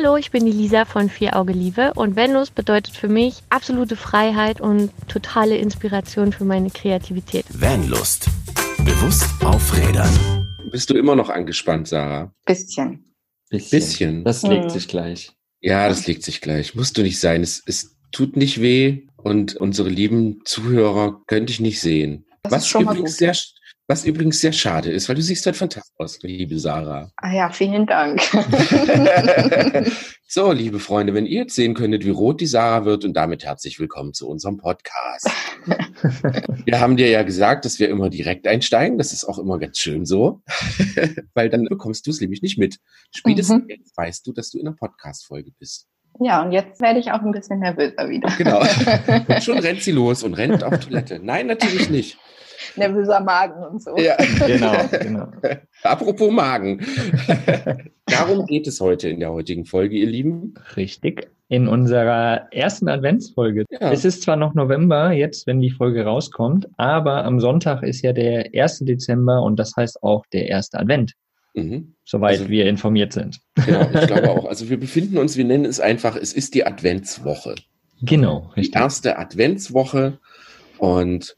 Hallo, 0.00 0.16
ich 0.16 0.30
bin 0.30 0.46
die 0.46 0.52
Lisa 0.52 0.84
von 0.84 1.10
Vier 1.10 1.34
Auge 1.34 1.52
Liebe 1.52 1.92
und 1.94 2.14
Venus 2.14 2.52
bedeutet 2.52 2.94
für 2.94 3.08
mich 3.08 3.42
absolute 3.48 3.96
Freiheit 3.96 4.60
und 4.60 4.92
totale 5.08 5.56
Inspiration 5.56 6.32
für 6.32 6.44
meine 6.44 6.70
Kreativität. 6.70 7.44
Vanlust. 7.50 8.28
Bewusst 8.84 9.28
aufrädern. 9.44 10.46
Bist 10.70 10.88
du 10.90 10.94
immer 10.94 11.16
noch 11.16 11.30
angespannt, 11.30 11.88
Sarah? 11.88 12.32
Bisschen. 12.46 13.12
Bisschen. 13.50 13.70
Bisschen. 13.80 14.24
Das 14.24 14.44
legt 14.44 14.66
Hm. 14.66 14.70
sich 14.70 14.86
gleich. 14.86 15.32
Ja, 15.62 15.88
das 15.88 16.06
legt 16.06 16.22
sich 16.22 16.40
gleich. 16.40 16.76
Musst 16.76 16.96
du 16.96 17.02
nicht 17.02 17.18
sein. 17.18 17.42
Es, 17.42 17.60
es 17.66 17.96
tut 18.12 18.36
nicht 18.36 18.60
weh 18.62 19.08
und 19.16 19.56
unsere 19.56 19.88
lieben 19.88 20.42
Zuhörer 20.44 21.22
könnte 21.26 21.52
ich 21.52 21.58
nicht 21.58 21.80
sehen. 21.80 22.24
Das 22.44 22.52
was 22.52 22.62
ist 22.62 22.68
schon 22.68 22.84
mal 22.84 22.92
übrigens 22.92 23.14
gut. 23.14 23.18
sehr, 23.18 23.34
was 23.90 24.04
übrigens 24.04 24.40
sehr 24.40 24.52
schade 24.52 24.90
ist, 24.90 25.08
weil 25.08 25.16
du 25.16 25.22
siehst 25.22 25.46
halt 25.46 25.56
fantastisch 25.56 25.94
aus, 25.96 26.18
liebe 26.22 26.58
Sarah. 26.58 27.10
Ah 27.16 27.32
ja, 27.32 27.50
vielen 27.50 27.86
Dank. 27.86 28.20
so, 30.28 30.52
liebe 30.52 30.78
Freunde, 30.78 31.14
wenn 31.14 31.24
ihr 31.24 31.40
jetzt 31.40 31.54
sehen 31.54 31.72
könntet, 31.72 32.04
wie 32.04 32.10
rot 32.10 32.42
die 32.42 32.46
Sarah 32.46 32.84
wird 32.84 33.06
und 33.06 33.14
damit 33.14 33.44
herzlich 33.44 33.80
willkommen 33.80 34.12
zu 34.12 34.28
unserem 34.28 34.58
Podcast. 34.58 35.26
wir 36.66 36.80
haben 36.80 36.98
dir 36.98 37.08
ja 37.08 37.22
gesagt, 37.22 37.64
dass 37.64 37.78
wir 37.78 37.88
immer 37.88 38.10
direkt 38.10 38.46
einsteigen. 38.46 38.98
Das 38.98 39.14
ist 39.14 39.24
auch 39.24 39.38
immer 39.38 39.58
ganz 39.58 39.78
schön 39.78 40.04
so, 40.04 40.42
weil 41.34 41.48
dann 41.48 41.64
bekommst 41.64 42.06
du 42.06 42.10
es 42.10 42.20
nämlich 42.20 42.42
nicht 42.42 42.58
mit. 42.58 42.78
Spätestens 43.14 43.62
Mhm. 43.64 43.70
jetzt 43.70 43.96
weißt 43.96 44.26
du, 44.26 44.32
dass 44.32 44.50
du 44.50 44.58
in 44.58 44.66
einer 44.66 44.76
Podcast-Folge 44.76 45.50
bist. 45.58 45.86
ja, 46.20 46.42
und 46.42 46.52
jetzt 46.52 46.78
werde 46.82 47.00
ich 47.00 47.10
auch 47.10 47.22
ein 47.22 47.32
bisschen 47.32 47.60
nervöser 47.60 48.08
wieder. 48.10 48.30
Genau. 48.36 48.60
Und 49.34 49.42
schon 49.42 49.58
rennt 49.58 49.82
sie 49.82 49.92
los 49.92 50.22
und 50.22 50.34
rennt 50.34 50.62
auf 50.62 50.78
Toilette. 50.80 51.20
Nein, 51.22 51.46
natürlich 51.46 51.88
nicht. 51.88 52.18
Nervöser 52.76 53.20
Magen 53.20 53.62
und 53.64 53.82
so. 53.82 53.96
Ja. 53.96 54.16
Genau, 54.46 54.72
genau. 55.00 55.28
Apropos 55.82 56.30
Magen. 56.30 56.84
Darum 58.06 58.46
geht 58.46 58.66
es 58.66 58.80
heute 58.80 59.08
in 59.08 59.20
der 59.20 59.32
heutigen 59.32 59.64
Folge, 59.64 59.96
ihr 59.96 60.06
Lieben. 60.08 60.54
Richtig. 60.76 61.30
In 61.48 61.66
unserer 61.68 62.48
ersten 62.52 62.88
Adventsfolge. 62.88 63.64
Ja. 63.70 63.90
Es 63.92 64.04
ist 64.04 64.22
zwar 64.22 64.36
noch 64.36 64.54
November, 64.54 65.12
jetzt, 65.12 65.46
wenn 65.46 65.60
die 65.60 65.70
Folge 65.70 66.04
rauskommt, 66.04 66.68
aber 66.76 67.24
am 67.24 67.40
Sonntag 67.40 67.82
ist 67.82 68.02
ja 68.02 68.12
der 68.12 68.50
1. 68.54 68.80
Dezember 68.80 69.42
und 69.42 69.56
das 69.58 69.74
heißt 69.76 70.02
auch 70.02 70.26
der 70.32 70.48
erste 70.48 70.78
Advent, 70.78 71.12
Mhm. 71.54 71.94
soweit 72.04 72.38
Also- 72.40 72.50
wir 72.50 72.66
informiert 72.66 73.12
sind. 73.14 73.40
Genau, 73.64 73.82
ich 73.94 74.06
glaube 74.06 74.30
auch. 74.30 74.44
Also 74.46 74.68
wir 74.68 74.78
befinden 74.78 75.16
uns, 75.18 75.36
wir 75.36 75.44
nennen 75.44 75.64
es 75.64 75.80
einfach, 75.80 76.16
es 76.16 76.32
ist 76.34 76.54
die 76.54 76.66
Adventswoche. 76.66 77.54
Genau, 78.02 78.50
Die 78.54 78.60
richtig. 78.60 78.80
erste 78.80 79.18
Adventswoche. 79.18 80.18
Und 80.78 81.34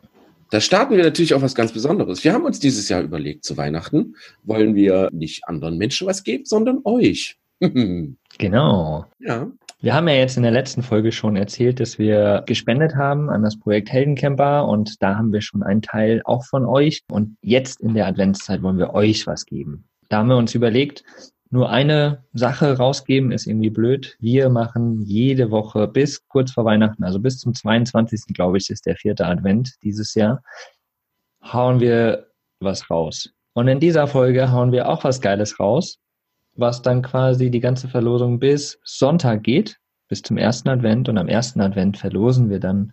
da 0.51 0.61
starten 0.61 0.97
wir 0.97 1.05
natürlich 1.05 1.35
auch 1.35 1.43
was 1.43 1.55
ganz 1.55 1.73
Besonderes. 1.73 2.25
Wir 2.25 2.33
haben 2.33 2.45
uns 2.45 2.61
dieses 2.61 2.89
Jahr 2.89 3.03
überlegt, 3.03 3.45
zu 3.45 3.57
Weihnachten 3.57 4.17
wollen 4.43 4.75
wir 4.75 5.09
nicht 5.13 5.47
anderen 5.47 5.79
Menschen 5.79 6.07
was 6.07 6.25
geben, 6.25 6.45
sondern 6.45 6.81
euch. 6.85 7.37
Genau. 8.39 9.05
ja. 9.19 9.51
Wir 9.83 9.95
haben 9.95 10.09
ja 10.09 10.15
jetzt 10.15 10.37
in 10.37 10.43
der 10.43 10.53
letzten 10.53 10.83
Folge 10.83 11.11
schon 11.11 11.37
erzählt, 11.37 11.81
dass 11.81 11.99
wir 11.99 12.43
gespendet 12.47 12.97
haben 12.97 13.29
an 13.29 13.43
das 13.43 13.59
Projekt 13.59 13.91
Heldencamper 13.91 14.67
und 14.67 15.03
da 15.03 15.17
haben 15.17 15.33
wir 15.33 15.43
schon 15.43 15.63
einen 15.63 15.83
Teil 15.83 16.23
auch 16.25 16.45
von 16.45 16.65
euch. 16.65 17.03
Und 17.11 17.37
jetzt 17.43 17.81
in 17.81 17.95
der 17.95 18.07
Adventszeit 18.07 18.63
wollen 18.63 18.79
wir 18.79 18.95
euch 18.95 19.27
was 19.27 19.45
geben. 19.45 19.85
Da 20.09 20.19
haben 20.19 20.29
wir 20.29 20.37
uns 20.37 20.55
überlegt, 20.55 21.03
nur 21.51 21.71
eine 21.71 22.25
Sache 22.33 22.77
rausgeben 22.77 23.33
ist 23.33 23.47
irgendwie 23.47 23.71
blöd. 23.71 24.17
Wir 24.21 24.49
machen 24.49 25.03
jede 25.03 25.51
Woche 25.51 25.89
bis 25.89 26.27
kurz 26.29 26.53
vor 26.53 26.65
Weihnachten, 26.65 27.05
also 27.05 27.19
bis 27.19 27.39
zum 27.39 27.55
22. 27.55 28.35
glaube 28.35 28.59
ich, 28.59 28.71
ist 28.71 28.87
der 28.87 28.97
vierte 28.97 29.27
Advent 29.27 29.75
dieses 29.83 30.15
Jahr, 30.15 30.43
hauen 31.43 31.81
wir 31.81 32.29
was 32.61 32.89
raus. 32.91 33.31
Und 33.53 33.69
in 33.69 33.81
dieser 33.81 34.07
Folge 34.07 34.53
hauen 34.53 34.71
wir 34.71 34.89
auch 34.89 35.03
was 35.05 35.21
Geiles 35.21 35.59
raus 35.59 35.99
was 36.61 36.83
dann 36.83 37.03
quasi 37.03 37.51
die 37.51 37.61
ganze 37.61 37.89
Verlosung 37.89 38.39
bis 38.39 38.79
Sonntag 38.85 39.43
geht, 39.43 39.79
bis 40.09 40.23
zum 40.23 40.37
ersten 40.37 40.69
Advent. 40.69 41.09
Und 41.09 41.19
am 41.19 41.29
ersten 41.29 41.61
Advent 41.61 41.99
verlosen 41.99 42.51
wir 42.51 42.61
dann 42.61 42.93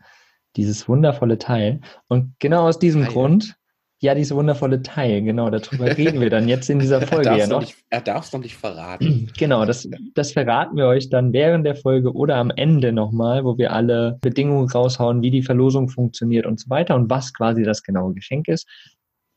dieses 0.56 0.88
wundervolle 0.88 1.38
Teil. 1.38 1.82
Und 2.08 2.34
genau 2.40 2.68
aus 2.68 2.80
diesem 2.80 3.04
Teil. 3.04 3.14
Grund, 3.14 3.58
ja, 4.00 4.14
dieses 4.14 4.36
wundervolle 4.36 4.82
Teil, 4.84 5.24
genau, 5.24 5.50
darüber 5.50 5.86
reden 5.98 6.22
wir 6.22 6.30
dann 6.30 6.48
jetzt 6.48 6.70
in 6.70 6.80
dieser 6.80 7.02
Er 7.02 7.08
Folge 7.08 7.26
darf 7.26 7.38
ja 7.38 7.44
es 7.46 7.50
noch 7.50 7.60
nicht, 7.62 7.76
er 7.90 8.02
darf's 8.02 8.32
noch 8.34 8.42
nicht 8.42 8.56
verraten. 8.56 9.32
Genau, 9.38 9.66
das, 9.66 9.90
das 10.14 10.32
verraten 10.34 10.78
wir 10.78 10.86
euch 10.88 11.10
dann 11.10 11.34
während 11.34 11.66
der 11.66 11.76
Folge 11.76 12.14
oder 12.14 12.36
am 12.36 12.52
Ende 12.56 12.92
nochmal, 12.92 13.44
wo 13.44 13.58
wir 13.58 13.74
alle 13.74 14.18
Bedingungen 14.22 14.70
raushauen, 14.70 15.22
wie 15.22 15.32
die 15.32 15.42
Verlosung 15.44 15.90
funktioniert 15.90 16.46
und 16.46 16.60
so 16.60 16.70
weiter 16.70 16.96
und 16.96 17.10
was 17.10 17.34
quasi 17.34 17.64
das 17.64 17.84
genaue 17.84 18.14
Geschenk 18.14 18.48
ist. 18.48 18.68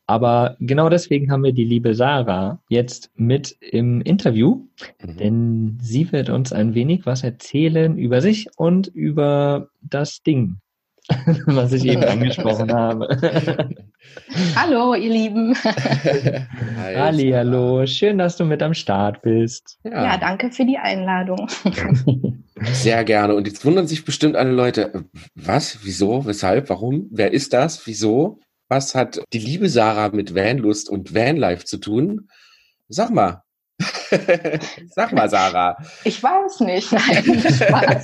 Aber 0.07 0.57
genau 0.59 0.89
deswegen 0.89 1.31
haben 1.31 1.43
wir 1.43 1.53
die 1.53 1.63
liebe 1.63 1.93
Sarah 1.95 2.61
jetzt 2.69 3.11
mit 3.15 3.55
im 3.61 4.01
Interview, 4.01 4.67
Mhm. 5.01 5.17
denn 5.17 5.77
sie 5.81 6.11
wird 6.11 6.29
uns 6.29 6.51
ein 6.51 6.73
wenig 6.73 7.05
was 7.05 7.23
erzählen 7.23 7.97
über 7.97 8.19
sich 8.21 8.47
und 8.57 8.87
über 8.87 9.69
das 9.81 10.21
Ding, 10.21 10.57
was 11.45 11.71
ich 11.73 11.85
eben 11.85 12.03
angesprochen 12.05 12.71
habe. 12.71 13.07
Hallo, 14.55 14.93
ihr 14.93 15.09
Lieben. 15.09 15.55
Hi, 16.77 16.95
Ali, 16.95 17.31
hallo, 17.31 17.85
schön, 17.85 18.17
dass 18.17 18.37
du 18.37 18.45
mit 18.45 18.61
am 18.61 18.73
Start 18.73 19.21
bist. 19.21 19.79
Ja, 19.83 20.03
Ja, 20.03 20.17
danke 20.17 20.51
für 20.51 20.65
die 20.65 20.77
Einladung. 20.77 21.47
sehr 22.73 23.03
gerne. 23.03 23.35
Und 23.35 23.47
jetzt 23.47 23.65
wundern 23.65 23.87
sich 23.87 24.05
bestimmt 24.05 24.35
alle 24.35 24.51
Leute, 24.51 25.05
was, 25.35 25.79
wieso, 25.83 26.25
weshalb, 26.25 26.69
warum, 26.69 27.07
wer 27.11 27.33
ist 27.33 27.53
das, 27.53 27.85
wieso? 27.87 28.39
Was 28.69 28.95
hat 28.95 29.21
die 29.33 29.39
liebe 29.39 29.69
Sarah 29.69 30.09
mit 30.09 30.33
Vanlust 30.33 30.89
und 30.89 31.13
Vanlife 31.13 31.65
zu 31.65 31.77
tun? 31.77 32.29
Sag 32.87 33.09
mal. 33.09 33.43
Sag 34.89 35.11
mal, 35.13 35.29
Sarah. 35.29 35.77
Ich 36.03 36.21
weiß 36.21 36.61
nicht. 36.61 36.91
Nein, 36.91 37.41
Spaß. 37.53 38.03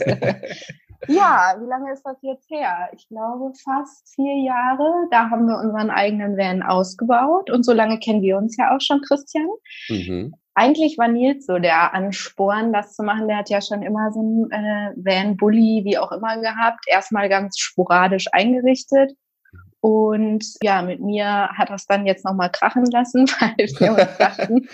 Ja, 1.08 1.56
wie 1.60 1.68
lange 1.68 1.92
ist 1.94 2.04
das 2.04 2.18
jetzt 2.22 2.50
her? 2.50 2.90
Ich 2.94 3.08
glaube 3.08 3.54
fast 3.64 4.14
vier 4.16 4.38
Jahre. 4.44 5.08
Da 5.12 5.30
haben 5.30 5.48
wir 5.48 5.58
unseren 5.58 5.90
eigenen 5.90 6.38
Van 6.38 6.64
ausgebaut 6.64 7.50
und 7.50 7.64
so 7.64 7.74
lange 7.74 8.00
kennen 8.00 8.22
wir 8.22 8.38
uns 8.38 8.58
ja 8.58 8.76
auch 8.76 8.82
schon, 8.82 9.02
Christian. 9.02 9.48
Mhm. 9.90 10.34
Eigentlich 10.56 10.98
war 10.98 11.08
Nils 11.08 11.46
so 11.46 11.60
der 11.60 11.94
Ansporn, 11.94 12.74
das 12.74 12.96
zu 12.96 13.04
machen. 13.04 13.28
Der 13.28 13.38
hat 13.38 13.50
ja 13.52 13.62
schon 13.62 13.84
immer 13.84 14.12
so 14.12 14.20
einen 14.20 14.52
äh, 14.52 14.92
Van, 14.96 15.38
Bulli, 15.38 15.84
wie 15.86 16.00
auch 16.00 16.12
immer 16.12 16.40
gehabt. 16.42 16.84
Erstmal 16.88 17.30
ganz 17.30 17.60
sporadisch 17.60 18.26
eingerichtet. 18.32 19.12
Und 19.80 20.44
ja, 20.64 20.82
mit 20.82 21.02
mir 21.02 21.50
hat 21.50 21.70
das 21.70 21.86
dann 21.86 22.06
jetzt 22.06 22.26
nochmal 22.26 22.52
krachen 22.52 22.86
lassen, 22.86 23.28
weil 23.40 23.56
wir 23.58 23.92
uns 23.92 24.18
dachten, 24.18 24.68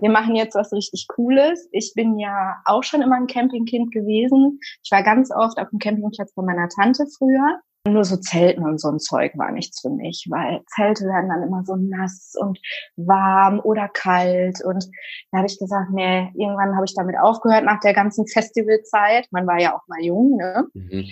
wir 0.00 0.10
machen 0.10 0.34
jetzt 0.34 0.54
was 0.54 0.72
richtig 0.72 1.06
Cooles. 1.08 1.68
Ich 1.72 1.92
bin 1.94 2.18
ja 2.18 2.56
auch 2.64 2.82
schon 2.82 3.02
immer 3.02 3.16
ein 3.16 3.26
Campingkind 3.26 3.92
gewesen. 3.92 4.58
Ich 4.82 4.90
war 4.90 5.02
ganz 5.02 5.30
oft 5.30 5.58
auf 5.58 5.70
dem 5.70 5.78
Campingplatz 5.78 6.32
bei 6.34 6.42
meiner 6.42 6.68
Tante 6.68 7.06
früher. 7.16 7.60
Nur 7.88 8.04
so 8.04 8.18
Zelten 8.18 8.64
und 8.64 8.78
so 8.78 8.88
ein 8.88 8.98
Zeug 8.98 9.32
war 9.38 9.50
nichts 9.52 9.80
für 9.80 9.88
mich, 9.88 10.26
weil 10.28 10.60
Zelte 10.66 11.06
werden 11.06 11.30
dann 11.30 11.42
immer 11.42 11.64
so 11.64 11.76
nass 11.76 12.34
und 12.38 12.60
warm 12.96 13.58
oder 13.58 13.88
kalt. 13.88 14.62
Und 14.62 14.84
da 15.32 15.38
habe 15.38 15.46
ich 15.46 15.58
gesagt, 15.58 15.90
nee, 15.90 16.30
irgendwann 16.34 16.76
habe 16.76 16.84
ich 16.84 16.94
damit 16.94 17.16
aufgehört 17.18 17.64
nach 17.64 17.80
der 17.80 17.94
ganzen 17.94 18.26
Festivalzeit. 18.28 19.28
Man 19.30 19.46
war 19.46 19.58
ja 19.58 19.74
auch 19.74 19.88
mal 19.88 20.02
jung, 20.02 20.36
ne? 20.36 20.66
Mhm. 20.74 21.06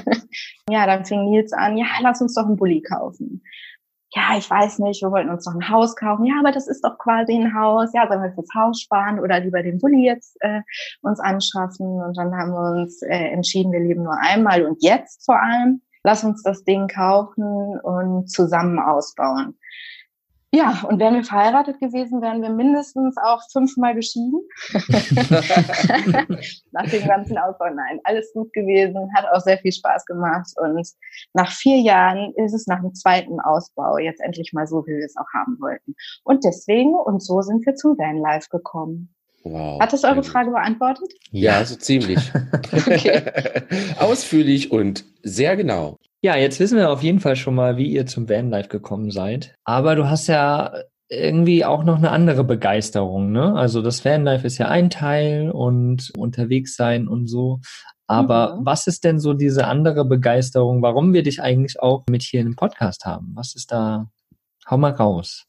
ja, 0.70 0.86
dann 0.86 1.04
fing 1.04 1.28
Nils 1.28 1.52
an, 1.52 1.76
ja, 1.76 1.84
lass 2.00 2.22
uns 2.22 2.34
doch 2.34 2.46
einen 2.46 2.56
Bulli 2.56 2.80
kaufen. 2.80 3.42
Ja, 4.14 4.38
ich 4.38 4.50
weiß 4.50 4.78
nicht, 4.78 5.02
wir 5.02 5.12
wollten 5.12 5.30
uns 5.30 5.44
doch 5.44 5.54
ein 5.54 5.68
Haus 5.68 5.94
kaufen. 5.94 6.24
Ja, 6.24 6.36
aber 6.40 6.50
das 6.50 6.66
ist 6.66 6.82
doch 6.82 6.96
quasi 6.98 7.34
ein 7.34 7.54
Haus. 7.54 7.90
Ja, 7.92 8.08
sollen 8.08 8.22
wir 8.22 8.32
fürs 8.32 8.48
Haus 8.56 8.80
sparen 8.80 9.20
oder 9.20 9.38
lieber 9.38 9.62
den 9.62 9.78
Bulli 9.78 10.06
jetzt 10.06 10.36
äh, 10.40 10.62
uns 11.02 11.20
anschaffen? 11.20 11.86
Und 11.86 12.16
dann 12.16 12.34
haben 12.34 12.52
wir 12.52 12.82
uns 12.82 13.02
äh, 13.02 13.28
entschieden, 13.28 13.70
wir 13.70 13.80
leben 13.80 14.02
nur 14.02 14.18
einmal 14.18 14.64
und 14.64 14.82
jetzt 14.82 15.26
vor 15.26 15.40
allem. 15.40 15.82
Lass 16.02 16.24
uns 16.24 16.42
das 16.42 16.64
Ding 16.64 16.88
kaufen 16.88 17.78
und 17.80 18.30
zusammen 18.30 18.78
ausbauen. 18.78 19.58
Ja, 20.52 20.82
und 20.88 20.98
wären 20.98 21.14
wir 21.14 21.22
verheiratet 21.22 21.78
gewesen, 21.78 22.20
wären 22.22 22.42
wir 22.42 22.50
mindestens 22.50 23.16
auch 23.18 23.40
fünfmal 23.52 23.94
geschieden. 23.94 24.40
nach 26.72 26.90
dem 26.90 27.06
ganzen 27.06 27.38
Ausbau. 27.38 27.66
Nein, 27.72 28.00
alles 28.02 28.32
gut 28.32 28.52
gewesen, 28.52 29.08
hat 29.14 29.26
auch 29.32 29.38
sehr 29.40 29.58
viel 29.58 29.70
Spaß 29.70 30.04
gemacht. 30.06 30.50
Und 30.56 30.88
nach 31.34 31.52
vier 31.52 31.78
Jahren 31.78 32.34
ist 32.34 32.52
es 32.52 32.66
nach 32.66 32.80
dem 32.80 32.94
zweiten 32.94 33.38
Ausbau 33.38 33.98
jetzt 33.98 34.20
endlich 34.20 34.52
mal 34.52 34.66
so, 34.66 34.84
wie 34.86 34.96
wir 34.96 35.06
es 35.06 35.16
auch 35.16 35.32
haben 35.32 35.56
wollten. 35.60 35.94
Und 36.24 36.42
deswegen 36.42 36.96
und 36.96 37.22
so 37.22 37.42
sind 37.42 37.64
wir 37.64 37.76
zum 37.76 37.96
Vanlife 37.96 38.48
gekommen. 38.50 39.14
Wow. 39.42 39.80
Hat 39.80 39.92
das 39.92 40.04
eure. 40.04 40.22
Frage 40.22 40.50
beantwortet? 40.50 41.12
Ja, 41.30 41.64
so 41.64 41.76
ziemlich. 41.76 42.18
Okay. 42.72 43.22
Ausführlich 43.98 44.70
und 44.70 45.04
sehr 45.22 45.56
genau. 45.56 45.96
Ja, 46.22 46.36
jetzt 46.36 46.60
wissen 46.60 46.76
wir 46.78 46.90
auf 46.90 47.02
jeden 47.02 47.20
Fall 47.20 47.36
schon 47.36 47.54
mal, 47.54 47.76
wie 47.76 47.90
ihr 47.90 48.06
zum 48.06 48.28
Vanlife 48.28 48.68
gekommen 48.68 49.10
seid. 49.10 49.54
Aber 49.64 49.94
du 49.96 50.08
hast 50.08 50.26
ja 50.26 50.72
irgendwie 51.08 51.64
auch 51.64 51.82
noch 51.82 51.96
eine 51.96 52.10
andere 52.10 52.44
Begeisterung, 52.44 53.32
ne? 53.32 53.54
Also 53.54 53.82
das 53.82 54.04
Vanlife 54.04 54.46
ist 54.46 54.58
ja 54.58 54.68
ein 54.68 54.90
Teil 54.90 55.50
und 55.50 56.12
unterwegs 56.16 56.76
sein 56.76 57.08
und 57.08 57.26
so. 57.26 57.60
Aber 58.06 58.56
Mhm. 58.56 58.66
was 58.66 58.86
ist 58.86 59.04
denn 59.04 59.18
so 59.18 59.32
diese 59.34 59.66
andere 59.66 60.04
Begeisterung, 60.04 60.82
warum 60.82 61.12
wir 61.14 61.22
dich 61.22 61.40
eigentlich 61.42 61.80
auch 61.80 62.04
mit 62.10 62.22
hier 62.22 62.40
in 62.40 62.48
dem 62.48 62.56
Podcast 62.56 63.06
haben? 63.06 63.32
Was 63.34 63.54
ist 63.54 63.72
da? 63.72 64.06
Hau 64.68 64.76
mal 64.76 64.92
raus. 64.92 65.46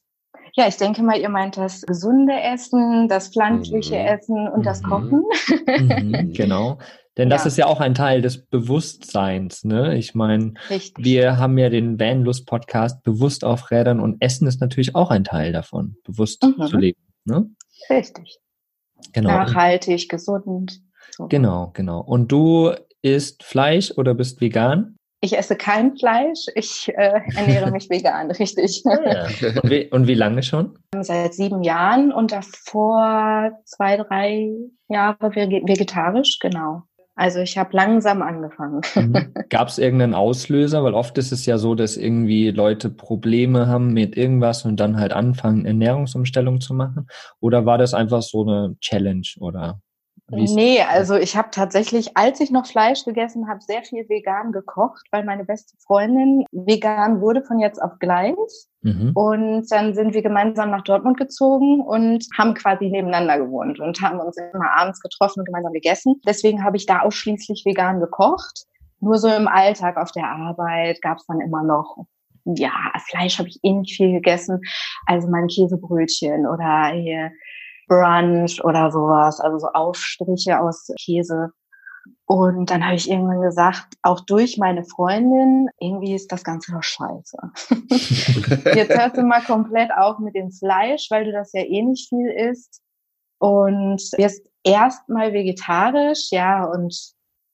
Ja, 0.56 0.68
ich 0.68 0.78
denke 0.78 1.02
mal, 1.04 1.18
ihr 1.18 1.30
meint 1.30 1.58
das 1.58 1.82
gesunde 1.84 2.34
Essen, 2.34 3.08
das 3.08 3.30
pflanzliche 3.30 3.96
Mhm. 3.96 4.06
Essen 4.06 4.48
und 4.50 4.66
das 4.66 4.82
Mhm. 4.82 4.88
Kochen. 4.90 5.24
Mhm, 5.68 6.34
genau. 6.34 6.78
Denn 7.18 7.30
das 7.30 7.44
Ja. 7.44 7.48
ist 7.48 7.58
ja 7.58 7.66
auch 7.68 7.80
ein 7.82 7.94
Teil 7.94 8.22
des 8.22 8.46
Bewusstseins. 8.48 9.64
Ne? 9.66 9.98
Ich 9.98 10.16
meine, 10.16 10.54
wir 10.98 11.38
haben 11.38 11.58
ja 11.58 11.70
den 11.70 12.00
Vanlust-Podcast 12.00 13.04
bewusst 13.04 13.44
auf 13.44 13.70
Rädern 13.72 14.00
und 14.00 14.22
Essen 14.22 14.48
ist 14.48 14.62
natürlich 14.62 14.96
auch 14.96 15.10
ein 15.12 15.24
Teil 15.24 15.52
davon, 15.52 15.96
bewusst 16.06 16.44
Mhm. 16.44 16.66
zu 16.68 16.78
leben. 16.78 17.00
Ne? 17.26 17.50
Richtig. 17.90 18.40
Genau. 19.14 19.30
Nachhaltig, 19.30 20.10
gesund. 20.10 20.82
So. 21.12 21.28
Genau, 21.28 21.72
genau. 21.74 22.00
Und 22.02 22.32
du 22.32 22.72
isst 23.02 23.44
Fleisch 23.44 23.92
oder 23.98 24.14
bist 24.14 24.40
vegan? 24.42 24.96
Ich 25.24 25.38
esse 25.38 25.56
kein 25.56 25.96
Fleisch, 25.96 26.48
ich 26.56 26.92
äh, 26.96 27.22
ernähre 27.36 27.70
mich 27.70 27.90
vegan, 27.92 28.32
richtig. 28.40 28.84
Und 28.86 29.70
wie, 29.70 29.88
und 29.92 30.08
wie 30.08 30.16
lange 30.16 30.42
schon? 30.42 30.80
Seit 31.00 31.36
sieben 31.36 31.64
Jahren 31.64 32.12
und 32.12 32.32
davor 32.32 33.52
zwei, 33.66 33.98
drei 33.98 34.50
Jahre 34.90 35.28
vege- 35.28 35.68
vegetarisch, 35.68 36.40
genau. 36.40 36.84
Also 37.14 37.40
ich 37.40 37.58
habe 37.58 37.76
langsam 37.76 38.24
angefangen. 38.24 38.82
Mhm. 38.96 39.34
Gab 39.50 39.68
es 39.68 39.78
irgendeinen 39.78 40.16
Auslöser? 40.16 40.84
Weil 40.84 40.96
oft 40.96 41.18
ist 41.20 41.32
es 41.32 41.46
ja 41.46 41.60
so, 41.60 41.76
dass 41.76 41.98
irgendwie 41.98 42.50
Leute 42.50 42.90
Probleme 42.90 43.68
haben 43.68 43.94
mit 43.94 44.18
irgendwas 44.18 44.66
und 44.66 44.80
dann 44.80 44.98
halt 45.00 45.14
anfangen, 45.14 45.66
Ernährungsumstellung 45.66 46.62
zu 46.62 46.74
machen. 46.74 47.08
Oder 47.40 47.68
war 47.68 47.78
das 47.78 47.94
einfach 47.94 48.24
so 48.24 48.42
eine 48.42 48.76
Challenge? 48.80 49.28
Oder 49.40 49.82
Nee, 50.32 50.82
also 50.82 51.16
ich 51.16 51.36
habe 51.36 51.50
tatsächlich, 51.52 52.16
als 52.16 52.40
ich 52.40 52.52
noch 52.52 52.66
Fleisch 52.66 53.04
gegessen 53.04 53.48
habe, 53.50 53.62
sehr 53.62 53.84
viel 53.84 54.08
vegan 54.08 54.52
gekocht, 54.52 55.06
weil 55.12 55.26
meine 55.26 55.44
beste 55.44 55.76
Freundin 55.86 56.46
vegan 56.52 57.22
wurde 57.22 57.44
von 57.44 57.60
jetzt 57.60 57.82
auf 57.82 58.00
gleich. 58.00 58.36
Mhm. 58.82 59.12
Und 59.14 59.72
dann 59.72 59.94
sind 59.94 60.14
wir 60.14 60.22
gemeinsam 60.22 60.72
nach 60.72 60.84
Dortmund 60.84 61.18
gezogen 61.18 61.82
und 61.82 62.26
haben 62.38 62.54
quasi 62.54 62.90
nebeneinander 62.90 63.38
gewohnt 63.38 63.80
und 63.80 64.02
haben 64.02 64.20
uns 64.20 64.38
immer 64.38 64.72
abends 64.76 65.02
getroffen 65.02 65.42
und 65.42 65.46
gemeinsam 65.46 65.74
gegessen. 65.74 66.22
Deswegen 66.26 66.64
habe 66.64 66.78
ich 66.78 66.86
da 66.86 67.02
ausschließlich 67.02 67.64
vegan 67.66 68.00
gekocht. 68.00 68.66
Nur 69.00 69.18
so 69.18 69.28
im 69.28 69.48
Alltag 69.48 69.98
auf 69.98 70.12
der 70.12 70.30
Arbeit 70.30 71.02
gab 71.02 71.18
es 71.18 71.26
dann 71.26 71.42
immer 71.42 71.64
noch, 71.64 72.06
ja, 72.46 72.72
Fleisch 73.10 73.38
habe 73.38 73.50
ich 73.50 73.60
eh 73.64 73.74
nicht 73.74 73.96
viel 73.96 74.12
gegessen. 74.14 74.62
Also 75.06 75.28
mein 75.28 75.48
Käsebrötchen 75.48 76.48
oder 76.48 76.88
hier 76.94 77.32
Brunch 77.92 78.64
oder 78.64 78.90
sowas, 78.90 79.42
also 79.42 79.60
so 79.60 79.68
Aufstriche 79.68 80.60
aus 80.60 80.88
Käse. 80.98 81.50
Und 82.26 82.72
dann 82.72 82.86
habe 82.86 82.96
ich 82.96 83.10
irgendwann 83.10 83.42
gesagt, 83.42 83.96
auch 84.02 84.22
durch 84.22 84.58
meine 84.58 84.86
Freundin, 84.86 85.68
irgendwie 85.80 86.16
ist 86.16 86.32
das 86.32 86.46
Ganze 86.46 86.72
doch 86.72 86.82
scheiße. 86.82 87.38
Jetzt 88.76 88.98
hörst 88.98 89.18
du 89.18 89.24
mal 89.24 89.44
komplett 89.44 89.92
auf 89.92 90.20
mit 90.20 90.36
dem 90.36 90.52
Fleisch, 90.52 91.08
weil 91.10 91.26
du 91.26 91.34
das 91.34 91.52
ja 91.52 91.64
eh 91.64 91.82
nicht 91.82 92.08
viel 92.08 92.30
isst. 92.30 92.82
Und 93.40 94.02
wirst 94.18 94.48
erstmal 94.64 95.34
vegetarisch, 95.34 96.30
ja, 96.32 96.64
und 96.64 96.96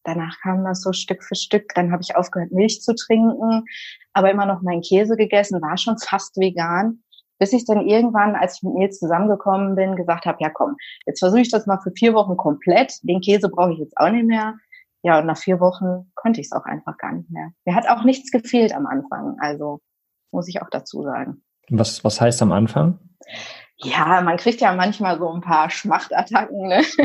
danach 0.04 0.38
kam 0.42 0.64
das 0.66 0.82
so 0.82 0.94
Stück 0.94 1.24
für 1.24 1.36
Stück. 1.36 1.74
Dann 1.74 1.92
habe 1.92 2.04
ich 2.04 2.16
aufgehört, 2.16 2.52
Milch 2.52 2.82
zu 2.82 2.94
trinken, 2.94 3.66
aber 4.14 4.30
immer 4.30 4.46
noch 4.46 4.62
meinen 4.62 4.82
Käse 4.82 5.16
gegessen, 5.16 5.62
war 5.62 5.78
schon 5.78 5.98
fast 5.98 6.38
vegan. 6.38 7.02
Bis 7.40 7.54
ich 7.54 7.66
dann 7.66 7.88
irgendwann, 7.88 8.36
als 8.36 8.58
ich 8.58 8.64
mit 8.64 8.74
mir 8.74 8.90
zusammengekommen 8.90 9.76
bin, 9.76 9.96
gesagt 9.96 10.26
habe, 10.26 10.38
ja 10.42 10.50
komm, 10.50 10.76
jetzt 11.06 11.20
versuche 11.20 11.42
ich 11.42 11.52
das 11.52 11.68
mal 11.68 11.80
für 11.80 11.92
vier 11.92 12.14
Wochen 12.14 12.38
komplett. 12.38 12.94
Den 13.04 13.22
Käse 13.22 13.50
brauche 13.50 13.74
ich 13.74 13.80
jetzt 13.80 13.98
auch 13.98 14.10
nicht 14.10 14.26
mehr. 14.26 14.56
Ja, 15.04 15.20
und 15.20 15.26
nach 15.26 15.38
vier 15.38 15.60
Wochen 15.60 16.12
konnte 16.16 16.42
ich 16.42 16.48
es 16.48 16.52
auch 16.52 16.66
einfach 16.66 16.98
gar 16.98 17.14
nicht 17.14 17.30
mehr. 17.30 17.52
Mir 17.66 17.76
hat 17.76 17.88
auch 17.88 18.04
nichts 18.04 18.32
gefehlt 18.32 18.74
am 18.74 18.88
Anfang, 18.88 19.38
also 19.40 19.80
muss 20.32 20.48
ich 20.48 20.62
auch 20.62 20.70
dazu 20.70 21.04
sagen. 21.04 21.44
Was, 21.70 22.04
was 22.04 22.20
heißt 22.20 22.42
am 22.42 22.52
Anfang? 22.52 23.00
Ja, 23.78 24.22
man 24.22 24.38
kriegt 24.38 24.60
ja 24.60 24.74
manchmal 24.74 25.20
so 25.20 25.32
ein 25.32 25.42
paar 25.42 25.70
Schmachtattacken, 25.70 26.68
ne? 26.68 26.78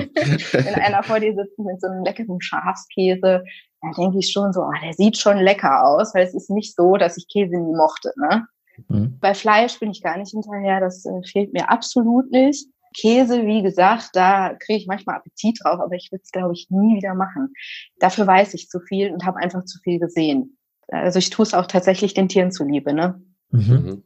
Wenn 0.52 0.75
einer 0.75 1.02
vor 1.02 1.20
dir 1.20 1.35
sitzt 1.35 1.58
mit 1.58 1.81
so 1.81 1.88
einem 1.88 2.02
leckeren 2.02 2.40
Schafskäse, 2.40 3.44
da 3.82 3.90
denke 3.99 4.19
ich 4.19 4.32
schon 4.32 4.52
so, 4.52 4.62
oh, 4.62 4.73
der 4.82 4.94
sieht 4.94 5.19
schon 5.19 5.37
lecker 5.38 5.85
aus, 5.85 6.14
weil 6.14 6.25
es 6.25 6.35
ist 6.35 6.50
nicht 6.50 6.75
so, 6.75 6.96
dass 6.96 7.19
ich 7.19 7.28
Käse 7.28 7.56
nie 7.56 7.76
mochte, 7.76 8.12
ne? 8.17 8.46
Mhm. 8.88 9.19
Bei 9.20 9.34
Fleisch 9.34 9.78
bin 9.78 9.90
ich 9.90 10.02
gar 10.02 10.16
nicht 10.16 10.30
hinterher, 10.30 10.80
das 10.80 11.04
äh, 11.04 11.22
fehlt 11.24 11.52
mir 11.52 11.70
absolut 11.70 12.30
nicht. 12.30 12.66
Käse, 12.94 13.46
wie 13.46 13.62
gesagt, 13.62 14.10
da 14.12 14.54
kriege 14.54 14.78
ich 14.78 14.86
manchmal 14.86 15.16
Appetit 15.16 15.58
drauf, 15.62 15.80
aber 15.80 15.94
ich 15.94 16.10
würde 16.12 16.22
es, 16.22 16.30
glaube 16.30 16.52
ich, 16.52 16.69
nie 16.70 16.96
wieder 16.96 17.14
machen. 17.14 17.54
Dafür 17.98 18.26
weiß 18.26 18.54
ich 18.54 18.69
zu 18.69 18.80
viel 18.80 19.10
und 19.10 19.24
habe 19.24 19.38
einfach 19.38 19.64
zu 19.64 19.78
viel 19.82 19.98
gesehen. 19.98 20.58
Also 20.88 21.19
ich 21.19 21.30
tue 21.30 21.44
es 21.44 21.54
auch 21.54 21.66
tatsächlich 21.66 22.12
den 22.14 22.28
Tieren 22.28 22.52
zuliebe, 22.52 22.92
ne? 22.92 23.20
Mhm. 23.50 23.72
Mhm. 23.72 24.02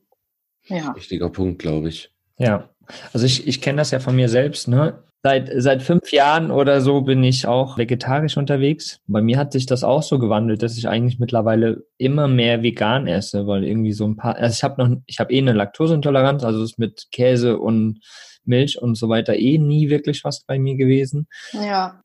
Ja. 0.67 0.95
Wichtiger 0.95 1.31
Punkt, 1.31 1.59
glaube 1.59 1.89
ich. 1.89 2.13
Ja, 2.39 2.69
also 3.13 3.27
ich, 3.27 3.47
ich 3.47 3.61
kenne 3.61 3.79
das 3.79 3.91
ja 3.91 3.99
von 3.99 4.15
mir 4.15 4.29
selbst, 4.29 4.69
ne? 4.69 5.03
Seit, 5.27 5.51
seit 5.57 5.83
fünf 5.83 6.13
Jahren 6.13 6.53
oder 6.53 6.81
so 6.81 7.01
bin 7.01 7.25
ich 7.25 7.49
auch 7.49 7.77
vegetarisch 7.79 8.37
unterwegs. 8.37 9.01
Bei 9.09 9.21
mir 9.21 9.39
hat 9.39 9.51
sich 9.51 9.67
das 9.67 9.83
auch 9.83 10.05
so 10.05 10.21
gewandelt, 10.21 10.63
dass 10.63 10.79
ich 10.79 10.87
eigentlich 10.89 11.19
mittlerweile 11.19 11.83
immer 11.99 12.29
mehr 12.29 12.63
vegan 12.63 13.09
esse, 13.09 13.45
weil 13.49 13.65
irgendwie 13.65 13.93
so 13.93 14.07
ein 14.07 14.15
paar, 14.15 14.37
also 14.37 14.55
ich 14.55 14.63
habe 14.63 14.81
noch, 14.81 14.97
ich 15.07 15.19
habe 15.19 15.33
eh 15.33 15.39
eine 15.39 15.53
Laktoseintoleranz, 15.53 16.45
also 16.45 16.63
ist 16.63 16.79
mit 16.79 17.09
Käse 17.11 17.59
und 17.59 17.99
Milch 18.45 18.81
und 18.81 18.95
so 18.95 19.09
weiter 19.09 19.35
eh 19.35 19.59
nie 19.59 19.91
wirklich 19.91 20.23
was 20.23 20.45
bei 20.45 20.61
mir 20.61 20.77
gewesen. 20.77 21.27
Ja. 21.53 22.01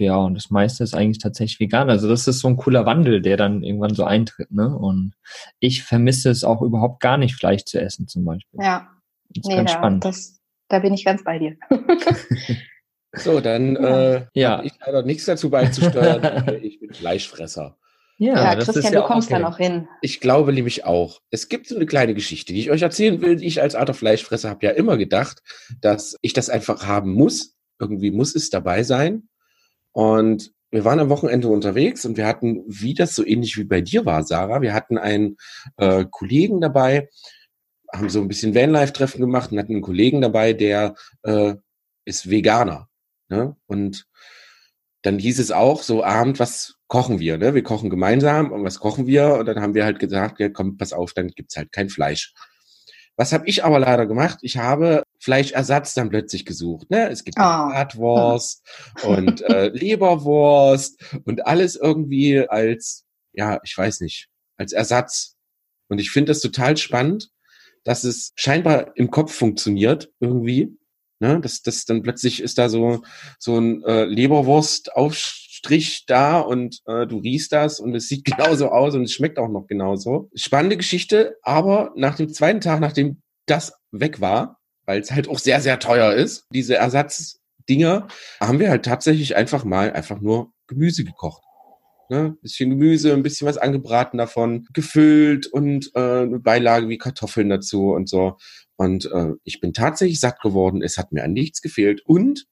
Ja, 0.00 0.16
und 0.16 0.34
das 0.34 0.50
meiste 0.50 0.82
ist 0.82 0.94
eigentlich 0.96 1.18
tatsächlich 1.22 1.60
vegan. 1.60 1.90
Also 1.90 2.08
das 2.08 2.26
ist 2.26 2.40
so 2.40 2.48
ein 2.48 2.56
cooler 2.56 2.86
Wandel, 2.86 3.22
der 3.22 3.36
dann 3.36 3.62
irgendwann 3.62 3.94
so 3.94 4.02
eintritt, 4.02 4.50
ne? 4.50 4.76
Und 4.76 5.12
ich 5.60 5.84
vermisse 5.84 6.28
es 6.28 6.42
auch 6.42 6.60
überhaupt 6.60 6.98
gar 6.98 7.18
nicht, 7.18 7.36
Fleisch 7.36 7.66
zu 7.66 7.80
essen 7.80 8.08
zum 8.08 8.24
Beispiel. 8.24 8.58
Ja. 8.60 8.88
Das 9.28 9.44
ist 9.44 9.46
Nee, 9.48 9.56
ganz 9.58 9.70
spannend. 9.70 10.04
das, 10.04 10.40
da 10.74 10.80
bin 10.80 10.92
ich 10.92 11.04
ganz 11.04 11.24
bei 11.24 11.38
dir. 11.38 11.56
So, 13.16 13.40
dann 13.40 13.76
äh, 13.76 14.26
Ja. 14.34 14.58
habe 14.58 14.66
ich 14.66 14.72
leider 14.84 15.02
nichts 15.04 15.24
dazu 15.24 15.48
beizusteuern. 15.48 16.58
ich 16.62 16.80
bin 16.80 16.92
Fleischfresser. 16.92 17.76
Ja, 18.18 18.56
das 18.56 18.64
Christian, 18.64 18.84
ist 18.84 18.92
ja 18.92 19.00
du 19.00 19.06
kommst 19.06 19.30
okay. 19.30 19.40
da 19.40 19.48
noch 19.48 19.58
hin. 19.58 19.88
Ich 20.00 20.20
glaube 20.20 20.52
nämlich 20.52 20.84
auch. 20.84 21.20
Es 21.30 21.48
gibt 21.48 21.68
so 21.68 21.76
eine 21.76 21.86
kleine 21.86 22.14
Geschichte, 22.14 22.52
die 22.52 22.58
ich 22.58 22.72
euch 22.72 22.82
erzählen 22.82 23.20
will. 23.20 23.42
Ich 23.42 23.62
als 23.62 23.74
alter 23.74 23.94
Fleischfresser 23.94 24.50
habe 24.50 24.66
ja 24.66 24.72
immer 24.72 24.96
gedacht, 24.96 25.42
dass 25.80 26.16
ich 26.22 26.32
das 26.32 26.50
einfach 26.50 26.86
haben 26.86 27.12
muss. 27.12 27.54
Irgendwie 27.78 28.10
muss 28.10 28.34
es 28.34 28.50
dabei 28.50 28.82
sein. 28.82 29.28
Und 29.92 30.52
wir 30.70 30.84
waren 30.84 30.98
am 30.98 31.08
Wochenende 31.08 31.48
unterwegs 31.48 32.04
und 32.04 32.16
wir 32.16 32.26
hatten, 32.26 32.64
wie 32.66 32.94
das 32.94 33.14
so 33.14 33.24
ähnlich 33.24 33.56
wie 33.56 33.64
bei 33.64 33.80
dir 33.80 34.04
war, 34.06 34.24
Sarah, 34.24 34.60
wir 34.60 34.74
hatten 34.74 34.98
einen 34.98 35.36
äh, 35.76 36.04
Kollegen 36.10 36.60
dabei, 36.60 37.08
haben 37.94 38.10
so 38.10 38.20
ein 38.20 38.28
bisschen 38.28 38.54
Vanlife-Treffen 38.54 39.20
gemacht 39.20 39.52
und 39.52 39.58
hatten 39.58 39.72
einen 39.72 39.82
Kollegen 39.82 40.20
dabei, 40.20 40.52
der 40.52 40.94
äh, 41.22 41.54
ist 42.04 42.30
Veganer. 42.30 42.88
Ne? 43.28 43.56
Und 43.66 44.06
dann 45.02 45.18
hieß 45.18 45.38
es 45.38 45.50
auch 45.50 45.82
so 45.82 46.02
Abend, 46.02 46.38
was 46.38 46.76
kochen 46.88 47.18
wir? 47.18 47.38
Ne? 47.38 47.54
Wir 47.54 47.62
kochen 47.62 47.90
gemeinsam 47.90 48.52
und 48.52 48.64
was 48.64 48.80
kochen 48.80 49.06
wir? 49.06 49.34
Und 49.34 49.46
dann 49.46 49.60
haben 49.60 49.74
wir 49.74 49.84
halt 49.84 49.98
gesagt, 49.98 50.40
ja, 50.40 50.48
komm, 50.48 50.76
pass 50.76 50.92
auf, 50.92 51.12
dann 51.12 51.28
gibt's 51.28 51.56
halt 51.56 51.72
kein 51.72 51.88
Fleisch. 51.88 52.32
Was 53.16 53.32
habe 53.32 53.46
ich 53.46 53.64
aber 53.64 53.78
leider 53.78 54.06
gemacht? 54.06 54.38
Ich 54.42 54.56
habe 54.56 55.04
Fleischersatz 55.20 55.94
dann 55.94 56.10
plötzlich 56.10 56.44
gesucht. 56.44 56.90
Ne? 56.90 57.08
Es 57.10 57.22
gibt 57.22 57.38
Ah. 57.38 57.68
Bratwurst 57.68 58.62
und 59.04 59.40
äh, 59.42 59.68
Leberwurst 59.68 61.00
und 61.24 61.46
alles 61.46 61.76
irgendwie 61.76 62.40
als, 62.48 63.04
ja, 63.32 63.60
ich 63.62 63.76
weiß 63.76 64.00
nicht, 64.00 64.28
als 64.56 64.72
Ersatz. 64.72 65.36
Und 65.88 66.00
ich 66.00 66.10
finde 66.10 66.30
das 66.30 66.40
total 66.40 66.76
spannend, 66.76 67.30
dass 67.84 68.04
es 68.04 68.32
scheinbar 68.34 68.96
im 68.96 69.10
Kopf 69.10 69.32
funktioniert 69.32 70.10
irgendwie. 70.20 70.76
Ne? 71.20 71.40
Das, 71.40 71.62
das 71.62 71.84
dann 71.84 72.02
plötzlich 72.02 72.42
ist 72.42 72.58
da 72.58 72.68
so 72.68 73.02
so 73.38 73.58
ein 73.58 73.82
äh, 73.84 74.04
Leberwurstaufstrich 74.04 76.04
da 76.06 76.40
und 76.40 76.80
äh, 76.86 77.06
du 77.06 77.18
riechst 77.18 77.52
das 77.52 77.80
und 77.80 77.94
es 77.94 78.08
sieht 78.08 78.24
genauso 78.36 78.70
aus 78.70 78.94
und 78.94 79.04
es 79.04 79.12
schmeckt 79.12 79.38
auch 79.38 79.48
noch 79.48 79.66
genauso. 79.66 80.30
Spannende 80.34 80.76
Geschichte, 80.76 81.36
aber 81.42 81.92
nach 81.96 82.16
dem 82.16 82.32
zweiten 82.32 82.60
Tag, 82.60 82.80
nachdem 82.80 83.22
das 83.46 83.72
weg 83.92 84.20
war, 84.20 84.58
weil 84.86 85.00
es 85.00 85.10
halt 85.10 85.28
auch 85.28 85.38
sehr, 85.38 85.60
sehr 85.60 85.78
teuer 85.78 86.12
ist, 86.12 86.46
diese 86.50 86.76
Ersatzdinger, 86.76 88.08
haben 88.40 88.58
wir 88.58 88.70
halt 88.70 88.84
tatsächlich 88.84 89.36
einfach 89.36 89.64
mal 89.64 89.92
einfach 89.92 90.20
nur 90.20 90.52
Gemüse 90.66 91.04
gekocht. 91.04 91.42
Ne? 92.10 92.36
Bisschen 92.42 92.70
Gemüse, 92.70 93.12
ein 93.12 93.22
bisschen 93.22 93.46
was 93.46 93.56
angebraten 93.56 94.18
davon, 94.18 94.66
gefüllt 94.72 95.46
und 95.46 95.90
äh, 95.94 96.22
eine 96.22 96.40
Beilage 96.40 96.88
wie 96.88 96.98
Kartoffeln 96.98 97.48
dazu 97.48 97.92
und 97.92 98.08
so. 98.08 98.36
Und 98.76 99.10
äh, 99.12 99.32
ich 99.44 99.60
bin 99.60 99.72
tatsächlich 99.72 100.20
satt 100.20 100.40
geworden. 100.40 100.82
Es 100.82 100.98
hat 100.98 101.12
mir 101.12 101.24
an 101.24 101.32
nichts 101.32 101.62
gefehlt. 101.62 102.02
Und 102.04 102.46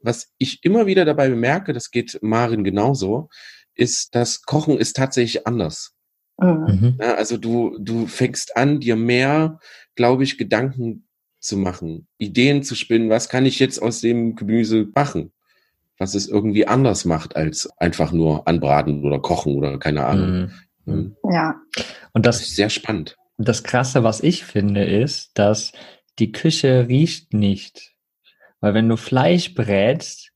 was 0.00 0.32
ich 0.38 0.64
immer 0.64 0.86
wieder 0.86 1.04
dabei 1.04 1.28
bemerke, 1.28 1.72
das 1.72 1.90
geht 1.90 2.18
Marin 2.22 2.64
genauso, 2.64 3.28
ist, 3.74 4.14
das 4.14 4.42
Kochen 4.42 4.78
ist 4.78 4.96
tatsächlich 4.96 5.46
anders. 5.46 5.94
Mhm. 6.38 6.48
Mhm. 6.48 6.98
Ja, 7.00 7.14
also 7.14 7.36
du, 7.36 7.78
du 7.80 8.06
fängst 8.06 8.56
an, 8.56 8.80
dir 8.80 8.96
mehr, 8.96 9.58
glaube 9.94 10.24
ich, 10.24 10.38
Gedanken 10.38 11.08
zu 11.40 11.56
machen, 11.56 12.08
Ideen 12.18 12.62
zu 12.62 12.74
spinnen, 12.74 13.10
was 13.10 13.28
kann 13.28 13.46
ich 13.46 13.58
jetzt 13.58 13.80
aus 13.80 14.00
dem 14.00 14.34
Gemüse 14.34 14.88
machen? 14.94 15.32
Was 15.98 16.14
es 16.14 16.28
irgendwie 16.28 16.66
anders 16.66 17.04
macht, 17.04 17.36
als 17.36 17.68
einfach 17.78 18.12
nur 18.12 18.46
anbraten 18.46 19.02
oder 19.04 19.18
kochen 19.18 19.54
oder 19.56 19.78
keine 19.78 20.04
Ahnung. 20.04 20.50
Mhm. 20.84 20.94
Mhm. 20.94 21.16
Ja. 21.32 21.54
Und 22.12 22.26
Das 22.26 22.38
das, 22.38 22.48
ist 22.48 22.56
sehr 22.56 22.70
spannend. 22.70 23.16
das 23.38 23.64
Krasse, 23.64 24.04
was 24.04 24.22
ich 24.22 24.44
finde, 24.44 24.84
ist, 24.84 25.30
dass 25.34 25.72
die 26.18 26.32
Küche 26.32 26.86
riecht 26.88 27.32
nicht. 27.34 27.92
Weil 28.60 28.74
wenn 28.74 28.88
du 28.88 28.96
Fleisch 28.96 29.54
brätst, 29.54 30.32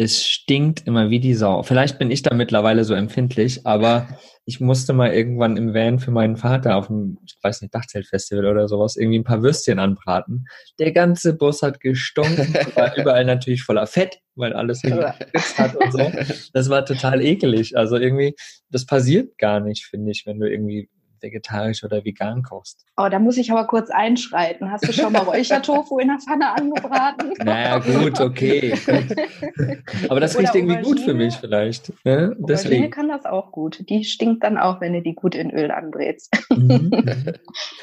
es 0.00 0.26
stinkt 0.26 0.86
immer 0.86 1.10
wie 1.10 1.20
die 1.20 1.34
Sau. 1.34 1.62
Vielleicht 1.62 1.98
bin 1.98 2.10
ich 2.10 2.22
da 2.22 2.34
mittlerweile 2.34 2.84
so 2.84 2.94
empfindlich, 2.94 3.66
aber 3.66 4.08
ich 4.46 4.58
musste 4.58 4.94
mal 4.94 5.12
irgendwann 5.12 5.58
im 5.58 5.74
Van 5.74 5.98
für 5.98 6.10
meinen 6.10 6.38
Vater 6.38 6.76
auf 6.76 6.86
dem, 6.86 7.18
ich 7.26 7.36
weiß 7.42 7.60
nicht, 7.60 7.74
Dachzeltfestival 7.74 8.46
oder 8.46 8.66
sowas, 8.66 8.96
irgendwie 8.96 9.18
ein 9.18 9.24
paar 9.24 9.42
Würstchen 9.42 9.78
anbraten. 9.78 10.46
Der 10.78 10.92
ganze 10.92 11.36
Bus 11.36 11.60
hat 11.60 11.80
gestunken, 11.80 12.54
war 12.76 12.96
überall 12.96 13.26
natürlich 13.26 13.62
voller 13.62 13.86
Fett, 13.86 14.20
weil 14.36 14.54
alles 14.54 14.82
hat 14.82 15.76
und 15.76 15.92
so. 15.92 16.10
Das 16.54 16.70
war 16.70 16.86
total 16.86 17.20
ekelig. 17.22 17.76
Also 17.76 17.96
irgendwie, 17.96 18.34
das 18.70 18.86
passiert 18.86 19.36
gar 19.36 19.60
nicht, 19.60 19.84
finde 19.84 20.12
ich, 20.12 20.24
wenn 20.24 20.40
du 20.40 20.50
irgendwie 20.50 20.88
vegetarisch 21.22 21.84
oder 21.84 22.04
vegan 22.04 22.42
kochst. 22.42 22.84
Oh, 22.96 23.08
da 23.10 23.18
muss 23.18 23.36
ich 23.36 23.50
aber 23.50 23.66
kurz 23.66 23.90
einschreiten. 23.90 24.70
Hast 24.70 24.86
du 24.86 24.92
schon 24.92 25.12
mal 25.12 25.22
Räuchertofu 25.22 25.98
in 25.98 26.08
der 26.08 26.18
Pfanne 26.18 26.54
angebraten? 26.54 27.34
Naja, 27.44 27.78
gut, 27.78 28.20
okay. 28.20 28.74
aber 30.08 30.20
das 30.20 30.38
riecht 30.38 30.54
irgendwie 30.54 30.82
gut 30.82 31.00
für 31.00 31.14
mich 31.14 31.34
vielleicht. 31.34 31.92
Ja, 32.04 32.32
deswegen 32.38 32.90
kann 32.90 33.08
das 33.08 33.24
auch 33.24 33.50
gut. 33.50 33.88
Die 33.88 34.04
stinkt 34.04 34.44
dann 34.44 34.58
auch, 34.58 34.80
wenn 34.80 34.92
du 34.92 35.02
die 35.02 35.14
gut 35.14 35.34
in 35.34 35.50
Öl 35.50 35.70
anbrätst. 35.70 36.30
Mhm, 36.50 36.90
mhm. 36.90 37.32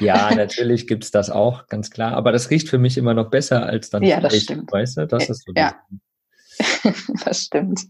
ja, 0.00 0.34
natürlich 0.34 0.86
gibt 0.86 1.04
es 1.04 1.10
das 1.10 1.30
auch, 1.30 1.66
ganz 1.66 1.90
klar. 1.90 2.12
Aber 2.12 2.32
das 2.32 2.50
riecht 2.50 2.68
für 2.68 2.78
mich 2.78 2.96
immer 2.96 3.14
noch 3.14 3.30
besser 3.30 3.66
als 3.66 3.90
dann 3.90 4.02
Ja, 4.02 4.20
das 4.20 4.36
stimmt. 4.36 4.70
Weißt 4.72 4.96
du, 4.96 5.06
das 5.06 5.28
ist 5.28 5.44
so 5.44 5.52
ja. 5.56 5.74
das 7.24 7.44
stimmt. 7.44 7.86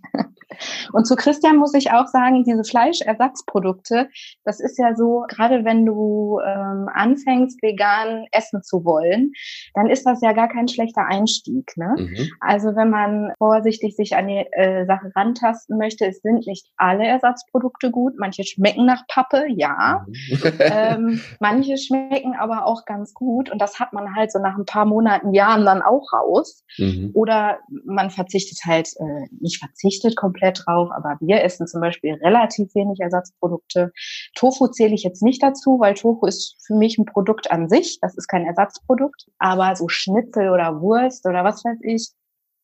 Und 0.93 1.07
zu 1.07 1.17
Christian 1.17 1.57
muss 1.57 1.75
ich 1.75 1.93
auch 1.93 2.07
sagen, 2.07 2.45
diese 2.45 2.65
Fleischersatzprodukte, 2.65 4.09
das 4.45 4.61
ist 4.61 4.79
ja 4.79 4.95
so, 4.95 5.25
gerade 5.29 5.65
wenn 5.65 5.85
du 5.85 6.41
ähm, 6.45 6.89
anfängst, 6.93 7.63
vegan 7.63 8.27
essen 8.33 8.63
zu 8.63 8.85
wollen, 8.85 9.33
dann 9.75 9.89
ist 9.89 10.05
das 10.07 10.21
ja 10.21 10.33
gar 10.33 10.49
kein 10.49 10.69
schlechter 10.69 11.07
Einstieg. 11.07 11.77
Ne? 11.77 11.95
Mhm. 11.97 12.31
Also 12.41 12.75
wenn 12.75 12.91
man 12.91 13.33
vorsichtig 13.39 13.97
sich 13.97 14.17
an 14.17 14.29
die 14.29 14.47
äh, 14.53 14.87
Sache 14.87 15.13
rantasten 15.15 15.79
möchte, 15.79 16.07
es 16.07 16.21
sind 16.23 16.47
nicht 16.47 16.67
alle 16.77 17.07
Ersatzprodukte 17.07 17.91
gut. 17.91 18.15
Manche 18.19 18.45
schmecken 18.45 18.87
nach 18.87 19.07
Pappe, 19.09 19.47
ja. 19.49 20.07
Mhm. 20.07 20.43
ähm, 20.59 21.21
manche 21.41 21.77
schmecken 21.77 22.35
aber 22.39 22.67
auch 22.67 22.85
ganz 22.85 23.15
gut. 23.15 23.51
Und 23.51 23.61
das 23.61 23.79
hat 23.79 23.93
man 23.93 24.15
halt 24.15 24.33
so 24.33 24.39
nach 24.39 24.57
ein 24.57 24.65
paar 24.65 24.87
Monaten, 24.87 25.35
Jahren 25.35 25.65
dann 25.65 25.83
auch 25.83 26.13
raus. 26.13 26.65
Mhm. 26.79 27.11
Oder 27.15 27.59
man 27.85 28.11
verzichtet 28.11 28.58
halt, 28.65 28.89
äh, 28.99 29.27
nicht 29.41 29.59
verzichtet 29.59 30.17
komplett 30.17 30.39
komplett 30.39 30.63
drauf, 30.67 30.91
aber 30.93 31.17
wir 31.21 31.43
essen 31.43 31.67
zum 31.67 31.81
Beispiel 31.81 32.15
relativ 32.15 32.75
wenig 32.75 33.01
Ersatzprodukte. 33.01 33.93
Tofu 34.35 34.69
zähle 34.69 34.95
ich 34.95 35.03
jetzt 35.03 35.23
nicht 35.23 35.43
dazu, 35.43 35.79
weil 35.81 35.95
Tofu 35.95 36.27
ist 36.27 36.57
für 36.67 36.75
mich 36.75 36.99
ein 36.99 37.05
Produkt 37.05 37.51
an 37.51 37.69
sich. 37.69 37.99
Das 38.01 38.17
ist 38.17 38.29
kein 38.29 38.47
Ersatzprodukt. 38.47 39.27
Aber 39.39 39.75
so 39.77 39.89
Schnitzel 39.89 40.51
oder 40.51 40.81
Wurst 40.81 41.27
oder 41.27 41.45
was 41.45 41.65
weiß 41.65 41.79
ich, 41.83 42.11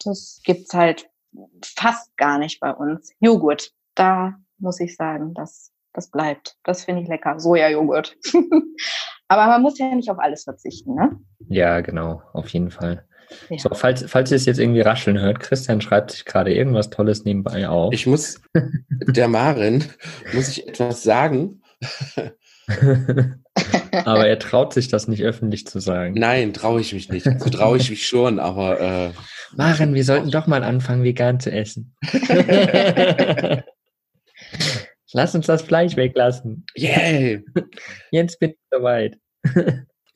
das 0.04 0.40
gibt's 0.44 0.74
halt 0.74 1.08
fast 1.64 2.16
gar 2.16 2.38
nicht 2.38 2.60
bei 2.60 2.72
uns. 2.72 3.12
Joghurt, 3.20 3.72
da 3.94 4.34
muss 4.58 4.80
ich 4.80 4.96
sagen, 4.96 5.34
das, 5.34 5.72
das 5.92 6.10
bleibt. 6.10 6.56
Das 6.64 6.84
finde 6.84 7.02
ich 7.02 7.08
lecker. 7.08 7.38
Sojajoghurt. 7.38 8.16
aber 9.28 9.46
man 9.46 9.62
muss 9.62 9.78
ja 9.78 9.94
nicht 9.94 10.10
auf 10.10 10.18
alles 10.18 10.44
verzichten, 10.44 10.94
ne? 10.94 11.18
Ja, 11.48 11.80
genau, 11.80 12.22
auf 12.32 12.48
jeden 12.48 12.70
Fall. 12.70 13.06
Ja. 13.48 13.58
So, 13.58 13.70
falls, 13.72 14.04
falls 14.06 14.30
ihr 14.30 14.36
es 14.36 14.46
jetzt 14.46 14.58
irgendwie 14.58 14.80
rascheln 14.80 15.20
hört, 15.20 15.40
Christian 15.40 15.80
schreibt 15.80 16.12
sich 16.12 16.24
gerade 16.24 16.54
irgendwas 16.54 16.90
Tolles 16.90 17.24
nebenbei 17.24 17.68
auf. 17.68 17.92
Ich 17.92 18.06
muss 18.06 18.40
der 18.90 19.28
Marin, 19.28 19.84
muss 20.32 20.48
ich 20.48 20.68
etwas 20.68 21.02
sagen. 21.02 21.62
aber 24.04 24.26
er 24.26 24.38
traut 24.38 24.72
sich 24.72 24.88
das 24.88 25.08
nicht 25.08 25.22
öffentlich 25.22 25.66
zu 25.66 25.80
sagen. 25.80 26.14
Nein, 26.14 26.54
traue 26.54 26.80
ich 26.80 26.92
mich 26.92 27.08
nicht. 27.08 27.24
So 27.24 27.30
also 27.30 27.50
traue 27.50 27.78
ich 27.78 27.90
mich 27.90 28.06
schon, 28.06 28.38
aber. 28.38 28.80
Äh, 28.80 29.10
Maren, 29.56 29.94
wir 29.94 30.04
sollten 30.04 30.30
doch 30.30 30.46
mal 30.46 30.62
anfangen, 30.64 31.04
vegan 31.04 31.40
zu 31.40 31.52
essen. 31.52 31.94
Lass 35.12 35.34
uns 35.34 35.46
das 35.46 35.62
Fleisch 35.62 35.96
weglassen. 35.96 36.66
Yeah! 36.76 37.40
Jetzt 38.10 38.40
bin 38.40 38.50
ich 38.50 38.58
soweit. 38.70 39.16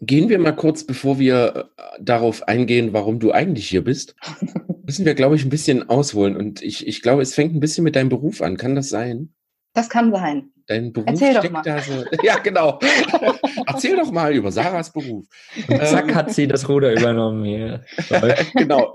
Gehen 0.01 0.29
wir 0.29 0.39
mal 0.39 0.53
kurz, 0.53 0.85
bevor 0.85 1.19
wir 1.19 1.71
äh, 1.77 1.83
darauf 2.01 2.47
eingehen, 2.47 2.93
warum 2.93 3.19
du 3.19 3.33
eigentlich 3.33 3.69
hier 3.69 3.83
bist, 3.83 4.15
müssen 4.85 5.05
wir, 5.05 5.15
glaube 5.15 5.35
ich, 5.37 5.45
ein 5.45 5.51
bisschen 5.51 5.89
ausholen. 5.89 6.37
Und 6.37 6.63
ich, 6.63 6.87
ich 6.87 7.03
glaube, 7.03 7.23
es 7.23 7.35
fängt 7.35 7.55
ein 7.55 7.61
bisschen 7.61 7.85
mit 7.85 7.97
deinem 7.97 8.09
Beruf 8.09 8.41
an. 8.41 8.57
Kann 8.57 8.77
das 8.77 8.89
sein? 8.89 9.35
Das 9.75 9.89
kann 9.89 10.13
sein. 10.13 10.51
Dein 10.67 10.93
Beruf 10.93 11.09
Erzähl 11.09 11.31
steckt 11.33 11.47
doch 11.47 11.51
mal. 11.51 11.63
da 11.63 11.81
so. 11.81 12.05
Ja, 12.23 12.39
genau. 12.39 12.79
Erzähl 13.67 13.97
doch 13.97 14.13
mal 14.13 14.33
über 14.35 14.53
Sarahs 14.53 14.93
Beruf. 14.93 15.27
Und 15.69 15.87
zack, 15.87 16.09
ähm, 16.11 16.15
hat 16.15 16.33
sie 16.33 16.47
das 16.47 16.69
Ruder 16.69 16.93
übernommen 16.93 17.45
hier. 17.45 17.85
genau. 18.55 18.93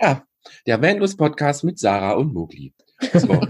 Ja, 0.00 0.22
der 0.66 0.82
Vanlust 0.82 1.18
Podcast 1.18 1.64
mit 1.64 1.78
Sarah 1.78 2.12
und 2.12 2.32
Mogli. 2.32 2.74
So. 3.14 3.40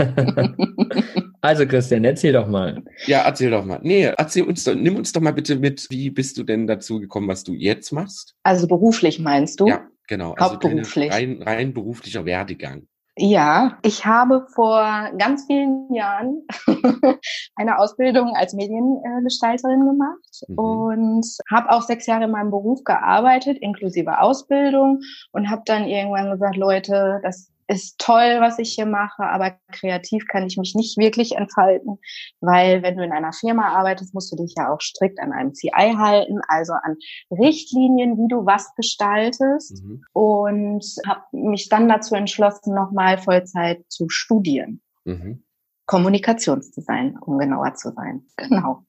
Also 1.41 1.67
Christian, 1.67 2.05
erzähl 2.05 2.33
doch 2.33 2.47
mal. 2.47 2.83
Ja, 3.07 3.23
erzähl 3.23 3.51
doch 3.51 3.65
mal. 3.65 3.81
Nee, 3.83 4.05
erzähl 4.05 4.45
uns 4.45 4.65
doch, 4.65 4.75
nimm 4.75 4.97
uns 4.97 5.13
doch 5.13 5.21
mal 5.21 5.33
bitte 5.33 5.57
mit, 5.57 5.87
wie 5.91 6.11
bist 6.11 6.37
du 6.39 6.43
denn 6.43 6.67
dazu 6.67 7.01
gekommen, 7.01 7.29
was 7.29 7.45
du 7.45 7.55
jetzt 7.55 7.93
machst? 7.93 8.35
Also 8.43 8.67
beruflich 8.67 9.19
meinst 9.19 9.61
du? 9.61 9.67
Ja, 9.67 9.87
genau. 10.07 10.33
Also 10.33 10.55
Hauptberuflich. 10.55 11.13
rein, 11.13 11.43
rein 11.43 11.73
beruflicher 11.73 12.25
Werdegang. 12.25 12.87
Ja, 13.17 13.79
ich 13.83 14.07
habe 14.07 14.47
vor 14.55 15.11
ganz 15.19 15.45
vielen 15.47 15.93
Jahren 15.93 16.47
eine 17.57 17.79
Ausbildung 17.79 18.35
als 18.35 18.55
Mediengestalterin 18.55 19.85
gemacht 19.85 20.45
mhm. 20.49 20.59
und 20.59 21.27
habe 21.51 21.71
auch 21.71 21.83
sechs 21.83 22.07
Jahre 22.07 22.25
in 22.25 22.31
meinem 22.31 22.51
Beruf 22.51 22.83
gearbeitet, 22.85 23.59
inklusive 23.61 24.21
Ausbildung 24.21 25.01
und 25.33 25.51
habe 25.51 25.63
dann 25.67 25.87
irgendwann 25.87 26.31
gesagt, 26.31 26.57
Leute, 26.57 27.21
das 27.23 27.51
ist 27.71 27.99
toll, 27.99 28.41
was 28.41 28.59
ich 28.59 28.75
hier 28.75 28.87
mache, 28.87 29.23
aber 29.23 29.53
kreativ 29.71 30.27
kann 30.27 30.45
ich 30.45 30.57
mich 30.57 30.75
nicht 30.75 30.99
wirklich 30.99 31.37
entfalten, 31.37 31.99
weil 32.41 32.83
wenn 32.83 32.97
du 32.97 33.05
in 33.05 33.12
einer 33.12 33.33
Firma 33.33 33.69
arbeitest, 33.69 34.12
musst 34.12 34.33
du 34.33 34.37
dich 34.37 34.55
ja 34.57 34.73
auch 34.73 34.81
strikt 34.81 35.21
an 35.21 35.33
einem 35.33 35.55
CI 35.55 35.95
halten, 35.97 36.41
also 36.49 36.73
an 36.73 36.97
Richtlinien, 37.31 38.19
wie 38.19 38.29
du 38.29 38.45
was 38.45 38.75
gestaltest 38.75 39.85
mhm. 39.85 40.03
und 40.12 40.85
habe 41.07 41.23
mich 41.31 41.69
dann 41.69 41.89
dazu 41.89 42.17
entschlossen, 42.17 42.75
nochmal 42.75 43.19
Vollzeit 43.19 43.85
zu 43.89 44.09
studieren. 44.09 44.83
Mhm. 45.05 45.45
Kommunikationsdesign, 45.87 47.19
um 47.19 47.39
genauer 47.39 47.75
zu 47.75 47.93
sein. 47.93 48.27
Genau. 48.37 48.85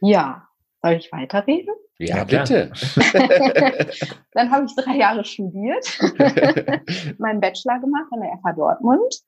Ja, 0.00 0.48
soll 0.82 0.92
ich 0.92 1.10
weiterreden? 1.10 1.74
Ja, 1.98 2.24
bitte. 2.24 2.72
dann 4.32 4.50
habe 4.50 4.66
ich 4.66 4.74
drei 4.74 4.96
Jahre 4.96 5.24
studiert, 5.24 5.86
meinen 7.18 7.40
Bachelor 7.40 7.78
gemacht 7.78 8.06
an 8.10 8.20
der 8.20 8.38
FH 8.42 8.52
Dortmund. 8.56 9.22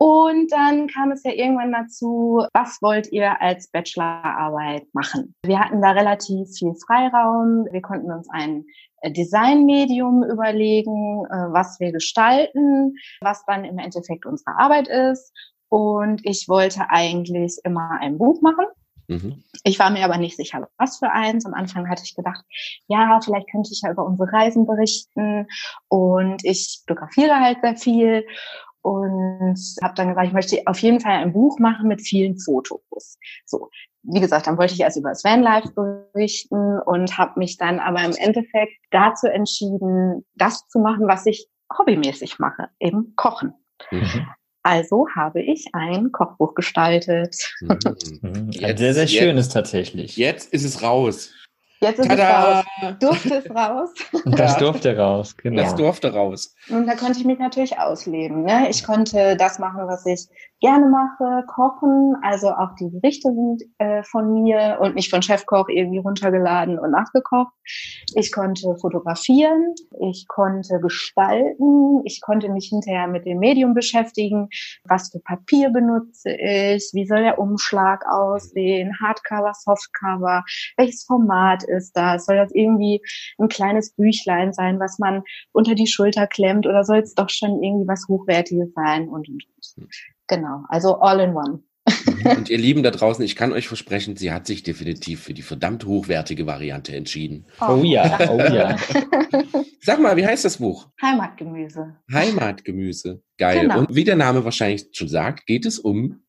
Und 0.00 0.52
dann 0.52 0.86
kam 0.86 1.10
es 1.10 1.24
ja 1.24 1.32
irgendwann 1.32 1.72
dazu, 1.72 2.46
was 2.54 2.78
wollt 2.80 3.10
ihr 3.10 3.42
als 3.42 3.68
Bachelorarbeit 3.68 4.86
machen? 4.92 5.34
Wir 5.44 5.58
hatten 5.58 5.82
da 5.82 5.90
relativ 5.90 6.48
viel 6.56 6.74
Freiraum. 6.86 7.66
Wir 7.72 7.82
konnten 7.82 8.12
uns 8.12 8.28
ein 8.30 8.64
äh, 9.00 9.10
Designmedium 9.10 10.22
überlegen, 10.22 11.24
äh, 11.26 11.52
was 11.52 11.80
wir 11.80 11.90
gestalten, 11.90 12.94
was 13.20 13.44
dann 13.46 13.64
im 13.64 13.78
Endeffekt 13.78 14.24
unsere 14.24 14.56
Arbeit 14.56 14.86
ist. 14.86 15.32
Und 15.68 16.24
ich 16.24 16.48
wollte 16.48 16.88
eigentlich 16.90 17.58
immer 17.64 17.98
ein 18.00 18.18
Buch 18.18 18.40
machen. 18.40 18.66
Mhm. 19.08 19.42
Ich 19.64 19.78
war 19.78 19.90
mir 19.90 20.04
aber 20.04 20.18
nicht 20.18 20.36
sicher, 20.36 20.68
was 20.76 20.98
für 20.98 21.10
eins. 21.10 21.46
Am 21.46 21.54
Anfang 21.54 21.88
hatte 21.88 22.02
ich 22.04 22.14
gedacht, 22.14 22.44
ja, 22.86 23.18
vielleicht 23.22 23.50
könnte 23.50 23.70
ich 23.72 23.80
ja 23.82 23.90
über 23.90 24.04
unsere 24.04 24.32
Reisen 24.32 24.66
berichten. 24.66 25.46
Und 25.88 26.44
ich 26.44 26.82
fotografiere 26.86 27.40
halt 27.40 27.58
sehr 27.62 27.76
viel 27.76 28.26
und 28.82 29.58
habe 29.82 29.94
dann 29.94 30.08
gesagt, 30.08 30.28
ich 30.28 30.32
möchte 30.32 30.62
auf 30.66 30.78
jeden 30.80 31.00
Fall 31.00 31.12
ein 31.12 31.32
Buch 31.32 31.58
machen 31.58 31.88
mit 31.88 32.00
vielen 32.00 32.38
Fotos. 32.38 33.18
So, 33.44 33.70
wie 34.02 34.20
gesagt, 34.20 34.46
dann 34.46 34.58
wollte 34.58 34.74
ich 34.74 34.80
erst 34.80 34.96
über 34.96 35.10
das 35.10 35.24
Vanlife 35.24 35.72
berichten 36.12 36.78
und 36.80 37.18
habe 37.18 37.38
mich 37.38 37.56
dann 37.56 37.80
aber 37.80 38.04
im 38.04 38.14
Endeffekt 38.14 38.78
dazu 38.90 39.26
entschieden, 39.26 40.24
das 40.34 40.66
zu 40.68 40.78
machen, 40.78 41.08
was 41.08 41.26
ich 41.26 41.48
hobbymäßig 41.76 42.38
mache, 42.38 42.68
eben 42.78 43.14
kochen. 43.16 43.54
Mhm. 43.90 44.26
Also 44.62 45.06
habe 45.14 45.40
ich 45.40 45.66
ein 45.72 46.12
Kochbuch 46.12 46.54
gestaltet. 46.54 47.36
Mhm. 47.60 48.50
ein 48.62 48.76
sehr, 48.76 48.94
sehr 48.94 49.06
schönes 49.06 49.46
jetzt, 49.46 49.52
tatsächlich. 49.52 50.16
Jetzt 50.16 50.52
ist 50.52 50.64
es 50.64 50.82
raus. 50.82 51.32
Jetzt 51.80 52.00
ist 52.00 52.08
Tada! 52.08 52.60
es 52.60 52.82
raus. 52.82 52.94
Durfte 52.98 53.34
es 53.36 53.50
raus. 53.50 53.90
Das 54.36 54.56
durfte 54.58 54.96
raus, 54.96 55.36
genau. 55.36 55.62
Das 55.62 55.74
durfte 55.76 56.12
raus. 56.12 56.54
Und 56.68 56.86
da 56.86 56.94
konnte 56.96 57.20
ich 57.20 57.24
mich 57.24 57.38
natürlich 57.38 57.78
ausleben. 57.78 58.42
Ne? 58.42 58.68
Ich 58.68 58.84
konnte 58.84 59.36
das 59.36 59.58
machen, 59.58 59.86
was 59.86 60.04
ich 60.06 60.26
gerne 60.60 60.86
mache, 60.86 61.46
kochen. 61.46 62.16
Also 62.22 62.48
auch 62.48 62.74
die 62.78 62.90
Gerichte 62.90 63.32
sind 63.32 63.62
äh, 63.78 64.02
von 64.02 64.32
mir 64.32 64.78
und 64.80 64.94
nicht 64.94 65.10
von 65.10 65.22
Chefkoch 65.22 65.68
irgendwie 65.68 65.98
runtergeladen 65.98 66.78
und 66.78 66.90
nachgekocht. 66.90 67.52
Ich 68.14 68.32
konnte 68.32 68.76
fotografieren, 68.80 69.74
ich 70.00 70.26
konnte 70.28 70.80
gestalten, 70.80 72.02
ich 72.04 72.20
konnte 72.20 72.48
mich 72.48 72.68
hinterher 72.68 73.06
mit 73.06 73.24
dem 73.26 73.38
Medium 73.38 73.74
beschäftigen. 73.74 74.48
Was 74.84 75.10
für 75.10 75.20
Papier 75.20 75.70
benutze 75.70 76.30
ich? 76.30 76.90
Wie 76.92 77.06
soll 77.06 77.22
der 77.22 77.38
Umschlag 77.38 78.04
aussehen? 78.06 78.96
Hardcover, 79.00 79.52
Softcover? 79.54 80.44
Welches 80.76 81.04
Format 81.04 81.62
ist 81.64 81.92
das? 81.96 82.26
Soll 82.26 82.36
das 82.36 82.52
irgendwie 82.52 83.00
ein 83.38 83.48
kleines 83.48 83.94
Büchlein 83.94 84.52
sein, 84.52 84.80
was 84.80 84.98
man 84.98 85.22
unter 85.52 85.74
die 85.74 85.86
Schulter 85.86 86.26
klemmt 86.26 86.66
oder 86.66 86.84
soll 86.84 86.98
es 86.98 87.14
doch 87.14 87.30
schon 87.30 87.62
irgendwie 87.62 87.86
was 87.86 88.06
Hochwertiges 88.08 88.72
sein 88.74 89.08
und, 89.08 89.28
und, 89.28 89.44
und. 89.76 90.17
Genau, 90.28 90.64
also 90.68 91.00
all 91.00 91.20
in 91.20 91.34
one. 91.34 91.62
Und 92.36 92.50
ihr 92.50 92.58
Lieben 92.58 92.82
da 92.82 92.90
draußen, 92.90 93.24
ich 93.24 93.34
kann 93.34 93.52
euch 93.52 93.66
versprechen, 93.66 94.16
sie 94.16 94.30
hat 94.30 94.46
sich 94.46 94.62
definitiv 94.62 95.22
für 95.22 95.32
die 95.32 95.42
verdammt 95.42 95.86
hochwertige 95.86 96.46
Variante 96.46 96.94
entschieden. 96.94 97.46
Oh, 97.66 97.80
ja, 97.82 98.18
oh 98.30 98.38
ja. 98.38 98.76
Sag 99.80 99.98
mal, 100.00 100.16
wie 100.16 100.26
heißt 100.26 100.44
das 100.44 100.58
Buch? 100.58 100.88
Heimatgemüse. 101.00 101.96
Heimatgemüse. 102.12 103.22
Geil. 103.38 103.62
Genau. 103.62 103.78
Und 103.78 103.94
wie 103.94 104.04
der 104.04 104.16
Name 104.16 104.44
wahrscheinlich 104.44 104.88
schon 104.92 105.08
sagt, 105.08 105.46
geht 105.46 105.64
es 105.64 105.78
um 105.78 106.22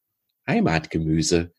Heimatgemüse. 0.48 1.52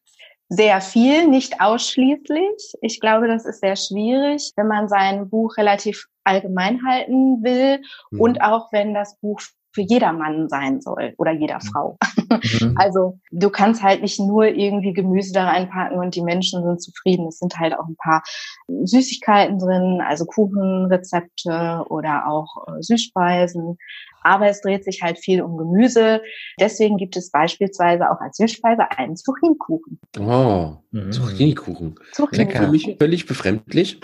Sehr 0.49 0.81
viel, 0.81 1.29
nicht 1.29 1.61
ausschließlich. 1.61 2.75
Ich 2.81 3.01
glaube, 3.01 3.29
das 3.29 3.45
ist 3.45 3.61
sehr 3.61 3.77
schwierig, 3.77 4.51
wenn 4.57 4.67
man 4.67 4.89
sein 4.89 5.29
Buch 5.29 5.57
relativ 5.57 6.07
allgemein 6.25 6.81
halten 6.85 7.43
will 7.43 7.81
Mhm. 8.11 8.21
und 8.21 8.43
auch 8.43 8.73
wenn 8.73 8.95
das 8.95 9.17
Buch 9.21 9.41
für 9.73 9.83
jedermann 9.83 10.49
sein 10.49 10.81
soll 10.81 11.15
oder 11.19 11.33
jeder 11.33 11.61
Frau. 11.61 11.99
Mhm. 12.29 12.75
Also 12.77 13.19
du 13.33 13.51
kannst 13.51 13.83
halt 13.83 14.03
nicht 14.03 14.19
nur 14.21 14.47
irgendwie 14.47 14.93
Gemüse 14.93 15.33
da 15.33 15.49
reinpacken 15.49 15.99
und 15.99 16.15
die 16.15 16.23
Menschen 16.23 16.63
sind 16.63 16.81
zufrieden. 16.81 17.27
Es 17.27 17.39
sind 17.39 17.59
halt 17.59 17.75
auch 17.77 17.87
ein 17.87 17.97
paar 17.97 18.23
Süßigkeiten 18.69 19.59
drin, 19.59 20.01
also 20.01 20.25
Kuchenrezepte 20.25 21.85
oder 21.89 22.29
auch 22.29 22.69
äh, 22.69 22.83
Süßspeisen. 22.83 23.77
Aber 24.23 24.47
es 24.49 24.61
dreht 24.61 24.85
sich 24.85 25.03
halt 25.03 25.19
viel 25.19 25.43
um 25.43 25.57
Gemüse. 25.57 26.23
Deswegen 26.59 26.97
gibt 26.99 27.17
es 27.17 27.31
beispielsweise 27.31 28.11
auch 28.11 28.21
als 28.21 28.37
Süßspeise 28.37 28.91
einen 28.97 29.17
Zucchinikuchen. 29.17 29.99
Oh, 30.19 30.77
Mhm. 30.93 31.13
Zucchini-Kuchen. 31.13 31.95
Zucchini 32.13 32.51
Für 32.51 32.69
mich 32.69 32.97
völlig 32.99 33.27
befremdlich. 33.27 34.01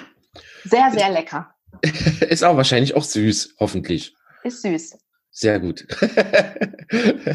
Sehr, 0.64 0.90
sehr 0.92 1.10
lecker. 1.10 1.50
Ist 2.28 2.44
auch 2.44 2.56
wahrscheinlich 2.56 2.94
auch 2.94 3.02
süß, 3.02 3.56
hoffentlich. 3.58 4.14
Ist 4.44 4.62
süß. 4.62 4.98
Sehr 5.38 5.60
gut. 5.60 5.86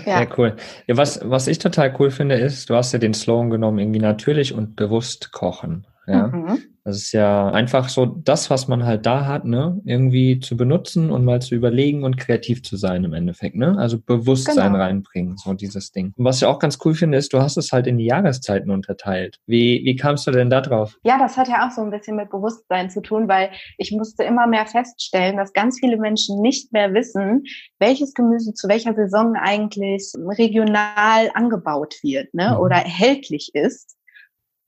Ja. 0.06 0.22
Ja, 0.24 0.28
cool. 0.38 0.56
Ja, 0.88 0.98
was, 0.98 1.20
was 1.24 1.48
ich 1.48 1.60
total 1.60 1.94
cool 2.00 2.10
finde, 2.10 2.36
ist, 2.36 2.70
du 2.70 2.76
hast 2.76 2.94
ja 2.94 3.00
den 3.00 3.14
Slogan 3.14 3.50
genommen, 3.52 3.80
irgendwie 3.80 4.00
natürlich 4.00 4.54
und 4.54 4.76
bewusst 4.76 5.32
kochen. 5.32 5.86
Ja. 6.12 6.28
Mhm. 6.28 6.60
Das 6.84 6.98
ist 6.98 7.12
ja 7.12 7.50
einfach 7.50 7.90
so 7.90 8.08
das, 8.08 8.50
was 8.50 8.68
man 8.68 8.84
halt 8.86 9.06
da 9.06 9.28
hat, 9.28 9.46
ne, 9.46 9.80
irgendwie 9.86 10.40
zu 10.40 10.58
benutzen 10.58 11.12
und 11.12 11.24
mal 11.24 11.40
zu 11.40 11.54
überlegen 11.54 12.04
und 12.04 12.18
kreativ 12.18 12.64
zu 12.64 12.76
sein 12.76 13.04
im 13.04 13.14
Endeffekt, 13.14 13.56
ne? 13.56 13.78
Also 13.78 14.00
Bewusstsein 14.02 14.72
Genau. 14.72 14.84
reinbringen, 14.84 15.38
so 15.38 15.54
dieses 15.54 15.92
Ding. 15.92 16.12
Und 16.18 16.26
was 16.26 16.38
ich 16.38 16.46
auch 16.46 16.58
ganz 16.58 16.80
cool 16.84 16.96
finde, 16.96 17.20
ist, 17.20 17.34
du 17.34 17.40
hast 17.40 17.56
es 17.58 17.72
halt 17.72 17.86
in 17.86 18.00
die 18.00 18.06
Jahreszeiten 18.06 18.72
unterteilt. 18.72 19.38
Wie, 19.46 19.82
wie 19.86 19.96
kamst 19.96 20.26
du 20.26 20.32
denn 20.32 20.50
da 20.50 20.60
drauf? 20.62 20.98
Ja, 21.04 21.20
das 21.20 21.38
hat 21.38 21.48
ja 21.50 21.68
auch 21.68 21.72
so 21.72 21.82
ein 21.82 21.92
bisschen 21.92 22.16
mit 22.16 22.32
Bewusstsein 22.32 22.90
zu 22.90 23.02
tun, 23.02 23.28
weil 23.28 23.52
ich 23.78 23.92
musste 23.92 24.24
immer 24.24 24.48
mehr 24.48 24.66
feststellen, 24.66 25.38
dass 25.38 25.54
ganz 25.54 25.78
viele 25.80 25.98
Menschen 25.98 26.42
nicht 26.42 26.74
mehr 26.74 26.92
wissen, 26.96 27.44
welches 27.78 28.16
Gemüse 28.16 28.56
zu 28.56 28.68
welcher 28.68 28.96
Saison 28.96 29.36
eigentlich 29.40 30.12
regional 30.18 31.30
angebaut 31.36 31.96
wird 32.02 32.34
ne? 32.34 32.54
Mhm. 32.56 32.60
oder 32.60 32.78
erhältlich 32.78 33.52
ist. 33.54 33.98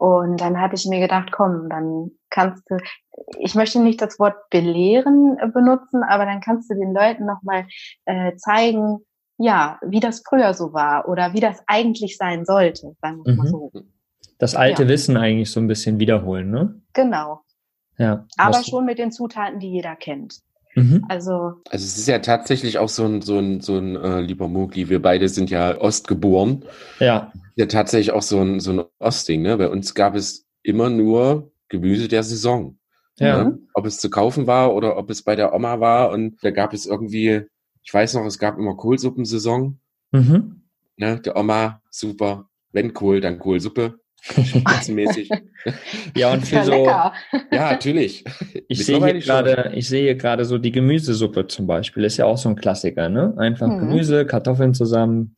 Und 0.04 0.42
dann 0.42 0.60
hatte 0.60 0.76
ich 0.76 0.86
mir 0.86 1.00
gedacht, 1.00 1.32
komm, 1.32 1.70
dann 1.70 2.12
kannst 2.30 2.70
du, 2.70 2.76
ich 3.40 3.56
möchte 3.56 3.80
nicht 3.80 4.02
das 4.02 4.20
Wort 4.20 4.36
belehren 4.50 5.38
äh, 5.40 5.48
benutzen, 5.48 6.04
aber 6.04 6.26
dann 6.26 6.42
kannst 6.42 6.70
du 6.70 6.76
den 6.76 6.94
Leuten 6.94 7.26
nochmal 7.26 7.68
äh, 8.04 8.36
zeigen, 8.36 8.98
ja, 9.38 9.80
wie 9.82 10.02
das 10.02 10.22
früher 10.28 10.54
so 10.54 10.74
war 10.74 11.08
oder 11.08 11.32
wie 11.34 11.40
das 11.40 11.64
eigentlich 11.68 12.18
sein 12.18 12.44
sollte, 12.44 12.98
sagen 13.02 13.24
wir 13.24 13.34
mal 13.34 13.46
Mhm. 13.46 13.48
so. 13.48 13.72
Das 14.40 14.56
alte 14.56 14.84
Ja. 14.84 14.90
Wissen 14.90 15.16
eigentlich 15.16 15.50
so 15.50 15.62
ein 15.62 15.68
bisschen 15.68 16.02
wiederholen, 16.02 16.52
ne? 16.52 16.82
Genau. 16.92 17.40
Ja. 17.98 18.26
Aber 18.38 18.62
schon 18.62 18.84
mit 18.84 18.98
den 18.98 19.14
Zutaten, 19.14 19.62
die 19.62 19.72
jeder 19.72 19.96
kennt. 19.96 20.42
Mhm. 20.75 21.06
Also 21.08 21.62
Also 21.70 21.86
es 21.86 21.98
ist 21.98 22.08
ja 22.08 22.20
tatsächlich 22.20 22.77
auch 22.77 22.89
so 22.89 23.06
ein, 23.06 23.22
so 23.22 23.38
ein, 23.38 23.62
so 23.62 23.77
ein 23.77 23.96
äh, 23.96 24.22
lieber 24.22 24.48
Mugli, 24.48 24.89
wir 24.89 25.01
beide 25.01 25.30
sind 25.30 25.50
ja 25.50 25.80
ostgeboren. 25.80 26.65
Ja. 27.00 27.32
Ja, 27.56 27.68
tatsächlich 27.68 28.12
auch 28.12 28.24
so 28.24 28.39
ein, 28.39 28.60
so 28.60 28.72
ein 28.72 28.84
Ostding. 29.00 29.43
Ne? 29.43 29.58
Bei 29.58 29.69
uns 29.69 29.93
gab 29.93 30.15
es 30.15 30.45
immer 30.63 30.89
nur 30.89 31.52
Gemüse 31.69 32.08
der 32.08 32.24
Saison. 32.24 32.78
Ja. 33.19 33.43
Ne? 33.43 33.60
Ob 33.76 33.86
es 33.86 34.00
zu 34.00 34.10
kaufen 34.10 34.48
war 34.48 34.74
oder 34.74 34.98
ob 34.98 35.10
es 35.12 35.21
bei 35.21 35.36
der 35.36 35.54
Oma 35.54 35.80
war. 35.80 36.10
Und 36.10 36.43
da 36.43 36.50
gab 36.50 36.74
es 36.74 36.88
irgendwie, 36.88 37.43
ich 37.84 37.93
weiß 37.93 38.15
noch, 38.15 38.26
es 38.26 38.39
gab 38.39 38.58
immer 38.58 38.76
Kohlsuppensaison. 38.76 39.80
Mhm. 40.12 40.63
Ne? 40.98 41.19
Der 41.19 41.36
Oma, 41.36 41.82
super. 41.91 42.50
Wenn 42.71 42.93
Kohl, 42.93 43.21
dann 43.21 43.38
Kohlsuppe. 43.38 44.00
Spitzenmäßig. 44.44 45.30
Ja, 46.18 46.34
und 46.34 46.46
für 46.46 46.64
so, 46.64 46.72
lecker. 46.72 47.14
ja, 47.52 47.72
natürlich. 47.72 48.24
Ich 48.68 48.86
sehe 48.86 48.98
hier 49.04 49.20
gerade, 49.20 49.72
ich 49.76 49.88
sehe 49.88 50.16
gerade 50.18 50.46
so 50.46 50.58
die 50.58 50.72
Gemüsesuppe 50.72 51.48
zum 51.48 51.68
Beispiel, 51.68 52.04
ist 52.04 52.18
ja 52.18 52.26
auch 52.26 52.38
so 52.38 52.50
ein 52.50 52.56
Klassiker, 52.56 53.10
ne? 53.10 53.34
Einfach 53.38 53.68
Mhm. 53.68 53.80
Gemüse, 53.80 54.26
Kartoffeln 54.26 54.74
zusammen, 54.74 55.36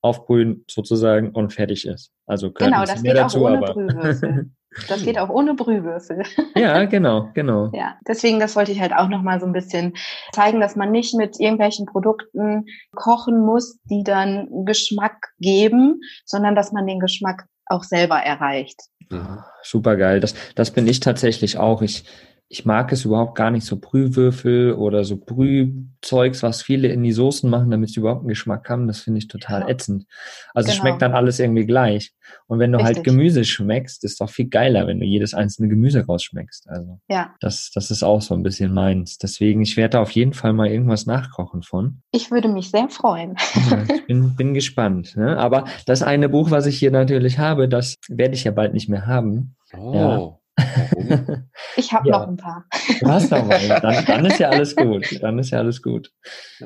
aufbrühen 0.00 0.64
sozusagen 0.68 1.30
und 1.30 1.52
fertig 1.52 1.86
ist. 1.86 2.10
Also 2.26 2.52
Genau, 2.52 2.84
das 2.84 3.02
mehr 3.02 3.14
geht 3.14 3.22
auch 3.22 3.26
dazu, 3.26 3.44
ohne 3.44 3.58
aber 3.58 3.72
Brühwürfel. 3.74 4.50
Das 4.88 5.04
geht 5.04 5.18
auch 5.18 5.28
ohne 5.28 5.54
Brühwürfel. 5.54 6.24
ja, 6.56 6.84
genau, 6.84 7.30
genau. 7.32 7.70
Ja, 7.72 7.96
deswegen, 8.08 8.40
das 8.40 8.56
wollte 8.56 8.72
ich 8.72 8.80
halt 8.80 8.92
auch 8.92 9.08
nochmal 9.08 9.38
so 9.40 9.46
ein 9.46 9.52
bisschen 9.52 9.94
zeigen, 10.32 10.60
dass 10.60 10.74
man 10.76 10.90
nicht 10.90 11.14
mit 11.14 11.38
irgendwelchen 11.38 11.86
Produkten 11.86 12.64
kochen 12.92 13.38
muss, 13.44 13.78
die 13.88 14.02
dann 14.02 14.48
Geschmack 14.64 15.28
geben, 15.38 16.00
sondern 16.24 16.54
dass 16.56 16.72
man 16.72 16.86
den 16.86 16.98
Geschmack 16.98 17.46
auch 17.66 17.84
selber 17.84 18.16
erreicht. 18.16 18.80
Mhm. 19.10 19.42
Super 19.62 19.96
geil. 19.96 20.20
Das, 20.20 20.34
das 20.54 20.70
bin 20.70 20.86
ich 20.86 21.00
tatsächlich 21.00 21.58
auch. 21.58 21.82
Ich, 21.82 22.04
ich 22.48 22.64
mag 22.66 22.92
es 22.92 23.04
überhaupt 23.04 23.34
gar 23.36 23.50
nicht 23.50 23.64
so 23.66 23.78
Brühwürfel 23.80 24.74
oder 24.74 25.02
so 25.04 25.16
Brühzeugs, 25.16 26.42
was 26.42 26.62
viele 26.62 26.88
in 26.88 27.02
die 27.02 27.12
Soßen 27.12 27.48
machen, 27.48 27.70
damit 27.70 27.90
sie 27.90 28.00
überhaupt 28.00 28.20
einen 28.20 28.28
Geschmack 28.28 28.68
haben. 28.68 28.86
Das 28.86 29.00
finde 29.00 29.18
ich 29.18 29.28
total 29.28 29.62
Ja. 29.62 29.68
ätzend. 29.68 30.04
Also 30.52 30.68
es 30.68 30.74
Genau. 30.76 30.82
schmeckt 30.88 31.02
dann 31.02 31.14
alles 31.14 31.40
irgendwie 31.40 31.66
gleich. 31.66 32.12
Und 32.46 32.58
wenn 32.58 32.70
du 32.70 32.78
halt 32.78 32.98
Richtig. 32.98 33.04
Gemüse 33.04 33.44
schmeckst, 33.44 34.04
ist 34.04 34.20
doch 34.20 34.30
viel 34.30 34.48
geiler, 34.48 34.86
wenn 34.86 35.00
du 35.00 35.06
jedes 35.06 35.34
einzelne 35.34 35.68
Gemüse 35.68 36.04
rausschmeckst. 36.06 36.68
Also 36.68 37.00
Ja, 37.08 37.34
das, 37.40 37.70
das 37.74 37.90
ist 37.90 38.02
auch 38.02 38.20
so 38.22 38.34
ein 38.34 38.42
bisschen 38.42 38.72
meins. 38.72 39.18
Deswegen, 39.18 39.62
ich 39.62 39.76
werde 39.76 39.90
da 39.92 40.02
auf 40.02 40.10
jeden 40.12 40.34
Fall 40.34 40.52
mal 40.52 40.68
irgendwas 40.68 41.06
nachkochen 41.06 41.62
von. 41.62 42.02
ich 42.12 42.30
würde 42.30 42.48
mich 42.48 42.70
sehr 42.70 42.88
freuen. 42.88 43.34
Ja, 43.70 43.82
ich 43.92 44.06
bin, 44.06 44.36
bin 44.36 44.54
gespannt. 44.54 45.16
Ne? 45.16 45.36
Aber 45.38 45.64
das 45.86 46.02
eine 46.02 46.28
Buch, 46.28 46.50
was 46.50 46.66
ich 46.66 46.78
hier 46.78 46.90
natürlich 46.90 47.38
habe, 47.38 47.68
das 47.68 47.96
werde 48.08 48.34
ich 48.34 48.44
ja 48.44 48.52
bald 48.52 48.74
nicht 48.74 48.88
mehr 48.88 49.06
haben. 49.06 49.56
Oh, 49.76 50.38
warum? 50.56 51.44
Ich 51.76 51.92
habe 51.92 52.08
Ja. 52.08 52.18
noch 52.18 52.28
ein 52.28 52.36
paar. 52.36 52.64
Du 53.00 53.06
hast 53.08 53.30
noch 53.30 53.44
mal. 53.46 53.58
Dann, 53.82 54.04
dann 54.04 54.24
ist 54.26 54.38
ja 54.38 54.48
alles 54.50 54.76
gut. 54.76 55.20
Dann 55.22 55.38
ist 55.38 55.50
ja 55.50 55.58
alles 55.58 55.82
gut. 55.82 56.12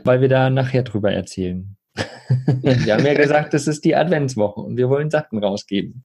Weil 0.05 0.21
wir 0.21 0.29
da 0.29 0.51
nachher 0.51 0.83
drüber 0.83 1.13
erzählen. 1.13 1.77
wir 2.47 2.95
haben 2.95 3.07
ja 3.07 3.15
gesagt, 3.15 3.55
das 3.55 3.67
ist 3.67 3.85
die 3.85 3.97
Adventswoche 3.97 4.61
und 4.61 4.77
wir 4.77 4.89
wollen 4.89 5.11
Sachen 5.11 5.43
rausgeben. 5.43 6.05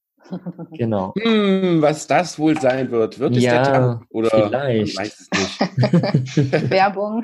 Genau. 0.71 1.13
Hm, 1.21 1.81
was 1.81 2.07
das 2.07 2.39
wohl 2.39 2.57
sein 2.59 2.89
wird. 2.91 3.19
Wird 3.19 3.35
es 3.35 3.43
Ja, 3.43 3.61
der 3.61 3.73
Tank? 3.73 4.05
Oder 4.09 4.29
vielleicht. 4.29 4.95
Man 4.95 5.05
weiß 5.05 5.19
es 5.19 6.37
nicht. 6.37 6.71
Werbung. 6.71 7.23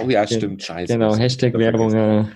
oh 0.00 0.08
ja, 0.08 0.26
stimmt, 0.26 0.62
scheiße. 0.62 0.92
Genau, 0.92 1.14
Hashtag 1.14 1.54
Werbung, 1.54 2.28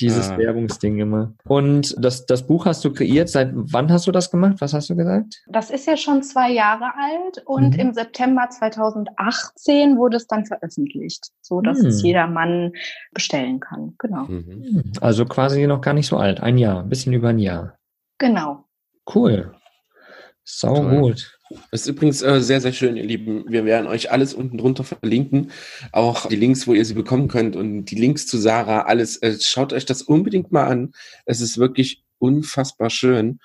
dieses 0.00 0.28
Ah. 0.30 0.38
Werbungsding 0.38 0.98
immer. 0.98 1.32
Und 1.46 1.94
das, 1.98 2.26
das 2.26 2.46
Buch 2.46 2.66
hast 2.66 2.84
du 2.84 2.92
kreiert. 2.92 3.28
Seit 3.28 3.50
wann 3.54 3.90
hast 3.92 4.06
du 4.06 4.12
das 4.12 4.30
gemacht? 4.30 4.56
Was 4.60 4.74
hast 4.74 4.90
du 4.90 4.96
gesagt? 4.96 5.42
Das 5.46 5.70
ist 5.70 5.86
ja 5.86 5.96
schon 5.96 6.22
zwei 6.22 6.50
Jahre 6.50 6.86
alt 6.96 7.42
und 7.46 7.74
Mhm. 7.74 7.80
im 7.80 7.92
September 7.94 8.48
2018 8.50 9.96
wurde 9.96 10.16
es 10.16 10.26
dann 10.26 10.44
veröffentlicht, 10.46 11.28
so 11.40 11.60
dass 11.60 11.78
Hm. 11.78 11.86
es 11.86 12.02
jeder 12.02 12.26
Mann 12.26 12.72
bestellen 13.12 13.60
kann. 13.60 13.94
Genau. 13.98 14.24
Mhm. 14.24 14.92
Also 15.00 15.24
quasi 15.26 15.66
noch 15.66 15.80
gar 15.80 15.94
nicht 15.94 16.06
so 16.08 16.16
alt. 16.16 16.40
Ein 16.40 16.58
Jahr, 16.58 16.80
ein 16.80 16.88
bisschen 16.88 17.12
über 17.12 17.28
ein 17.28 17.38
Jahr. 17.38 17.78
Genau. 18.18 18.64
Cool. 19.14 19.54
Sau 20.44 20.74
Toll. 20.76 21.00
gut. 21.00 21.33
Das 21.70 21.82
ist 21.82 21.86
übrigens 21.88 22.22
äh, 22.22 22.40
sehr, 22.40 22.60
sehr 22.60 22.72
schön, 22.72 22.96
ihr 22.96 23.04
Lieben. 23.04 23.44
Wir 23.46 23.64
werden 23.64 23.86
euch 23.86 24.10
alles 24.10 24.32
unten 24.32 24.56
drunter 24.56 24.82
verlinken. 24.82 25.50
Auch 25.92 26.26
die 26.26 26.36
Links, 26.36 26.66
wo 26.66 26.72
ihr 26.72 26.84
sie 26.84 26.94
bekommen 26.94 27.28
könnt 27.28 27.54
und 27.54 27.86
die 27.86 27.96
Links 27.96 28.26
zu 28.26 28.38
Sarah, 28.38 28.82
alles. 28.82 29.18
Äh, 29.18 29.38
schaut 29.40 29.72
euch 29.72 29.84
das 29.84 30.02
unbedingt 30.02 30.52
mal 30.52 30.66
an. 30.66 30.92
Es 31.26 31.40
ist 31.40 31.58
wirklich 31.58 32.02
unfassbar 32.18 32.88
schön 32.88 33.40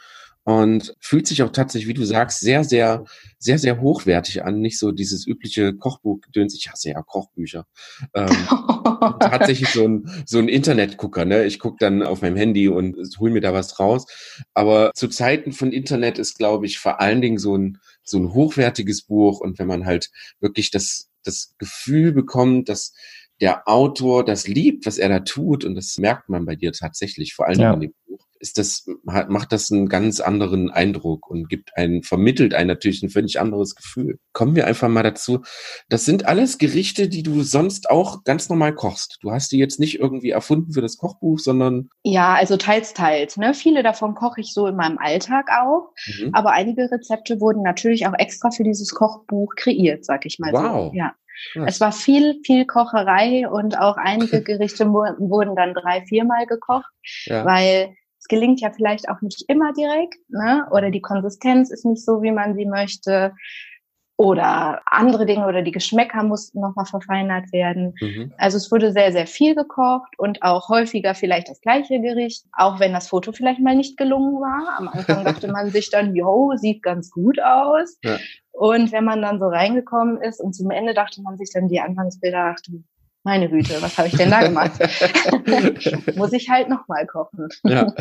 und 0.49 0.95
fühlt 0.99 1.27
sich 1.27 1.43
auch 1.43 1.51
tatsächlich, 1.51 1.87
wie 1.87 1.93
du 1.93 2.05
sagst, 2.05 2.39
sehr, 2.39 2.63
sehr, 2.63 3.05
sehr, 3.37 3.59
sehr 3.59 3.79
hochwertig 3.81 4.43
an. 4.43 4.61
Nicht 4.61 4.79
so 4.79 4.91
dieses 4.91 5.27
übliche 5.27 5.75
Kochbuch-Gedöns. 5.75 6.55
Ich 6.55 6.71
hasse 6.71 6.89
ja 6.89 7.03
Kochbücher. 7.03 7.67
Ähm, 8.15 8.29
tatsächlich 9.19 9.69
so 9.69 9.87
ein, 9.87 10.09
so 10.25 10.39
ein 10.39 10.47
Internetgucker. 10.47 11.23
Ne? 11.25 11.45
Ich 11.45 11.59
gucke 11.59 11.77
dann 11.79 12.01
auf 12.01 12.23
meinem 12.23 12.35
Handy 12.35 12.67
und 12.67 12.97
hol 13.19 13.29
mir 13.29 13.41
da 13.41 13.53
was 13.53 13.79
raus. 13.79 14.07
Aber 14.55 14.89
zu 14.95 15.07
Zeiten 15.07 15.51
von 15.51 15.71
Internet 15.71 16.17
ist, 16.17 16.39
glaube 16.39 16.65
ich, 16.65 16.79
vor 16.79 16.99
allen 16.99 17.21
Dingen 17.21 17.37
so 17.37 17.55
ein, 17.55 17.77
so 18.03 18.17
ein 18.17 18.33
hochwertiges 18.33 19.03
Buch. 19.03 19.41
Und 19.41 19.59
wenn 19.59 19.67
man 19.67 19.85
halt 19.85 20.09
wirklich 20.39 20.71
das, 20.71 21.11
das 21.23 21.53
Gefühl 21.59 22.11
bekommt, 22.11 22.69
dass 22.69 22.95
der 23.39 23.67
Autor 23.67 24.25
das 24.25 24.47
liebt, 24.47 24.87
was 24.87 24.97
er 24.97 25.09
da 25.09 25.19
tut, 25.19 25.63
und 25.63 25.75
das 25.75 25.99
merkt 25.99 26.27
man 26.27 26.47
bei 26.47 26.55
dir 26.55 26.71
tatsächlich, 26.71 27.35
vor 27.35 27.45
allen 27.45 27.59
Dingen 27.59 27.67
Ja. 27.69 27.73
in 27.75 27.81
dem 27.81 27.93
Buch, 28.07 28.25
ist 28.39 28.57
das, 28.57 28.85
macht 29.03 29.51
das 29.51 29.71
einen 29.71 29.89
ganz 29.89 30.21
anderen 30.21 30.71
Eindruck 30.71 31.29
und 31.29 31.49
gibt 31.49 31.75
einen, 31.75 32.03
vermittelt 32.03 32.53
einen 32.53 32.67
natürlich 32.67 33.03
ein 33.03 33.09
völlig 33.09 33.39
anderes 33.39 33.75
Gefühl. 33.75 34.19
Kommen 34.31 34.55
wir 34.55 34.65
einfach 34.65 34.87
mal 34.87 35.03
dazu. 35.03 35.41
Das 35.89 36.05
sind 36.05 36.25
alles 36.25 36.57
Gerichte, 36.57 37.09
die 37.09 37.23
du 37.23 37.41
sonst 37.41 37.89
auch 37.89 38.23
ganz 38.23 38.49
normal 38.49 38.73
kochst. 38.73 39.17
Du 39.21 39.31
hast 39.31 39.51
die 39.51 39.57
jetzt 39.57 39.79
nicht 39.79 39.99
irgendwie 39.99 40.29
erfunden 40.29 40.73
für 40.73 40.81
das 40.81 40.97
Kochbuch, 40.97 41.39
sondern. 41.39 41.89
Ja, 42.03 42.33
also 42.35 42.55
teils, 42.55 42.93
teils. 42.93 43.35
Ne? 43.37 43.53
Viele 43.53 43.83
davon 43.83 44.15
koche 44.15 44.41
ich 44.41 44.53
so 44.53 44.67
in 44.67 44.75
meinem 44.75 44.97
Alltag 44.97 45.49
auch. 45.61 45.91
Mhm. 46.07 46.29
Aber 46.33 46.51
einige 46.51 46.89
Rezepte 46.89 47.41
wurden 47.41 47.61
natürlich 47.61 48.07
auch 48.07 48.13
extra 48.17 48.51
für 48.51 48.63
dieses 48.63 48.93
Kochbuch 48.95 49.53
kreiert, 49.55 50.05
sag 50.05 50.25
ich 50.25 50.39
mal 50.39 50.53
wow. 50.53 50.91
so. 50.91 50.97
Ja. 50.97 51.13
Krass. 51.53 51.65
Es 51.67 51.81
war 51.81 51.91
viel, 51.93 52.41
viel 52.45 52.65
Kocherei 52.65 53.47
und 53.47 53.79
auch 53.79 53.95
einige 53.97 54.43
Gerichte 54.43 54.85
wurden 54.91 55.55
dann 55.55 55.73
drei, 55.73 56.01
viermal 56.05 56.45
gekocht, 56.45 56.91
ja. 57.25 57.45
weil 57.45 57.95
gelingt 58.29 58.61
ja 58.61 58.71
vielleicht 58.71 59.09
auch 59.09 59.21
nicht 59.21 59.43
immer 59.49 59.73
direkt, 59.73 60.17
ne? 60.29 60.67
Oder 60.71 60.91
die 60.91 61.01
Konsistenz 61.01 61.71
ist 61.71 61.85
nicht 61.85 62.05
so, 62.05 62.21
wie 62.21 62.31
man 62.31 62.55
sie 62.55 62.65
möchte. 62.65 63.33
Oder 64.15 64.81
andere 64.85 65.25
Dinge 65.25 65.47
oder 65.47 65.61
die 65.61 65.71
Geschmäcker 65.71 66.23
mussten 66.23 66.59
nochmal 66.59 66.85
verfeinert 66.85 67.53
werden. 67.53 67.93
Mhm. 68.01 68.33
Also 68.37 68.57
es 68.57 68.69
wurde 68.69 68.91
sehr, 68.91 69.13
sehr 69.13 69.27
viel 69.27 69.55
gekocht 69.55 70.13
und 70.17 70.43
auch 70.43 70.67
häufiger 70.67 71.15
vielleicht 71.15 71.47
das 71.47 71.61
gleiche 71.61 72.01
Gericht, 72.01 72.43
auch 72.51 72.81
wenn 72.81 72.91
das 72.91 73.07
Foto 73.07 73.31
vielleicht 73.31 73.61
mal 73.61 73.77
nicht 73.77 73.95
gelungen 73.95 74.35
war. 74.41 74.77
Am 74.77 74.89
Anfang 74.89 75.23
dachte 75.23 75.47
man 75.47 75.69
sich 75.69 75.89
dann, 75.89 76.15
yo, 76.17 76.51
sieht 76.57 76.83
ganz 76.83 77.11
gut 77.11 77.41
aus. 77.41 77.97
Ja. 78.03 78.17
Und 78.51 78.91
wenn 78.91 79.05
man 79.05 79.21
dann 79.21 79.39
so 79.39 79.47
reingekommen 79.47 80.21
ist 80.21 80.41
und 80.41 80.51
zum 80.53 80.69
Ende 80.69 80.93
dachte 80.93 81.21
man 81.21 81.37
sich 81.37 81.51
dann 81.53 81.69
die 81.69 81.79
Anfangsbilder, 81.79 82.55
dachte, 82.55 82.83
meine 83.23 83.49
Güte, 83.49 83.81
was 83.81 83.97
habe 83.97 84.07
ich 84.07 84.15
denn 84.15 84.29
da 84.29 84.41
gemacht? 84.41 84.79
Muss 86.15 86.33
ich 86.33 86.49
halt 86.49 86.69
nochmal 86.69 87.05
kochen. 87.05 87.47
Ja. 87.63 87.93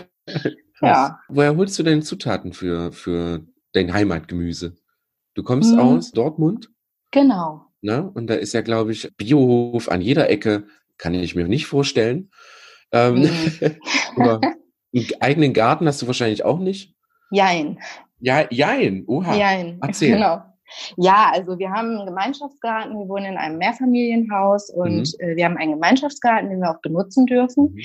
ja. 0.82 1.18
Woher 1.28 1.56
holst 1.56 1.78
du 1.78 1.82
denn 1.82 2.02
Zutaten 2.02 2.52
für, 2.52 2.92
für 2.92 3.46
dein 3.72 3.92
Heimatgemüse? 3.92 4.76
Du 5.34 5.42
kommst 5.42 5.72
hm. 5.72 5.78
aus 5.78 6.12
Dortmund? 6.12 6.70
Genau. 7.10 7.66
Ne? 7.80 8.10
Und 8.12 8.28
da 8.28 8.34
ist 8.34 8.52
ja, 8.52 8.60
glaube 8.60 8.92
ich, 8.92 9.10
Biohof 9.16 9.88
an 9.88 10.00
jeder 10.00 10.28
Ecke, 10.28 10.66
kann 10.98 11.14
ich 11.14 11.34
mir 11.34 11.48
nicht 11.48 11.66
vorstellen. 11.66 12.30
Ähm, 12.92 13.28
hm. 13.28 13.76
aber 14.16 14.40
einen 14.94 15.06
eigenen 15.20 15.52
Garten 15.54 15.86
hast 15.86 16.02
du 16.02 16.06
wahrscheinlich 16.06 16.44
auch 16.44 16.58
nicht? 16.58 16.94
Jein. 17.30 17.78
Ja, 18.18 18.46
jein. 18.50 19.04
Oha. 19.06 19.34
Jein. 19.34 19.78
Erzähl. 19.80 20.12
Genau. 20.12 20.42
Ja, 20.96 21.30
also 21.32 21.58
wir 21.58 21.70
haben 21.70 21.96
einen 21.96 22.06
Gemeinschaftsgarten, 22.06 22.98
wir 22.98 23.08
wohnen 23.08 23.26
in 23.26 23.36
einem 23.36 23.58
Mehrfamilienhaus 23.58 24.70
und 24.70 25.14
mhm. 25.18 25.20
äh, 25.20 25.36
wir 25.36 25.44
haben 25.44 25.56
einen 25.56 25.72
Gemeinschaftsgarten, 25.72 26.50
den 26.50 26.60
wir 26.60 26.70
auch 26.70 26.80
benutzen 26.80 27.26
dürfen. 27.26 27.74
Mhm. 27.74 27.80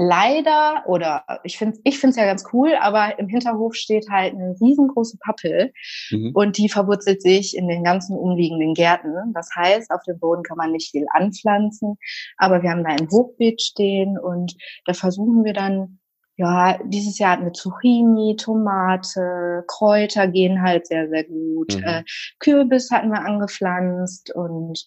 Leider, 0.00 0.84
oder 0.86 1.24
ich 1.42 1.58
finde 1.58 1.80
ich 1.82 1.98
finde 1.98 2.10
es 2.12 2.16
ja 2.16 2.24
ganz 2.24 2.44
cool, 2.52 2.72
aber 2.80 3.18
im 3.18 3.26
Hinterhof 3.26 3.74
steht 3.74 4.08
halt 4.08 4.32
eine 4.32 4.54
riesengroße 4.60 5.18
Pappel 5.18 5.72
mhm. 6.12 6.30
und 6.34 6.56
die 6.56 6.68
verwurzelt 6.68 7.20
sich 7.20 7.56
in 7.56 7.66
den 7.66 7.82
ganzen 7.82 8.16
umliegenden 8.16 8.74
Gärten. 8.74 9.32
Das 9.34 9.50
heißt, 9.56 9.90
auf 9.90 10.04
dem 10.04 10.20
Boden 10.20 10.44
kann 10.44 10.56
man 10.56 10.70
nicht 10.70 10.92
viel 10.92 11.06
anpflanzen, 11.10 11.98
aber 12.36 12.62
wir 12.62 12.70
haben 12.70 12.84
da 12.84 12.90
ein 12.90 13.10
Hochbeet 13.10 13.60
stehen 13.60 14.16
und 14.20 14.54
da 14.84 14.94
versuchen 14.94 15.42
wir 15.42 15.52
dann 15.52 15.98
ja, 16.38 16.78
dieses 16.84 17.18
Jahr 17.18 17.32
hatten 17.32 17.44
wir 17.44 17.52
Zucchini, 17.52 18.36
Tomate, 18.36 19.64
Kräuter 19.66 20.28
gehen 20.28 20.62
halt 20.62 20.86
sehr, 20.86 21.08
sehr 21.08 21.24
gut. 21.24 21.76
Mhm. 21.76 21.82
Äh, 21.82 22.04
Kürbis 22.38 22.90
hatten 22.92 23.10
wir 23.10 23.20
angepflanzt 23.20 24.32
und 24.34 24.84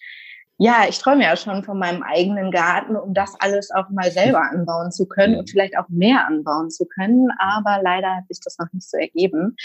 ja, 0.57 0.85
ich 0.87 0.99
träume 0.99 1.23
ja 1.23 1.35
schon 1.35 1.63
von 1.63 1.77
meinem 1.77 2.03
eigenen 2.03 2.51
Garten, 2.51 2.95
um 2.95 3.13
das 3.13 3.35
alles 3.39 3.69
auch 3.71 3.89
mal 3.89 4.11
selber 4.11 4.41
anbauen 4.49 4.91
zu 4.91 5.07
können 5.07 5.33
mhm. 5.33 5.39
und 5.39 5.49
vielleicht 5.49 5.77
auch 5.77 5.89
mehr 5.89 6.25
anbauen 6.25 6.69
zu 6.69 6.85
können. 6.85 7.29
Aber 7.37 7.81
leider 7.83 8.15
hat 8.15 8.27
sich 8.29 8.39
das 8.41 8.57
noch 8.57 8.71
nicht 8.71 8.89
so 8.89 8.97
ergeben. 8.97 9.57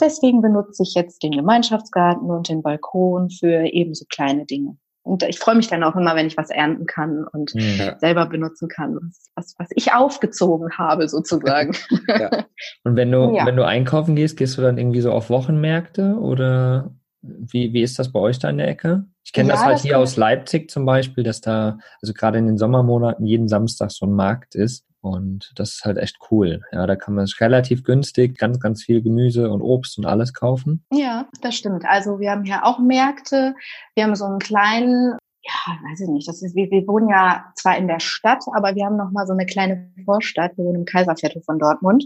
Deswegen 0.00 0.40
benutze 0.40 0.84
ich 0.84 0.94
jetzt 0.94 1.22
den 1.22 1.32
Gemeinschaftsgarten 1.32 2.30
und 2.30 2.48
den 2.48 2.62
Balkon 2.62 3.28
für 3.28 3.66
ebenso 3.66 4.06
kleine 4.08 4.46
Dinge. 4.46 4.78
Und 5.08 5.22
ich 5.22 5.38
freue 5.38 5.54
mich 5.54 5.68
dann 5.68 5.82
auch 5.82 5.96
immer, 5.96 6.14
wenn 6.14 6.26
ich 6.26 6.36
was 6.36 6.50
ernten 6.50 6.86
kann 6.86 7.24
und 7.32 7.52
ja. 7.54 7.98
selber 7.98 8.26
benutzen 8.26 8.68
kann, 8.68 8.96
was, 8.96 9.30
was, 9.34 9.54
was 9.58 9.68
ich 9.74 9.92
aufgezogen 9.92 10.70
habe, 10.76 11.08
sozusagen. 11.08 11.74
Ja. 12.06 12.44
Und 12.84 12.96
wenn 12.96 13.10
du, 13.10 13.34
ja. 13.34 13.46
wenn 13.46 13.56
du 13.56 13.64
einkaufen 13.64 14.16
gehst, 14.16 14.36
gehst 14.36 14.58
du 14.58 14.62
dann 14.62 14.78
irgendwie 14.78 15.00
so 15.00 15.12
auf 15.12 15.30
Wochenmärkte 15.30 16.16
oder 16.18 16.90
wie, 17.22 17.72
wie 17.72 17.82
ist 17.82 17.98
das 17.98 18.12
bei 18.12 18.20
euch 18.20 18.38
da 18.38 18.48
in 18.50 18.58
der 18.58 18.68
Ecke? 18.68 19.04
Ich 19.24 19.32
kenne 19.32 19.50
das 19.50 19.62
halt 19.62 19.74
das 19.74 19.82
hier 19.82 19.98
aus 19.98 20.16
Leipzig 20.16 20.70
zum 20.70 20.84
Beispiel, 20.84 21.24
dass 21.24 21.40
da, 21.40 21.78
also 22.00 22.14
gerade 22.14 22.38
in 22.38 22.46
den 22.46 22.58
Sommermonaten 22.58 23.26
jeden 23.26 23.48
Samstag 23.48 23.90
so 23.90 24.06
ein 24.06 24.12
Markt 24.12 24.54
ist. 24.54 24.86
Und 25.08 25.52
das 25.56 25.74
ist 25.74 25.84
halt 25.84 25.98
echt 25.98 26.18
cool. 26.30 26.62
Ja, 26.72 26.86
da 26.86 26.96
kann 26.96 27.14
man 27.14 27.26
relativ 27.40 27.84
günstig, 27.84 28.38
ganz, 28.38 28.60
ganz 28.60 28.84
viel 28.84 29.02
Gemüse 29.02 29.50
und 29.50 29.62
Obst 29.62 29.98
und 29.98 30.06
alles 30.06 30.34
kaufen. 30.34 30.84
Ja, 30.92 31.28
das 31.42 31.54
stimmt. 31.54 31.84
Also 31.86 32.20
wir 32.20 32.30
haben 32.30 32.44
hier 32.44 32.64
auch 32.64 32.78
Märkte. 32.78 33.54
Wir 33.94 34.04
haben 34.04 34.14
so 34.14 34.24
einen 34.24 34.38
kleinen 34.38 35.16
ja, 35.48 35.78
weiß 35.88 36.00
ich 36.00 36.08
nicht. 36.08 36.28
Das 36.28 36.42
ist, 36.42 36.54
wir, 36.54 36.70
wir 36.70 36.86
wohnen 36.86 37.08
ja 37.08 37.52
zwar 37.54 37.76
in 37.78 37.88
der 37.88 38.00
Stadt, 38.00 38.44
aber 38.54 38.74
wir 38.74 38.84
haben 38.84 38.96
noch 38.96 39.10
mal 39.12 39.26
so 39.26 39.32
eine 39.32 39.46
kleine 39.46 39.90
Vorstadt. 40.04 40.56
Wir 40.56 40.64
wohnen 40.64 40.80
im 40.80 40.84
Kaiserviertel 40.84 41.42
von 41.42 41.58
Dortmund. 41.58 42.04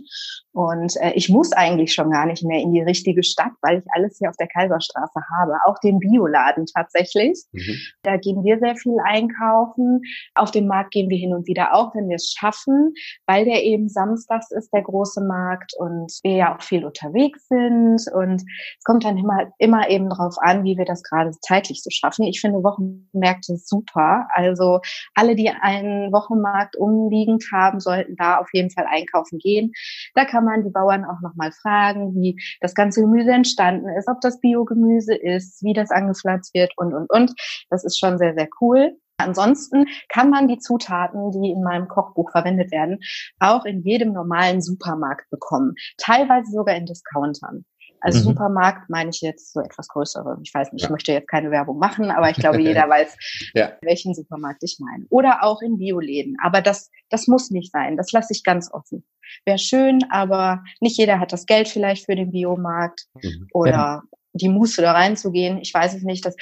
Und 0.53 0.97
äh, 1.01 1.13
ich 1.15 1.29
muss 1.29 1.53
eigentlich 1.53 1.95
schon 1.95 2.11
gar 2.11 2.27
nicht 2.27 2.45
mehr 2.45 2.61
in 2.61 2.73
die 2.73 2.83
richtige 2.83 3.23
Stadt, 3.23 3.53
weil 3.63 3.79
ich 3.79 3.85
alles 3.95 4.19
hier 4.19 4.29
auf 4.29 4.37
der 4.37 4.49
Kaiserstraße 4.49 5.21
habe. 5.39 5.55
Auch 5.67 5.79
den 5.79 5.99
Bioladen 5.99 6.67
tatsächlich. 6.67 7.43
Mhm. 7.53 7.77
Da 8.03 8.17
gehen 8.19 8.45
wir 8.45 8.59
sehr 8.59 8.77
viel 8.77 8.97
einkaufen. 9.05 10.03
Auf 10.35 10.51
dem 10.51 10.67
Markt 10.67 10.91
gehen 10.91 11.09
wir 11.09 11.17
hin 11.17 11.35
und 11.35 11.47
wieder 11.47 11.75
auch, 11.75 11.95
wenn 11.95 12.09
wir 12.09 12.17
es 12.17 12.35
schaffen, 12.37 12.93
weil 13.27 13.45
der 13.45 13.65
eben 13.65 13.89
samstags 13.89 14.51
ist, 14.51 14.73
der 14.73 14.83
große 14.83 15.23
Markt 15.23 15.73
und 15.79 16.13
wir 16.23 16.37
ja 16.37 16.57
auch 16.57 16.63
viel 16.63 16.85
unterwegs 16.85 17.49
sind. 17.49 18.03
Und 18.13 18.43
es 18.43 18.85
kommt 18.85 19.05
dann 19.05 19.17
immer, 19.17 19.53
immer 19.59 19.89
eben 19.89 20.11
drauf 20.11 20.37
an, 20.41 20.65
wie 20.65 20.77
wir 20.77 20.85
das 20.85 21.03
gerade 21.03 21.31
zeitlich 21.41 21.83
so 21.83 21.91
schaffen. 21.91 22.25
Ich 22.25 22.41
finde 22.41 22.63
Wochenmärkte 22.63 23.57
super. 23.57 24.27
Also 24.35 24.81
alle, 25.15 25.35
die 25.35 25.49
einen 25.49 26.13
Wochenmarkt 26.13 26.77
umliegend 26.77 27.45
haben, 27.53 27.81
sollten 27.81 28.17
da 28.17 28.37
auf 28.37 28.49
jeden 28.53 28.71
Fall 28.71 28.87
einkaufen 28.89 29.39
gehen. 29.39 29.73
Da 30.15 30.25
kann 30.25 30.42
kann 30.43 30.47
man 30.47 30.65
die 30.65 30.71
Bauern 30.71 31.05
auch 31.05 31.21
nochmal 31.21 31.53
fragen, 31.53 32.15
wie 32.15 32.41
das 32.61 32.75
ganze 32.75 33.01
Gemüse 33.01 33.31
entstanden 33.31 33.89
ist, 33.97 34.09
ob 34.09 34.21
das 34.21 34.41
Biogemüse 34.41 35.15
ist, 35.15 35.63
wie 35.63 35.73
das 35.73 35.91
angepflanzt 35.91 36.53
wird 36.55 36.73
und, 36.77 36.93
und, 36.93 37.09
und. 37.11 37.33
Das 37.71 37.85
ist 37.85 37.99
schon 37.99 38.19
sehr, 38.19 38.35
sehr 38.35 38.49
cool. 38.61 38.97
Ansonsten 39.19 39.87
kann 40.09 40.31
man 40.31 40.49
die 40.49 40.59
Zutaten, 40.59 41.31
die 41.31 41.51
in 41.51 41.63
meinem 41.63 41.87
Kochbuch 41.87 42.33
verwendet 42.33 42.73
werden, 42.73 42.99
auch 43.39 43.65
in 43.65 43.83
jedem 43.83 44.13
normalen 44.13 44.61
Supermarkt 44.61 45.31
bekommen. 45.31 45.75
Teilweise 45.97 46.51
sogar 46.51 46.75
in 46.75 46.87
Discountern. 46.87 47.65
Also 48.03 48.19
mhm. 48.19 48.35
Supermarkt 48.35 48.91
meine 48.91 49.11
ich 49.11 49.21
jetzt 49.21 49.53
so 49.53 49.61
etwas 49.61 49.89
größere. 49.89 50.39
Ich 50.43 50.53
weiß 50.53 50.73
nicht, 50.73 50.83
ja. 50.83 50.89
ich 50.89 50.91
möchte 50.91 51.13
jetzt 51.13 51.29
keine 51.29 51.51
Werbung 51.51 51.79
machen, 51.79 52.11
aber 52.11 52.31
ich 52.31 52.37
glaube, 52.37 52.61
jeder 52.61 52.83
weiß, 52.89 53.17
ja. 53.55 53.73
welchen 53.81 54.15
Supermarkt 54.15 54.63
ich 54.63 54.79
meine. 54.81 55.07
Oder 55.09 55.45
auch 55.45 55.63
in 55.63 55.79
Bioläden. 55.79 56.37
Aber 56.43 56.61
das, 56.61 56.91
das 57.11 57.29
muss 57.29 57.51
nicht 57.51 57.73
sein. 57.73 57.97
Das 57.97 58.11
lasse 58.11 58.33
ich 58.33 58.43
ganz 58.43 58.73
offen. 58.73 59.05
Wäre 59.45 59.59
schön, 59.59 60.01
aber 60.11 60.65
nicht 60.81 60.99
jeder 60.99 61.21
hat 61.21 61.33
das 61.33 61.47
Geld 61.47 61.69
vielleicht 61.69 62.07
für 62.07 62.17
den 62.17 62.33
Biomarkt 62.33 63.07
mhm. 63.23 63.47
oder 63.53 63.71
ja. 63.71 64.03
die 64.33 64.49
Muße 64.49 64.83
da 64.83 64.93
reinzugehen. 64.93 65.59
Ich 65.59 65.73
weiß 65.73 65.95
es 65.95 66.03
nicht. 66.03 66.27
Das 66.27 66.35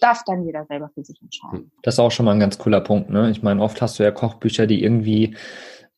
darf 0.00 0.22
dann 0.24 0.44
jeder 0.44 0.66
selber 0.66 0.88
für 0.94 1.04
sich 1.04 1.20
entscheiden. 1.20 1.72
Das 1.82 1.96
ist 1.96 1.98
auch 1.98 2.12
schon 2.12 2.26
mal 2.26 2.32
ein 2.32 2.40
ganz 2.40 2.58
cooler 2.58 2.80
Punkt. 2.80 3.10
Ne? 3.10 3.30
Ich 3.30 3.42
meine, 3.42 3.60
oft 3.60 3.82
hast 3.82 3.98
du 3.98 4.04
ja 4.04 4.12
Kochbücher, 4.12 4.68
die 4.68 4.84
irgendwie 4.84 5.36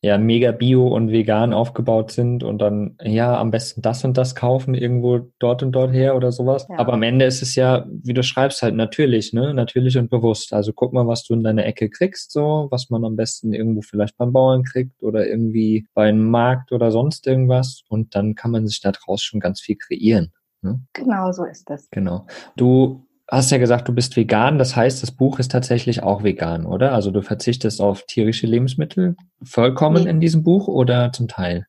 ja 0.02 0.16
mega 0.16 0.52
bio 0.52 0.88
und 0.88 1.10
vegan 1.10 1.52
aufgebaut 1.52 2.10
sind 2.10 2.42
und 2.42 2.58
dann 2.58 2.96
ja 3.02 3.38
am 3.38 3.50
besten 3.50 3.82
das 3.82 4.02
und 4.04 4.16
das 4.16 4.34
kaufen 4.34 4.74
irgendwo 4.74 5.30
dort 5.38 5.62
und 5.62 5.72
dort 5.72 5.92
her 5.92 6.16
oder 6.16 6.32
sowas. 6.32 6.66
Ja. 6.70 6.78
Aber 6.78 6.94
am 6.94 7.02
Ende 7.02 7.26
ist 7.26 7.42
es 7.42 7.54
ja, 7.54 7.86
wie 7.88 8.14
du 8.14 8.22
schreibst, 8.22 8.62
halt 8.62 8.74
natürlich, 8.74 9.32
ne? 9.34 9.52
Natürlich 9.52 9.98
und 9.98 10.08
bewusst. 10.08 10.54
Also 10.54 10.72
guck 10.72 10.94
mal, 10.94 11.06
was 11.06 11.24
du 11.24 11.34
in 11.34 11.42
deiner 11.42 11.66
Ecke 11.66 11.90
kriegst, 11.90 12.32
so, 12.32 12.68
was 12.70 12.88
man 12.88 13.04
am 13.04 13.16
besten 13.16 13.52
irgendwo 13.52 13.82
vielleicht 13.82 14.16
beim 14.16 14.32
Bauern 14.32 14.62
kriegt 14.62 15.02
oder 15.02 15.26
irgendwie 15.26 15.86
bei 15.92 16.08
einem 16.08 16.30
Markt 16.30 16.72
oder 16.72 16.90
sonst 16.90 17.26
irgendwas. 17.26 17.82
Und 17.88 18.14
dann 18.14 18.34
kann 18.34 18.52
man 18.52 18.66
sich 18.66 18.80
da 18.80 18.92
draus 18.92 19.22
schon 19.22 19.40
ganz 19.40 19.60
viel 19.60 19.76
kreieren. 19.76 20.32
Ne? 20.62 20.80
Genau 20.94 21.32
so 21.32 21.44
ist 21.44 21.68
das. 21.68 21.88
Genau. 21.90 22.26
Du 22.56 23.06
hast 23.30 23.50
ja 23.50 23.58
gesagt, 23.58 23.88
du 23.88 23.94
bist 23.94 24.16
vegan. 24.16 24.58
Das 24.58 24.76
heißt, 24.76 25.02
das 25.02 25.12
Buch 25.12 25.38
ist 25.38 25.52
tatsächlich 25.52 26.02
auch 26.02 26.22
vegan, 26.22 26.66
oder? 26.66 26.92
Also 26.92 27.10
du 27.10 27.22
verzichtest 27.22 27.80
auf 27.80 28.04
tierische 28.06 28.46
Lebensmittel 28.46 29.16
vollkommen 29.42 30.04
nee. 30.04 30.10
in 30.10 30.20
diesem 30.20 30.42
Buch 30.42 30.68
oder 30.68 31.12
zum 31.12 31.28
Teil? 31.28 31.66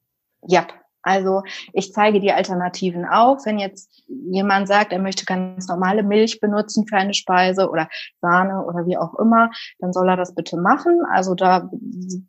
Ja, 0.47 0.65
also 1.03 1.41
ich 1.73 1.93
zeige 1.93 2.19
die 2.19 2.31
Alternativen 2.31 3.05
auf. 3.05 3.45
Wenn 3.45 3.59
jetzt 3.59 4.03
jemand 4.07 4.67
sagt, 4.67 4.91
er 4.93 4.99
möchte 4.99 5.25
ganz 5.25 5.67
normale 5.67 6.03
Milch 6.03 6.39
benutzen 6.39 6.85
für 6.87 6.97
eine 6.97 7.13
Speise 7.13 7.69
oder 7.69 7.89
Sahne 8.21 8.63
oder 8.65 8.85
wie 8.85 8.97
auch 8.97 9.15
immer, 9.15 9.49
dann 9.79 9.93
soll 9.93 10.09
er 10.09 10.17
das 10.17 10.35
bitte 10.35 10.57
machen. 10.57 11.01
Also 11.11 11.33
da 11.33 11.69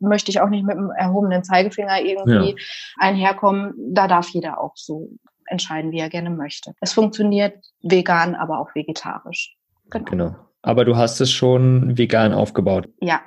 möchte 0.00 0.30
ich 0.30 0.40
auch 0.40 0.48
nicht 0.48 0.64
mit 0.64 0.76
dem 0.76 0.90
erhobenen 0.90 1.44
Zeigefinger 1.44 2.00
irgendwie 2.00 2.50
ja. 2.50 2.56
einherkommen. 2.98 3.74
Da 3.92 4.08
darf 4.08 4.28
jeder 4.30 4.60
auch 4.60 4.72
so 4.74 5.10
entscheiden, 5.52 5.92
wie 5.92 6.00
er 6.00 6.08
gerne 6.08 6.30
möchte. 6.30 6.72
Es 6.80 6.92
funktioniert 6.92 7.64
vegan, 7.82 8.34
aber 8.34 8.58
auch 8.58 8.74
vegetarisch. 8.74 9.56
Genau. 9.90 10.04
genau. 10.10 10.36
Aber 10.62 10.84
du 10.84 10.96
hast 10.96 11.20
es 11.20 11.30
schon 11.30 11.96
vegan 11.98 12.32
aufgebaut. 12.32 12.88
Ja. 13.00 13.20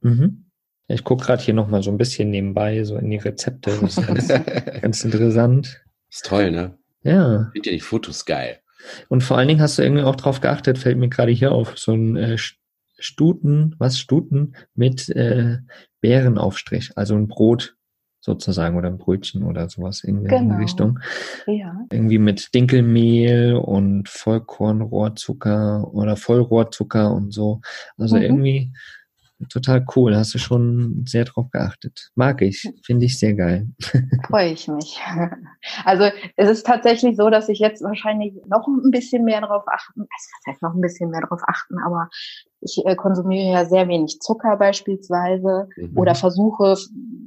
Mhm. 0.00 0.50
Ich 0.86 1.02
gucke 1.02 1.24
gerade 1.24 1.42
hier 1.42 1.54
nochmal 1.54 1.82
so 1.82 1.90
ein 1.90 1.98
bisschen 1.98 2.30
nebenbei, 2.30 2.84
so 2.84 2.96
in 2.96 3.10
die 3.10 3.16
Rezepte. 3.16 3.76
Das 3.80 3.96
ist 3.96 4.06
ganz, 4.06 4.28
ganz 4.82 5.04
interessant. 5.04 5.82
Ist 6.10 6.26
toll, 6.26 6.50
ne? 6.50 6.78
Ja. 7.02 7.50
Finde 7.52 7.70
ja 7.70 7.76
die 7.76 7.80
Fotos 7.80 8.24
geil. 8.24 8.60
Und 9.08 9.22
vor 9.22 9.38
allen 9.38 9.48
Dingen 9.48 9.60
hast 9.60 9.78
du 9.78 9.82
irgendwie 9.82 10.02
auch 10.02 10.16
drauf 10.16 10.40
geachtet, 10.40 10.78
fällt 10.78 10.98
mir 10.98 11.08
gerade 11.08 11.32
hier 11.32 11.52
auf, 11.52 11.78
so 11.78 11.94
ein 11.94 12.16
äh, 12.16 12.36
Stuten, 12.98 13.74
was 13.78 13.98
Stuten 13.98 14.54
mit 14.74 15.08
äh, 15.08 15.58
Beerenaufstrich, 16.00 16.92
also 16.96 17.14
ein 17.14 17.28
Brot 17.28 17.76
sozusagen 18.24 18.76
oder 18.76 18.88
ein 18.88 18.96
Brötchen 18.96 19.42
oder 19.42 19.68
sowas 19.68 20.02
irgendwie 20.02 20.34
in 20.34 20.38
Genau. 20.40 20.54
die 20.56 20.62
Richtung. 20.62 20.98
Ja. 21.46 21.76
Irgendwie 21.92 22.18
mit 22.18 22.54
Dinkelmehl 22.54 23.54
und 23.54 24.08
Vollkornrohrzucker 24.08 25.92
oder 25.92 26.16
Vollrohrzucker 26.16 27.12
und 27.12 27.32
so. 27.34 27.60
Also 27.98 28.16
Mhm. 28.16 28.22
irgendwie 28.22 28.72
total 29.48 29.84
cool. 29.94 30.16
Hast 30.16 30.34
du 30.34 30.38
schon 30.38 31.04
sehr 31.06 31.24
drauf 31.24 31.50
geachtet. 31.50 32.10
Mag 32.14 32.40
ich. 32.42 32.62
Finde 32.84 33.06
ich 33.06 33.18
sehr 33.18 33.34
geil. 33.34 33.68
freue 34.28 34.52
ich 34.52 34.68
mich. 34.68 35.00
Also 35.84 36.04
es 36.36 36.48
ist 36.50 36.66
tatsächlich 36.66 37.16
so, 37.16 37.30
dass 37.30 37.48
ich 37.48 37.58
jetzt 37.58 37.82
wahrscheinlich 37.82 38.34
noch 38.46 38.66
ein 38.68 38.90
bisschen 38.90 39.24
mehr 39.24 39.40
darauf 39.40 39.64
achten, 39.66 40.00
also 40.00 40.08
was 40.10 40.52
heißt 40.52 40.62
noch 40.62 40.74
ein 40.74 40.80
bisschen 40.82 41.10
mehr 41.10 41.22
darauf 41.22 41.40
achten, 41.46 41.76
aber 41.84 42.08
ich 42.60 42.82
äh, 42.84 42.94
konsumiere 42.94 43.50
ja 43.52 43.64
sehr 43.64 43.88
wenig 43.88 44.18
Zucker 44.20 44.56
beispielsweise 44.58 45.68
Mhm. 45.76 45.96
oder 45.96 46.14
versuche 46.14 46.76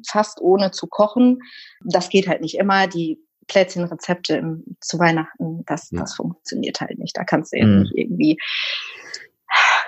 fast 0.08 0.39
ohne 0.41 0.70
zu 0.72 0.86
kochen. 0.88 1.39
Das 1.84 2.10
geht 2.10 2.28
halt 2.28 2.41
nicht 2.41 2.58
immer. 2.60 2.88
Die 2.88 3.20
Plätzchenrezepte 3.48 4.36
im, 4.38 4.63
zu 4.82 5.00
Weihnachten, 5.00 5.63
das, 5.65 5.89
Ja. 5.91 6.02
das 6.02 6.15
funktioniert 6.15 6.80
halt 6.82 7.00
nicht. 7.00 7.17
Da 7.17 7.24
kannst 7.24 7.54
du 7.54 7.58
jetzt 7.58 7.67
Mhm. 7.67 7.80
nicht 7.82 7.93
irgendwie, 7.96 8.38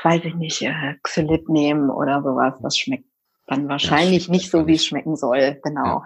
weiß 0.03 0.21
ich 0.25 0.35
nicht, 0.35 0.61
äh, 0.61 0.95
Xylit 1.03 1.49
nehmen 1.49 1.89
oder 1.89 2.21
sowas. 2.23 2.55
Das 2.61 2.77
schmeckt 2.77 3.05
dann 3.47 3.67
wahrscheinlich 3.67 4.25
schmeckt 4.25 4.41
nicht 4.43 4.51
so, 4.51 4.67
wie 4.67 4.75
es 4.75 4.85
schmecken 4.85 5.15
soll. 5.15 5.59
Genau. 5.63 6.03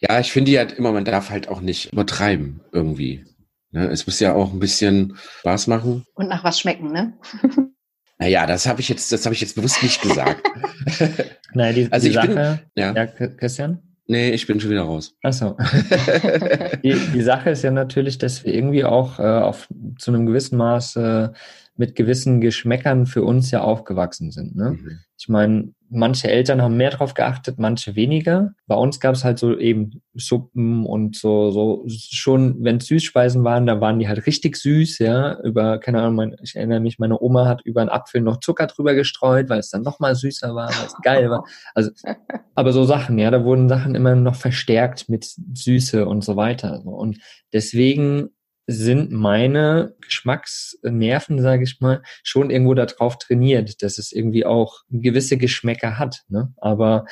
Ja, 0.00 0.18
ich 0.18 0.32
finde 0.32 0.50
ja 0.50 0.62
immer, 0.62 0.90
man 0.92 1.04
darf 1.04 1.30
halt 1.30 1.48
auch 1.48 1.60
nicht 1.60 1.92
übertreiben 1.92 2.60
irgendwie. 2.72 3.24
Ne? 3.70 3.86
Es 3.88 4.04
muss 4.06 4.18
ja 4.18 4.34
auch 4.34 4.52
ein 4.52 4.58
bisschen 4.58 5.16
Spaß 5.40 5.68
machen. 5.68 6.04
Und 6.14 6.28
nach 6.28 6.42
was 6.44 6.58
schmecken, 6.60 6.90
ne? 6.92 7.12
Naja, 8.18 8.46
das 8.46 8.68
habe 8.68 8.80
ich 8.80 8.88
jetzt, 8.88 9.10
das 9.10 9.24
habe 9.24 9.34
ich 9.34 9.40
jetzt 9.40 9.56
bewusst 9.56 9.82
nicht 9.82 10.00
gesagt. 10.00 10.48
Nein, 11.54 11.74
die, 11.74 11.88
Also 11.90 12.06
die 12.08 12.14
ich 12.14 12.20
bin- 12.20 12.34
Sache, 12.34 12.60
ja. 12.76 12.92
ja, 12.94 13.06
Christian? 13.06 13.82
nee, 14.06 14.30
ich 14.30 14.46
bin 14.46 14.60
schon 14.60 14.70
wieder 14.70 14.82
raus. 14.82 15.16
Achso. 15.24 15.56
Die, 16.84 16.94
die 16.94 17.22
Sache 17.22 17.50
ist 17.50 17.62
ja 17.62 17.72
natürlich, 17.72 18.18
dass 18.18 18.44
wir 18.44 18.54
irgendwie 18.54 18.84
auch 18.84 19.18
äh, 19.18 19.22
auf, 19.22 19.66
zu 19.98 20.12
einem 20.12 20.26
gewissen 20.26 20.56
Maß 20.56 20.96
äh, 20.96 21.28
mit 21.76 21.94
gewissen 21.94 22.40
Geschmäckern 22.40 23.06
für 23.06 23.22
uns 23.22 23.50
ja 23.50 23.62
aufgewachsen 23.62 24.30
sind. 24.30 24.54
Ne? 24.54 24.72
Mhm. 24.72 25.00
Ich 25.18 25.28
meine, 25.28 25.72
manche 25.88 26.28
Eltern 26.28 26.60
haben 26.60 26.76
mehr 26.76 26.90
drauf 26.90 27.14
geachtet, 27.14 27.58
manche 27.58 27.94
weniger. 27.94 28.54
Bei 28.66 28.74
uns 28.74 28.98
gab 28.98 29.14
es 29.14 29.24
halt 29.24 29.38
so 29.38 29.56
eben 29.56 30.02
Suppen 30.14 30.84
und 30.84 31.16
so, 31.16 31.50
so 31.50 31.84
schon, 31.86 32.62
wenn 32.64 32.78
es 32.78 32.86
Süßspeisen 32.86 33.44
waren, 33.44 33.66
da 33.66 33.80
waren 33.80 33.98
die 33.98 34.08
halt 34.08 34.26
richtig 34.26 34.56
süß, 34.56 34.98
ja. 34.98 35.40
Über, 35.42 35.78
keine 35.78 36.02
Ahnung, 36.02 36.16
mein, 36.16 36.36
ich 36.42 36.56
erinnere 36.56 36.80
mich, 36.80 36.98
meine 36.98 37.20
Oma 37.20 37.46
hat 37.46 37.62
über 37.64 37.80
einen 37.80 37.90
Apfel 37.90 38.20
noch 38.20 38.40
Zucker 38.40 38.66
drüber 38.66 38.94
gestreut, 38.94 39.48
weil 39.48 39.60
es 39.60 39.70
dann 39.70 39.82
noch 39.82 40.00
mal 40.00 40.14
süßer 40.14 40.54
war, 40.54 40.68
weil 40.68 40.86
es 40.86 40.94
geil 41.02 41.30
war. 41.30 41.44
Also, 41.74 41.90
aber 42.54 42.72
so 42.72 42.84
Sachen, 42.84 43.18
ja, 43.18 43.30
da 43.30 43.44
wurden 43.44 43.68
Sachen 43.68 43.94
immer 43.94 44.14
noch 44.14 44.34
verstärkt 44.34 45.08
mit 45.08 45.24
Süße 45.54 46.06
und 46.06 46.24
so 46.24 46.36
weiter. 46.36 46.84
Und 46.84 47.18
deswegen 47.52 48.30
sind 48.66 49.10
meine 49.10 49.94
Geschmacksnerven, 50.00 51.40
sage 51.40 51.64
ich 51.64 51.80
mal, 51.80 52.02
schon 52.22 52.50
irgendwo 52.50 52.74
darauf 52.74 53.18
trainiert, 53.18 53.82
dass 53.82 53.98
es 53.98 54.12
irgendwie 54.12 54.46
auch 54.46 54.82
gewisse 54.90 55.36
Geschmäcker 55.36 55.98
hat. 55.98 56.22
Ne? 56.28 56.52
Aber 56.58 57.06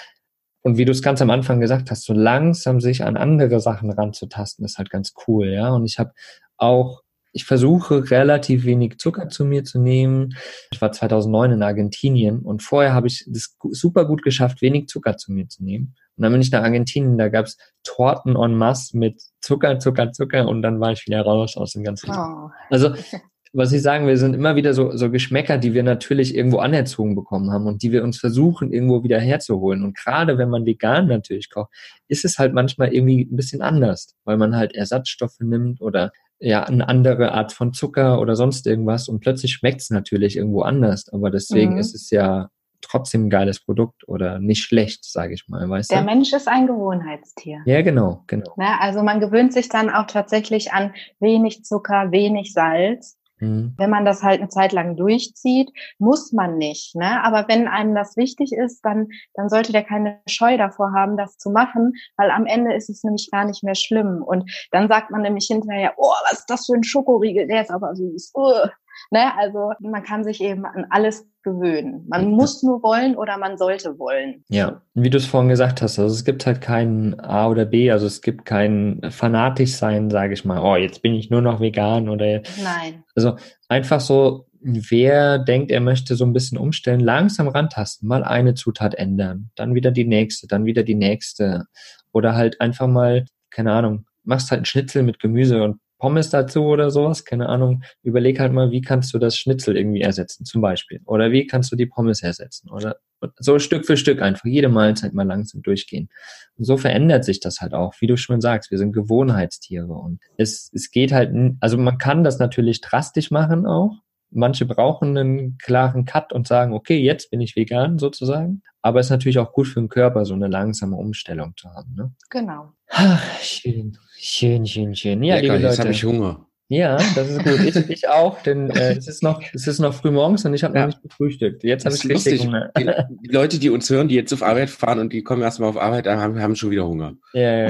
und 0.63 0.77
wie 0.77 0.85
du 0.85 0.93
es 0.93 1.03
ganz 1.03 1.23
am 1.23 1.31
Anfang 1.31 1.61
gesagt 1.61 1.91
hast, 1.91 2.05
so 2.05 2.13
langsam 2.13 2.81
sich 2.81 3.05
an 3.05 3.17
andere 3.17 3.61
Sachen 3.61 3.91
ranzutasten, 3.91 4.65
ist 4.65 4.79
halt 4.79 4.91
ganz 4.91 5.15
cool, 5.27 5.49
ja. 5.49 5.71
Und 5.71 5.87
ich 5.87 5.99
habe 5.99 6.13
auch, 6.59 7.03
ich 7.33 7.45
versuche 7.45 8.11
relativ 8.11 8.65
wenig 8.65 8.99
Zucker 8.99 9.29
zu 9.29 9.45
mir 9.45 9.65
zu 9.65 9.79
nehmen. 9.79 10.35
Ich 10.71 10.81
war 10.83 10.93
2009 10.93 11.53
in 11.53 11.63
Argentinien 11.63 12.41
und 12.41 12.63
vorher 12.63 12.93
habe 12.93 13.07
ich 13.07 13.25
das 13.29 13.57
super 13.71 14.05
gut 14.05 14.23
geschafft, 14.23 14.61
wenig 14.61 14.89
Zucker 14.89 15.17
zu 15.17 15.33
mir 15.33 15.49
zu 15.49 15.65
nehmen. 15.65 15.95
Und 16.21 16.25
dann 16.25 16.33
bin 16.33 16.43
ich 16.43 16.51
nach 16.51 16.63
Argentinien, 16.63 17.17
da 17.17 17.31
gab's 17.31 17.57
Torten 17.83 18.37
en 18.37 18.55
masse 18.55 18.95
mit 18.95 19.23
Zucker, 19.41 19.79
Zucker, 19.79 20.13
Zucker 20.13 20.47
und 20.47 20.61
dann 20.61 20.79
war 20.79 20.93
ich 20.93 21.07
wieder 21.07 21.23
raus 21.23 21.57
aus 21.57 21.73
dem 21.73 21.83
ganzen. 21.83 22.11
Oh. 22.11 22.51
Also, 22.69 22.91
was 23.55 23.73
ich 23.73 23.81
sagen 23.81 24.07
will, 24.07 24.19
sind 24.19 24.35
immer 24.35 24.55
wieder 24.55 24.75
so, 24.75 24.95
so 24.95 25.11
Geschmäcker, 25.11 25.57
die 25.57 25.73
wir 25.73 25.83
natürlich 25.83 26.35
irgendwo 26.35 26.59
anerzogen 26.59 27.15
bekommen 27.15 27.51
haben 27.51 27.67
und 27.67 27.83
die 27.83 27.91
wir 27.91 28.05
uns 28.05 28.19
versuchen, 28.19 28.71
irgendwo 28.71 29.03
wieder 29.03 29.19
herzuholen. 29.19 29.83
Und 29.83 29.97
gerade 29.97 30.37
wenn 30.37 30.51
man 30.51 30.67
vegan 30.67 31.09
natürlich 31.09 31.49
kocht, 31.49 31.73
ist 32.07 32.27
es 32.27 32.39
halt 32.39 32.53
manchmal 32.53 32.93
irgendwie 32.93 33.23
ein 33.23 33.37
bisschen 33.37 33.63
anders, 33.63 34.15
weil 34.25 34.37
man 34.37 34.55
halt 34.55 34.75
Ersatzstoffe 34.75 35.41
nimmt 35.41 35.81
oder 35.81 36.13
ja, 36.39 36.65
eine 36.65 36.87
andere 36.87 37.33
Art 37.33 37.55
von 37.55 37.73
Zucker 37.73 38.21
oder 38.21 38.37
sonst 38.37 38.67
irgendwas 38.67 39.09
und 39.09 39.21
plötzlich 39.21 39.55
schmeckt 39.55 39.81
es 39.81 39.89
natürlich 39.89 40.37
irgendwo 40.37 40.61
anders. 40.61 41.09
Aber 41.11 41.31
deswegen 41.31 41.73
Mhm. 41.73 41.79
ist 41.79 41.95
es 41.95 42.11
ja 42.11 42.51
trotzdem 42.83 43.27
ein 43.27 43.31
geiles 43.31 43.61
Produkt 43.61 44.07
oder 44.09 44.39
nicht 44.39 44.63
schlecht, 44.63 45.05
sage 45.05 45.35
ich 45.35 45.49
mal, 45.49 45.69
weißt 45.69 45.91
Der 45.91 46.01
du? 46.01 46.05
Mensch 46.05 46.33
ist 46.33 46.49
ein 46.49 46.67
Gewohnheitstier. 46.67 47.63
Ja, 47.65 47.83
genau, 47.83 48.25
genau. 48.27 48.53
Ne? 48.57 48.81
Also 48.81 49.03
man 49.03 49.21
gewöhnt 49.21 49.53
sich 49.53 49.69
dann 49.69 49.91
auch 49.91 50.07
tatsächlich 50.07 50.73
an 50.73 50.95
wenig 51.19 51.65
Zucker, 51.65 52.11
wenig 52.11 52.53
Salz. 52.53 53.17
Mhm. 53.41 53.75
Wenn 53.77 53.91
man 53.91 54.05
das 54.05 54.23
halt 54.23 54.41
eine 54.41 54.49
Zeit 54.49 54.73
lang 54.73 54.97
durchzieht, 54.97 55.71
muss 55.99 56.33
man 56.33 56.59
nicht. 56.59 56.95
Ne? 56.95 57.25
Aber 57.25 57.49
wenn 57.49 57.69
einem 57.69 57.95
das 57.95 58.17
wichtig 58.17 58.53
ist, 58.53 58.83
dann, 58.83 59.09
dann 59.35 59.49
sollte 59.49 59.73
der 59.73 59.83
keine 59.83 60.21
Scheu 60.27 60.57
davor 60.57 60.93
haben, 60.93 61.17
das 61.17 61.39
zu 61.39 61.51
machen, 61.51 61.95
weil 62.17 62.31
am 62.31 62.47
Ende 62.47 62.75
ist 62.75 62.91
es 62.91 63.03
nämlich 63.03 63.29
gar 63.31 63.45
nicht 63.45 63.65
mehr 63.65 63.75
schlimm. 63.75 64.23
Und 64.23 64.51
dann 64.71 64.89
sagt 64.89 65.11
man 65.11 65.23
nämlich 65.23 65.47
hinterher, 65.47 65.95
oh, 65.97 66.13
was 66.31 66.41
ist 66.41 66.51
das 66.51 66.67
für 66.67 66.75
ein 66.75 66.85
Schokoriegel, 66.85 67.47
der 67.47 67.63
ist 67.63 67.71
aber 67.71 67.95
süß. 67.95 68.33
Uh. 68.35 68.69
Ne? 69.11 69.37
Also 69.39 69.73
man 69.81 70.03
kann 70.03 70.25
sich 70.25 70.41
eben 70.41 70.65
an 70.65 70.87
alles 70.91 71.27
gewöhnen. 71.43 72.07
Man 72.09 72.31
muss 72.31 72.63
nur 72.63 72.83
wollen 72.83 73.17
oder 73.17 73.39
man 73.39 73.57
sollte 73.57 73.99
wollen. 73.99 74.45
Ja, 74.49 74.83
wie 74.95 75.11
du 75.11 75.17
es 75.17 75.27
vorhin 75.27 75.49
gesagt 75.49 75.81
hast, 75.83 75.99
also 75.99 76.15
es 76.15 76.25
gibt 76.25 76.45
halt 76.47 76.61
kein 76.61 77.19
A 77.21 77.49
oder 77.49 77.65
B, 77.65 77.91
also 77.91 78.07
es 78.07 78.21
gibt 78.21 78.45
kein 78.45 79.01
fanatisch 79.11 79.73
sein, 79.73 80.11
sage 80.11 80.35
ich 80.35 80.45
mal, 80.45 80.61
oh, 80.61 80.77
jetzt 80.77 81.03
bin 81.03 81.15
ich 81.15 81.31
nur 81.31 81.41
noch 81.41 81.61
vegan 81.61 82.09
oder 82.09 82.43
Nein. 82.63 83.05
also 83.15 83.37
einfach 83.69 84.01
so, 84.01 84.47
wer 84.61 85.39
denkt, 85.39 85.71
er 85.71 85.81
möchte 85.81 86.15
so 86.15 86.25
ein 86.25 86.33
bisschen 86.33 86.59
umstellen, 86.59 87.01
langsam 87.01 87.49
rantasten, 87.49 88.07
mal 88.07 88.23
eine 88.23 88.55
Zutat 88.55 88.95
ändern, 88.95 89.51
dann 89.55 89.75
wieder 89.75 89.91
die 89.91 90.05
nächste, 90.05 90.47
dann 90.47 90.67
wieder 90.67 90.83
die 90.83 90.95
nächste 90.95 91.65
oder 92.13 92.35
halt 92.35 92.61
einfach 92.61 92.87
mal, 92.87 93.25
keine 93.51 93.73
Ahnung, 93.73 94.07
machst 94.25 94.51
halt 94.51 94.59
einen 94.59 94.67
Schnitzel 94.67 95.03
mit 95.03 95.19
Gemüse 95.19 95.63
und 95.63 95.81
Pommes 96.01 96.31
dazu 96.31 96.65
oder 96.65 96.91
sowas, 96.91 97.25
keine 97.25 97.49
Ahnung, 97.49 97.85
überleg 98.03 98.41
halt 98.41 98.53
mal, 98.53 98.73
wie 98.73 98.81
kannst 98.81 99.15
du 99.15 99.19
das 99.19 99.39
Schnitzel 99.39 99.77
irgendwie 99.77 100.01
ersetzen, 100.01 100.45
zum 100.45 100.61
Beispiel. 100.61 101.01
Oder 101.05 101.31
wie 101.31 101.47
kannst 101.47 101.71
du 101.71 101.77
die 101.77 101.87
Pommes 101.87 102.23
ersetzen? 102.23 102.71
Oder 102.71 102.97
so 103.39 103.59
Stück 103.59 103.87
für 103.87 103.97
Stück 103.97 104.23
einfach 104.23 104.47
jede 104.47 104.69
Mahlzeit 104.69 105.13
mal 105.13 105.27
langsam 105.27 105.63
durchgehen. 105.63 106.09
Und 106.57 106.65
so 106.65 106.77
verändert 106.77 107.25
sich 107.25 107.39
das 107.39 107.61
halt 107.61 107.75
auch, 107.75 107.95
wie 108.01 108.07
du 108.07 108.17
schon 108.17 108.41
sagst, 108.41 108.71
wir 108.71 108.79
sind 108.79 108.93
Gewohnheitstiere 108.93 109.93
und 109.93 110.21
es, 110.37 110.71
es 110.75 110.91
geht 110.91 111.13
halt, 111.13 111.33
also 111.61 111.79
man 111.79 111.99
kann 111.99 112.25
das 112.25 112.39
natürlich 112.39 112.81
drastisch 112.81 113.31
machen 113.31 113.67
auch. 113.67 113.99
Manche 114.33 114.65
brauchen 114.65 115.19
einen 115.19 115.59
klaren 115.59 116.05
Cut 116.05 116.33
und 116.33 116.47
sagen, 116.47 116.73
okay, 116.73 116.99
jetzt 116.99 117.31
bin 117.31 117.41
ich 117.41 117.57
vegan 117.57 117.99
sozusagen. 117.99 118.63
Aber 118.83 119.01
es 119.01 119.07
ist 119.07 119.11
natürlich 119.11 119.39
auch 119.39 119.53
gut 119.53 119.69
für 119.69 119.81
den 119.81 119.89
Körper, 119.89 120.25
so 120.25 120.35
eine 120.35 120.47
langsame 120.47 120.97
Umstellung 120.97 121.55
zu 121.57 121.69
haben. 121.71 121.95
Ne? 121.95 122.15
Genau. 122.31 122.73
Ach, 122.89 123.23
schön, 123.41 123.99
schön, 124.21 124.67
schön, 124.67 124.95
schön. 124.95 125.23
Ja, 125.23 125.37
Lecker, 125.37 125.55
liebe 125.57 125.67
jetzt 125.69 125.79
habe 125.79 125.89
Leute. 125.89 125.97
ich 125.99 126.05
Hunger. 126.05 126.47
Ja, 126.73 126.99
das 127.17 127.29
ist 127.31 127.43
gut. 127.43 127.61
Ich, 127.65 127.77
ich 127.91 128.09
auch, 128.09 128.41
denn 128.43 128.71
äh, 128.71 128.93
es 128.97 129.09
ist 129.09 129.25
noch, 129.25 129.43
es 129.53 129.67
ist 129.67 129.81
noch 129.81 129.93
früh 129.93 130.13
morgens 130.13 130.45
und 130.45 130.55
ich 130.55 130.63
habe 130.63 130.75
Ja. 130.77 130.83
noch 130.83 130.87
nicht 130.93 131.03
gefrühstückt. 131.03 131.65
Jetzt 131.65 131.85
habe 131.85 131.97
ich 131.97 132.09
richtig. 132.09 132.43
Hunger. 132.45 132.71
Die, 132.79 132.85
die 133.25 133.29
Leute, 133.33 133.59
die 133.59 133.71
uns 133.71 133.91
hören, 133.91 134.07
die 134.07 134.15
jetzt 134.15 134.33
auf 134.33 134.45
Arbeit 134.45 134.71
fahren 134.71 135.01
und 135.01 135.13
die 135.13 135.23
kommen 135.25 135.43
erstmal 135.43 135.69
auf 135.69 135.77
Arbeit, 135.77 136.07
haben, 136.07 136.41
haben 136.41 136.55
schon 136.55 136.71
wieder 136.71 136.87
Hunger. 136.87 137.15
Ja, 137.33 137.63
ja. 137.63 137.69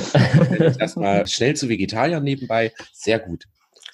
Erstmal 0.79 1.27
schnell 1.27 1.57
zu 1.57 1.71
Vegetariern 1.71 2.23
nebenbei. 2.23 2.73
Sehr 2.93 3.19
gut. 3.21 3.45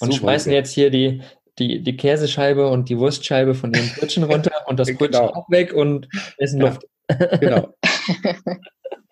Und 0.01 0.12
So 0.12 0.19
schmeißen 0.19 0.51
jetzt 0.53 0.73
hier 0.73 0.90
die, 0.90 1.23
die, 1.61 1.83
die 1.85 1.97
Käsescheibe 1.97 2.66
und 2.69 2.88
die 2.88 2.99
Wurstscheibe 2.99 3.55
von 3.55 3.73
ihrem 3.73 3.88
Brötchen 3.97 4.25
runter 4.25 4.51
und 4.66 4.81
das 4.81 4.88
Brötchen 4.97 5.21
Genau. 5.23 5.33
auch 5.35 5.49
weg 5.51 5.73
und 5.73 6.09
essen 6.38 6.61
Ja. 6.61 6.66
Luft. 6.66 6.83
Genau. 7.40 7.75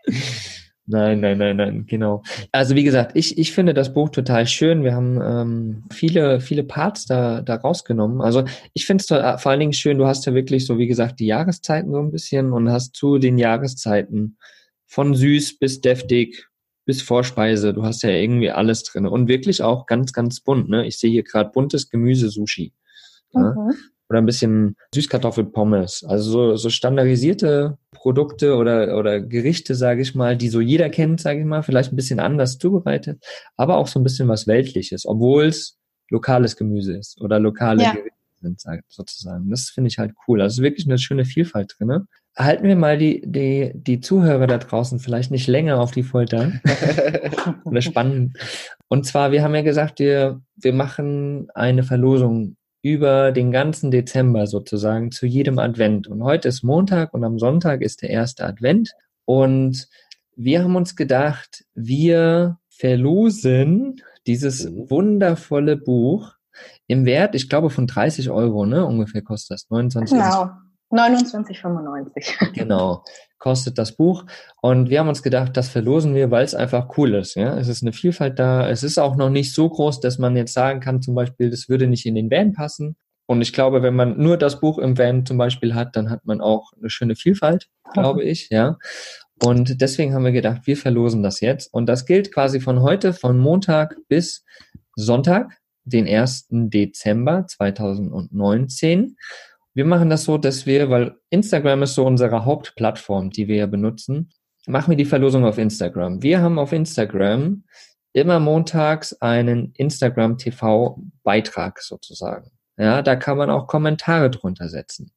Nein, 0.86 1.20
nein, 1.20 1.38
nein, 1.38 1.56
nein, 1.56 1.86
genau. 1.86 2.22
Also 2.52 2.74
wie 2.74 2.84
gesagt, 2.84 3.12
ich, 3.14 3.38
ich 3.38 3.52
finde 3.52 3.72
das 3.72 3.94
Buch 3.94 4.10
total 4.10 4.46
schön. 4.46 4.84
Wir 4.84 4.94
haben 4.94 5.18
ähm, 5.22 5.84
viele, 5.90 6.40
viele 6.40 6.62
Parts 6.62 7.06
da, 7.06 7.40
da 7.40 7.54
rausgenommen. 7.54 8.20
Also 8.20 8.44
ich 8.74 8.84
finde 8.84 9.02
es 9.02 9.08
vor 9.40 9.50
allen 9.50 9.60
Dingen 9.60 9.72
schön, 9.72 9.96
du 9.96 10.06
hast 10.06 10.26
ja 10.26 10.34
wirklich 10.34 10.66
so, 10.66 10.76
wie 10.76 10.86
gesagt, 10.86 11.20
die 11.20 11.26
Jahreszeiten 11.26 11.90
so 11.90 11.98
ein 11.98 12.10
bisschen 12.10 12.52
und 12.52 12.70
hast 12.70 12.94
zu 12.94 13.16
den 13.16 13.38
Jahreszeiten 13.38 14.36
von 14.86 15.14
süß 15.14 15.58
bis 15.58 15.80
deftig 15.80 16.48
bis 16.84 17.00
Vorspeise. 17.00 17.72
Du 17.72 17.84
hast 17.84 18.02
ja 18.02 18.10
irgendwie 18.10 18.50
alles 18.50 18.82
drin 18.82 19.06
und 19.06 19.26
wirklich 19.26 19.62
auch 19.62 19.86
ganz, 19.86 20.12
ganz 20.12 20.40
bunt. 20.40 20.68
Ne? 20.68 20.86
Ich 20.86 20.98
sehe 20.98 21.10
hier 21.10 21.22
gerade 21.22 21.50
buntes 21.50 21.88
Gemüse-Sushi. 21.88 22.74
Ja? 23.32 23.54
Mhm. 23.54 23.74
oder 24.08 24.18
ein 24.18 24.26
bisschen 24.26 24.76
Süßkartoffelpommes. 24.94 26.04
Also 26.04 26.30
so, 26.30 26.56
so 26.56 26.70
standardisierte 26.70 27.78
Produkte 28.04 28.54
oder, 28.56 28.98
oder 28.98 29.18
Gerichte, 29.22 29.74
sage 29.74 30.02
ich 30.02 30.14
mal, 30.14 30.36
die 30.36 30.50
so 30.50 30.60
jeder 30.60 30.90
kennt, 30.90 31.22
sage 31.22 31.38
ich 31.40 31.46
mal, 31.46 31.62
vielleicht 31.62 31.90
ein 31.90 31.96
bisschen 31.96 32.20
anders 32.20 32.58
zubereitet, 32.58 33.24
aber 33.56 33.78
auch 33.78 33.86
so 33.86 33.98
ein 33.98 34.02
bisschen 34.02 34.28
was 34.28 34.46
Weltliches, 34.46 35.06
obwohl 35.06 35.46
es 35.46 35.78
lokales 36.10 36.54
Gemüse 36.56 36.98
ist 36.98 37.18
oder 37.22 37.40
lokale 37.40 37.82
Ja. 37.82 37.92
Gerichte 37.92 38.10
sind, 38.42 38.60
sag- 38.60 38.84
sozusagen. 38.88 39.48
Das 39.48 39.70
finde 39.70 39.88
ich 39.88 39.96
halt 39.96 40.12
cool. 40.28 40.42
Also 40.42 40.62
wirklich 40.62 40.86
eine 40.86 40.98
schöne 40.98 41.24
Vielfalt 41.24 41.76
drin. 41.78 41.88
Ne? 41.88 42.06
Halten 42.36 42.64
wir 42.68 42.76
mal 42.76 42.98
die, 42.98 43.22
die, 43.24 43.72
die 43.74 44.00
Zuhörer 44.00 44.46
da 44.46 44.58
draußen 44.58 44.98
vielleicht 44.98 45.30
nicht 45.30 45.46
länger 45.46 45.80
auf 45.80 45.92
die 45.92 46.02
Folter 46.02 46.52
oder 47.64 47.80
spannend. 47.80 48.36
Und 48.88 49.06
zwar, 49.06 49.32
wir 49.32 49.42
haben 49.42 49.54
ja 49.54 49.62
gesagt, 49.62 49.98
wir, 49.98 50.42
wir 50.56 50.74
machen 50.74 51.48
eine 51.54 51.82
Verlosung 51.84 52.56
über 52.84 53.32
den 53.32 53.50
ganzen 53.50 53.90
Dezember 53.90 54.46
sozusagen 54.46 55.10
zu 55.10 55.24
jedem 55.24 55.58
Advent. 55.58 56.06
Und 56.06 56.22
heute 56.22 56.48
ist 56.48 56.62
Montag 56.62 57.14
und 57.14 57.24
am 57.24 57.38
Sonntag 57.38 57.80
ist 57.80 58.02
der 58.02 58.10
erste 58.10 58.44
Advent. 58.44 58.92
Und 59.24 59.88
wir 60.36 60.62
haben 60.62 60.76
uns 60.76 60.94
gedacht, 60.94 61.64
wir 61.74 62.58
verlosen 62.68 64.02
dieses 64.26 64.68
Mhm. 64.68 64.90
wundervolle 64.90 65.78
Buch 65.78 66.34
im 66.86 67.06
Wert, 67.06 67.34
ich 67.34 67.48
glaube, 67.48 67.70
von 67.70 67.86
30 67.86 68.28
Euro, 68.28 68.66
ne? 68.66 68.84
Ungefähr 68.84 69.22
kostet 69.22 69.54
das 69.54 69.70
29 69.70 70.18
Genau. 70.18 70.50
29,95. 70.94 72.52
Genau, 72.54 73.02
kostet 73.38 73.78
das 73.78 73.96
Buch. 73.96 74.24
Und 74.62 74.90
wir 74.90 75.00
haben 75.00 75.08
uns 75.08 75.22
gedacht, 75.22 75.56
das 75.56 75.68
verlosen 75.68 76.14
wir, 76.14 76.30
weil 76.30 76.44
es 76.44 76.54
einfach 76.54 76.96
cool 76.96 77.14
ist. 77.14 77.34
Ja, 77.34 77.58
es 77.58 77.68
ist 77.68 77.82
eine 77.82 77.92
Vielfalt 77.92 78.38
da. 78.38 78.68
Es 78.68 78.82
ist 78.82 78.98
auch 78.98 79.16
noch 79.16 79.30
nicht 79.30 79.52
so 79.52 79.68
groß, 79.68 80.00
dass 80.00 80.18
man 80.18 80.36
jetzt 80.36 80.52
sagen 80.52 80.80
kann, 80.80 81.02
zum 81.02 81.14
Beispiel, 81.14 81.50
das 81.50 81.68
würde 81.68 81.86
nicht 81.86 82.06
in 82.06 82.14
den 82.14 82.30
Van 82.30 82.52
passen. 82.52 82.96
Und 83.26 83.40
ich 83.40 83.52
glaube, 83.52 83.82
wenn 83.82 83.96
man 83.96 84.18
nur 84.18 84.36
das 84.36 84.60
Buch 84.60 84.78
im 84.78 84.98
Van 84.98 85.24
zum 85.24 85.38
Beispiel 85.38 85.74
hat, 85.74 85.96
dann 85.96 86.10
hat 86.10 86.24
man 86.26 86.40
auch 86.40 86.72
eine 86.78 86.90
schöne 86.90 87.16
Vielfalt, 87.16 87.68
glaube 87.92 88.22
ich, 88.22 88.48
ja. 88.50 88.76
Und 89.42 89.80
deswegen 89.80 90.14
haben 90.14 90.24
wir 90.24 90.32
gedacht, 90.32 90.62
wir 90.66 90.76
verlosen 90.76 91.22
das 91.22 91.40
jetzt. 91.40 91.72
Und 91.72 91.86
das 91.86 92.06
gilt 92.06 92.32
quasi 92.32 92.60
von 92.60 92.82
heute, 92.82 93.12
von 93.12 93.38
Montag 93.38 93.96
bis 94.08 94.44
Sonntag, 94.94 95.58
den 95.84 96.06
1. 96.06 96.46
Dezember 96.50 97.46
2019. 97.46 99.16
Wir 99.74 99.84
machen 99.84 100.08
das 100.08 100.24
so, 100.24 100.38
dass 100.38 100.66
wir, 100.66 100.88
weil 100.88 101.16
Instagram 101.30 101.82
ist 101.82 101.94
so 101.94 102.06
unsere 102.06 102.44
Hauptplattform, 102.44 103.30
die 103.30 103.48
wir 103.48 103.56
ja 103.56 103.66
benutzen, 103.66 104.30
machen 104.66 104.90
wir 104.90 104.96
die 104.96 105.04
Verlosung 105.04 105.44
auf 105.44 105.58
Instagram. 105.58 106.22
Wir 106.22 106.40
haben 106.40 106.58
auf 106.58 106.72
Instagram 106.72 107.64
immer 108.12 108.38
montags 108.38 109.12
einen 109.20 109.72
Instagram 109.74 110.38
TV 110.38 110.98
Beitrag 111.24 111.80
sozusagen. 111.80 112.52
Ja, 112.76 113.02
da 113.02 113.16
kann 113.16 113.36
man 113.36 113.50
auch 113.50 113.66
Kommentare 113.66 114.30
drunter 114.30 114.68
setzen. 114.68 115.12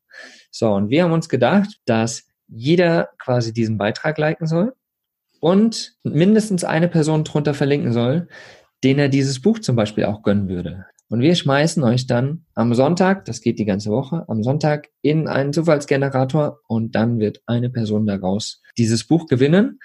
So, 0.52 0.74
und 0.74 0.90
wir 0.90 1.04
haben 1.04 1.12
uns 1.12 1.30
gedacht, 1.30 1.80
dass 1.86 2.26
jeder 2.48 3.10
quasi 3.20 3.54
diesen 3.54 3.78
Beitrag 3.78 4.18
liken 4.18 4.48
soll 4.48 4.76
und 5.40 5.96
mindestens 6.04 6.64
eine 6.64 6.88
Person 6.88 7.24
drunter 7.24 7.54
verlinken 7.54 7.94
soll, 7.94 8.28
den 8.84 9.00
er 9.00 9.10
dieses 9.10 9.42
Buch 9.42 9.60
zum 9.60 9.76
Beispiel 9.76 10.06
auch 10.06 10.24
gönnen 10.24 10.50
würde. 10.50 10.86
Und 11.10 11.22
wir 11.22 11.36
schmeißen 11.36 11.84
euch 11.84 12.06
dann 12.06 12.46
am 12.54 12.74
Sonntag, 12.74 13.26
das 13.26 13.42
geht 13.42 13.60
die 13.60 13.66
ganze 13.66 13.92
Woche, 13.92 14.26
am 14.28 14.44
Sonntag 14.44 14.90
in 15.02 15.28
einen 15.28 15.54
Zufallsgenerator 15.54 16.60
und 16.68 16.96
dann 16.96 17.20
wird 17.20 17.42
eine 17.46 17.70
Person 17.70 18.06
daraus 18.06 18.62
dieses 18.78 19.06
Buch 19.08 19.28
gewinnen, 19.28 19.80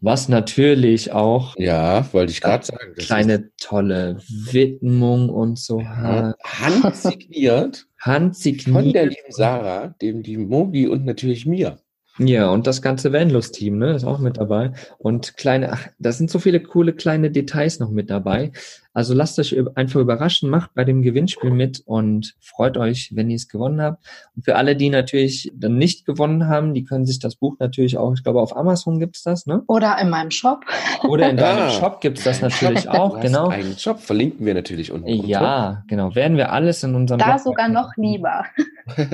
was 0.00 0.28
natürlich 0.28 1.12
auch 1.12 1.56
Ja, 1.56 2.06
wollte 2.12 2.32
ich 2.32 2.42
gerade 2.42 2.66
sagen. 2.66 2.94
kleine 2.98 3.50
tolle 3.58 4.18
Widmung 4.28 5.30
und 5.30 5.58
so 5.58 5.80
ja, 5.80 6.34
handsigniert 6.44 7.86
von 7.96 8.12
der 8.12 8.14
Handsigniert. 8.14 9.04
lieben 9.04 9.30
Sarah, 9.30 9.88
dem 10.02 10.20
lieben 10.20 10.48
Mogi 10.48 10.88
und 10.88 11.06
natürlich 11.06 11.46
mir. 11.46 11.78
Ja, 12.18 12.50
und 12.50 12.66
das 12.66 12.80
ganze 12.80 13.12
Vanlust-Team, 13.12 13.78
ne, 13.78 13.94
ist 13.94 14.04
auch 14.04 14.20
mit 14.20 14.36
dabei. 14.36 14.72
Und 14.98 15.36
kleine, 15.36 15.72
ach, 15.72 15.88
da 15.98 16.12
sind 16.12 16.30
so 16.30 16.38
viele 16.38 16.60
coole 16.60 16.92
kleine 16.92 17.30
Details 17.30 17.80
noch 17.80 17.90
mit 17.90 18.08
dabei. 18.08 18.52
Also 18.94 19.12
lasst 19.12 19.38
euch 19.40 19.54
einfach 19.76 20.00
überraschen, 20.00 20.48
macht 20.48 20.72
bei 20.74 20.84
dem 20.84 21.02
Gewinnspiel 21.02 21.50
mit 21.50 21.82
und 21.84 22.34
freut 22.40 22.76
euch, 22.78 23.10
wenn 23.14 23.28
ihr 23.28 23.34
es 23.36 23.48
gewonnen 23.48 23.82
habt. 23.82 24.02
Und 24.36 24.44
für 24.44 24.54
alle, 24.54 24.76
die 24.76 24.88
natürlich 24.88 25.52
dann 25.54 25.76
nicht 25.76 26.06
gewonnen 26.06 26.46
haben, 26.46 26.74
die 26.74 26.84
können 26.84 27.04
sich 27.04 27.18
das 27.18 27.34
Buch 27.34 27.56
natürlich 27.58 27.98
auch, 27.98 28.12
ich 28.14 28.22
glaube, 28.22 28.40
auf 28.40 28.56
Amazon 28.56 29.00
gibt's 29.00 29.24
das, 29.24 29.46
ne? 29.46 29.62
Oder 29.66 29.98
in 30.00 30.10
meinem 30.10 30.30
Shop. 30.30 30.64
Oder 31.02 31.28
in 31.28 31.36
deinem 31.36 31.64
Ah. 31.64 31.70
Shop 31.70 32.00
gibt's 32.00 32.22
das 32.24 32.40
natürlich 32.40 32.88
auch, 32.88 33.20
genau. 33.20 33.48
Einen 33.48 33.74
Job 33.76 33.98
verlinken 33.98 34.46
wir 34.46 34.54
natürlich 34.54 34.92
unten. 34.92 35.08
drunter. 35.08 35.26
Ja, 35.28 35.82
genau. 35.88 36.14
Werden 36.14 36.36
wir 36.36 36.52
alles 36.52 36.82
in 36.84 36.94
unserem 36.94 37.18
Da 37.18 37.26
Blog 37.32 37.40
sogar 37.40 37.68
noch 37.68 37.90
lieber. 37.96 38.44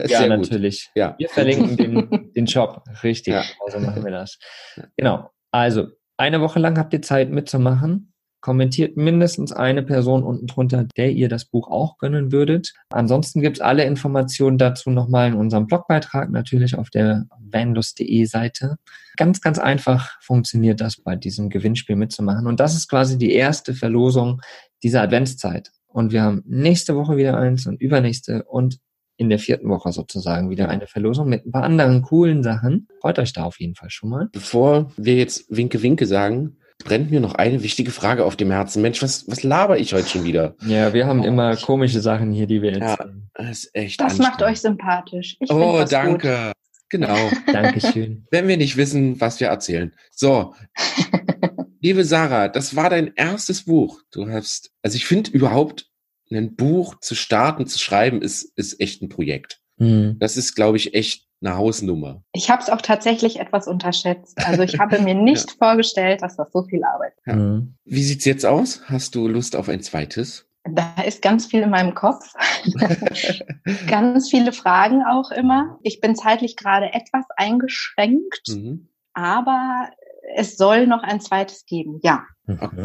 Ja, 0.09 0.27
natürlich. 0.27 0.91
Ja. 0.97 1.15
Wir 1.19 1.29
verlinken 1.29 1.77
den, 1.77 2.33
den 2.37 2.47
Shop. 2.49 2.83
Richtig. 3.05 3.35
Ja. 3.35 3.45
So 3.71 3.79
machen 3.79 4.05
wir 4.05 4.11
das. 4.11 4.37
Genau. 4.97 5.31
Also, 5.53 5.87
eine 6.17 6.41
Woche 6.41 6.59
lang 6.59 6.77
habt 6.77 6.93
ihr 6.93 7.03
Zeit 7.03 7.31
mitzumachen. 7.31 8.10
Kommentiert 8.41 8.97
mindestens 8.97 9.53
eine 9.53 9.83
Person 9.83 10.23
unten 10.23 10.47
drunter, 10.47 10.87
der 10.97 11.13
ihr 11.13 11.29
das 11.29 11.45
Buch 11.45 11.69
auch 11.69 11.99
gönnen 11.99 12.33
würdet. 12.33 12.73
Ansonsten 12.91 13.41
gibt's 13.43 13.61
alle 13.61 13.85
Informationen 13.85 14.57
dazu 14.57 14.91
nochmal 14.91 15.29
in 15.29 15.35
unserem 15.35 15.67
Blogbeitrag, 15.67 16.31
natürlich 16.31 16.77
auf 16.77 16.91
der 16.91 17.27
vanlust.de 17.39 18.25
Seite. 18.25 18.77
Ganz, 19.17 19.41
ganz 19.41 19.59
einfach 19.59 20.21
funktioniert 20.23 20.81
das 20.81 20.97
bei 20.97 21.17
diesem 21.17 21.51
Gewinnspiel 21.51 21.97
mitzumachen. 21.97 22.47
Und 22.47 22.61
das 22.61 22.75
ist 22.75 22.89
quasi 22.89 23.19
die 23.19 23.33
erste 23.33 23.75
Verlosung 23.75 24.41
dieser 24.83 25.03
Adventszeit. 25.03 25.71
Und 25.87 26.13
wir 26.13 26.23
haben 26.23 26.43
nächste 26.47 26.97
Woche 26.97 27.17
wieder 27.17 27.37
eins 27.37 27.67
und 27.67 27.81
übernächste 27.81 28.45
und 28.45 28.79
in 29.21 29.29
der 29.29 29.39
vierten 29.39 29.69
Woche 29.69 29.93
sozusagen 29.93 30.49
wieder 30.49 30.71
eine 30.71 30.87
Verlosung 30.87 31.29
mit 31.29 31.45
ein 31.45 31.53
paar 31.53 31.65
anderen 31.65 32.01
coolen 32.01 32.43
Sachen. 32.43 32.89
Freut 33.03 33.19
euch 33.19 33.35
da 33.35 33.45
auf 33.45 33.61
jeden 33.61 33.75
Fall 33.75 33.91
schon 33.91 34.09
mal. 34.09 34.31
Bevor 34.33 34.93
wir 34.97 35.15
jetzt 35.17 35.45
Winke 35.55 35.83
Winke 35.83 36.07
sagen, 36.07 36.57
brennt 36.85 37.11
mir 37.11 37.21
noch 37.21 37.35
eine 37.35 37.63
wichtige 37.63 37.91
Frage 37.91 38.25
auf 38.25 38.37
dem 38.37 38.51
Herzen. 38.51 38.83
Mensch, 38.83 39.03
was, 39.03 39.29
was 39.29 39.43
laber 39.43 39.79
ich 39.79 39.93
heute 39.95 40.09
schon 40.09 40.25
wieder? 40.25 40.57
Ja, 40.67 40.93
wir 40.93 41.07
haben 41.07 41.23
immer 41.25 41.57
komische 41.57 42.01
Sachen 42.01 42.33
hier, 42.33 42.47
die 42.47 42.63
wir 42.63 42.73
Ja. 42.73 42.91
erzählen. 42.95 43.31
Das 43.35 43.51
ist 43.51 43.75
echt 43.75 44.01
Das 44.01 44.19
macht 44.19 44.43
euch 44.43 44.61
sympathisch. 44.61 45.37
Ich 45.41 45.51
Oh, 45.51 45.85
danke. 45.89 46.53
Genau. 46.89 47.17
Dankeschön. 47.53 48.27
Wenn 48.31 48.49
wir 48.49 48.57
nicht 48.57 48.77
wissen, 48.77 49.21
was 49.21 49.39
wir 49.41 49.49
erzählen. 49.49 49.95
So. 50.11 50.55
Liebe 51.81 52.05
Sarah, 52.05 52.49
das 52.49 52.77
war 52.77 52.91
dein 52.91 53.13
erstes 53.15 53.65
Buch. 53.65 54.01
Du 54.11 54.29
hast, 54.29 54.71
also 54.83 54.97
ich 54.97 55.07
finde 55.07 55.31
überhaupt, 55.31 55.87
ein 56.33 56.55
Buch 56.55 56.97
zu 57.01 57.15
starten, 57.15 57.67
zu 57.67 57.79
schreiben, 57.79 58.23
ist, 58.23 58.53
ist 58.57 58.81
echt 58.81 59.03
ein 59.03 59.09
Projekt. 59.09 59.61
Hm. 59.79 60.17
Das 60.21 60.37
ist, 60.37 60.55
glaube 60.55 60.77
ich, 60.77 60.95
echt 60.95 61.27
eine 61.43 61.57
Hausnummer. 61.57 62.23
Ich 62.33 62.51
habe 62.51 62.63
es 62.63 62.69
auch 62.69 62.81
tatsächlich 62.83 63.41
etwas 63.41 63.67
unterschätzt. 63.67 64.37
Also 64.47 64.63
ich 64.63 64.79
habe 64.79 64.99
mir 65.01 65.15
nicht 65.15 65.51
vorgestellt, 65.59 66.23
dass 66.23 66.37
das 66.37 66.53
so 66.53 66.63
viel 66.65 66.83
Arbeit 66.85 67.13
ist. 67.17 67.27
Ja. 67.27 67.33
Hm. 67.35 67.75
Wie 67.85 68.03
sieht's 68.03 68.25
jetzt 68.25 68.45
aus? 68.47 68.83
Hast 68.87 69.15
du 69.15 69.27
Lust 69.29 69.57
auf 69.57 69.69
ein 69.69 69.81
zweites? 69.83 70.47
Da 70.65 70.95
ist 71.07 71.23
ganz 71.23 71.47
viel 71.47 71.63
in 71.63 71.71
meinem 71.71 71.95
Kopf. 71.95 72.35
ganz 73.89 74.29
viele 74.31 74.53
Fragen 74.53 75.03
auch 75.03 75.31
immer. 75.31 75.79
Ich 75.83 76.01
bin 76.01 76.15
zeitlich 76.15 76.57
gerade 76.57 76.93
etwas 76.93 77.25
eingeschränkt, 77.37 78.43
Mhm. 78.49 78.89
aber 79.15 79.89
es 80.37 80.57
soll 80.57 80.87
noch 80.87 81.03
ein 81.03 81.21
zweites 81.21 81.65
geben. 81.67 82.01
Ja, 82.03 82.25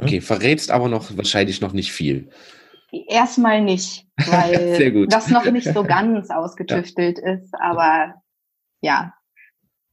Okay, 0.01 0.21
verrätst 0.21 0.69
aber 0.71 0.89
noch 0.89 1.17
wahrscheinlich 1.17 1.59
noch 1.59 1.73
nicht 1.73 1.91
viel. 1.91 2.29
erstmal 3.09 3.61
nicht, 3.61 4.05
weil 4.27 4.75
Sehr 4.77 4.91
gut. 4.91 5.11
das 5.11 5.29
noch 5.29 5.49
nicht 5.51 5.67
so 5.73 5.83
ganz 5.83 6.29
ausgetüftelt 6.29 7.19
ist. 7.19 7.53
Aber 7.59 8.13
ja, 8.85 9.13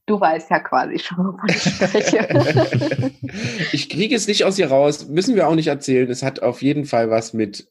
du 0.05 0.19
weißt 0.19 0.51
ja 0.51 0.59
quasi 0.59 0.99
schon, 0.99 1.17
wovon 1.17 1.49
ich 1.49 1.61
spreche. 1.63 3.11
ich 3.71 3.89
kriege 3.89 4.15
es 4.15 4.27
nicht 4.27 4.45
aus 4.45 4.59
ihr 4.59 4.67
raus, 4.69 5.07
müssen 5.07 5.35
wir 5.35 5.47
auch 5.47 5.55
nicht 5.55 5.67
erzählen. 5.67 6.09
Es 6.09 6.21
hat 6.21 6.41
auf 6.41 6.61
jeden 6.61 6.85
Fall 6.85 7.09
was 7.09 7.33
mit 7.33 7.67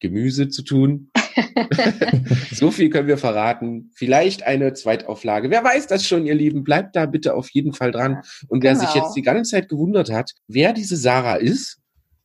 Gemüse 0.00 0.48
zu 0.48 0.62
tun. 0.62 1.10
so 2.52 2.70
viel 2.70 2.88
können 2.88 3.08
wir 3.08 3.18
verraten. 3.18 3.90
Vielleicht 3.94 4.44
eine 4.44 4.72
Zweitauflage. 4.72 5.50
Wer 5.50 5.62
weiß 5.62 5.86
das 5.88 6.06
schon, 6.06 6.24
ihr 6.24 6.34
Lieben? 6.34 6.64
Bleibt 6.64 6.96
da 6.96 7.04
bitte 7.04 7.34
auf 7.34 7.50
jeden 7.50 7.74
Fall 7.74 7.92
dran. 7.92 8.22
Und 8.48 8.62
wer 8.62 8.74
sich 8.74 8.92
Genau. 8.92 9.04
jetzt 9.04 9.14
die 9.14 9.22
ganze 9.22 9.50
Zeit 9.50 9.68
gewundert 9.68 10.10
hat, 10.10 10.32
wer 10.48 10.72
diese 10.72 10.96
Sarah 10.96 11.36
ist, 11.36 11.80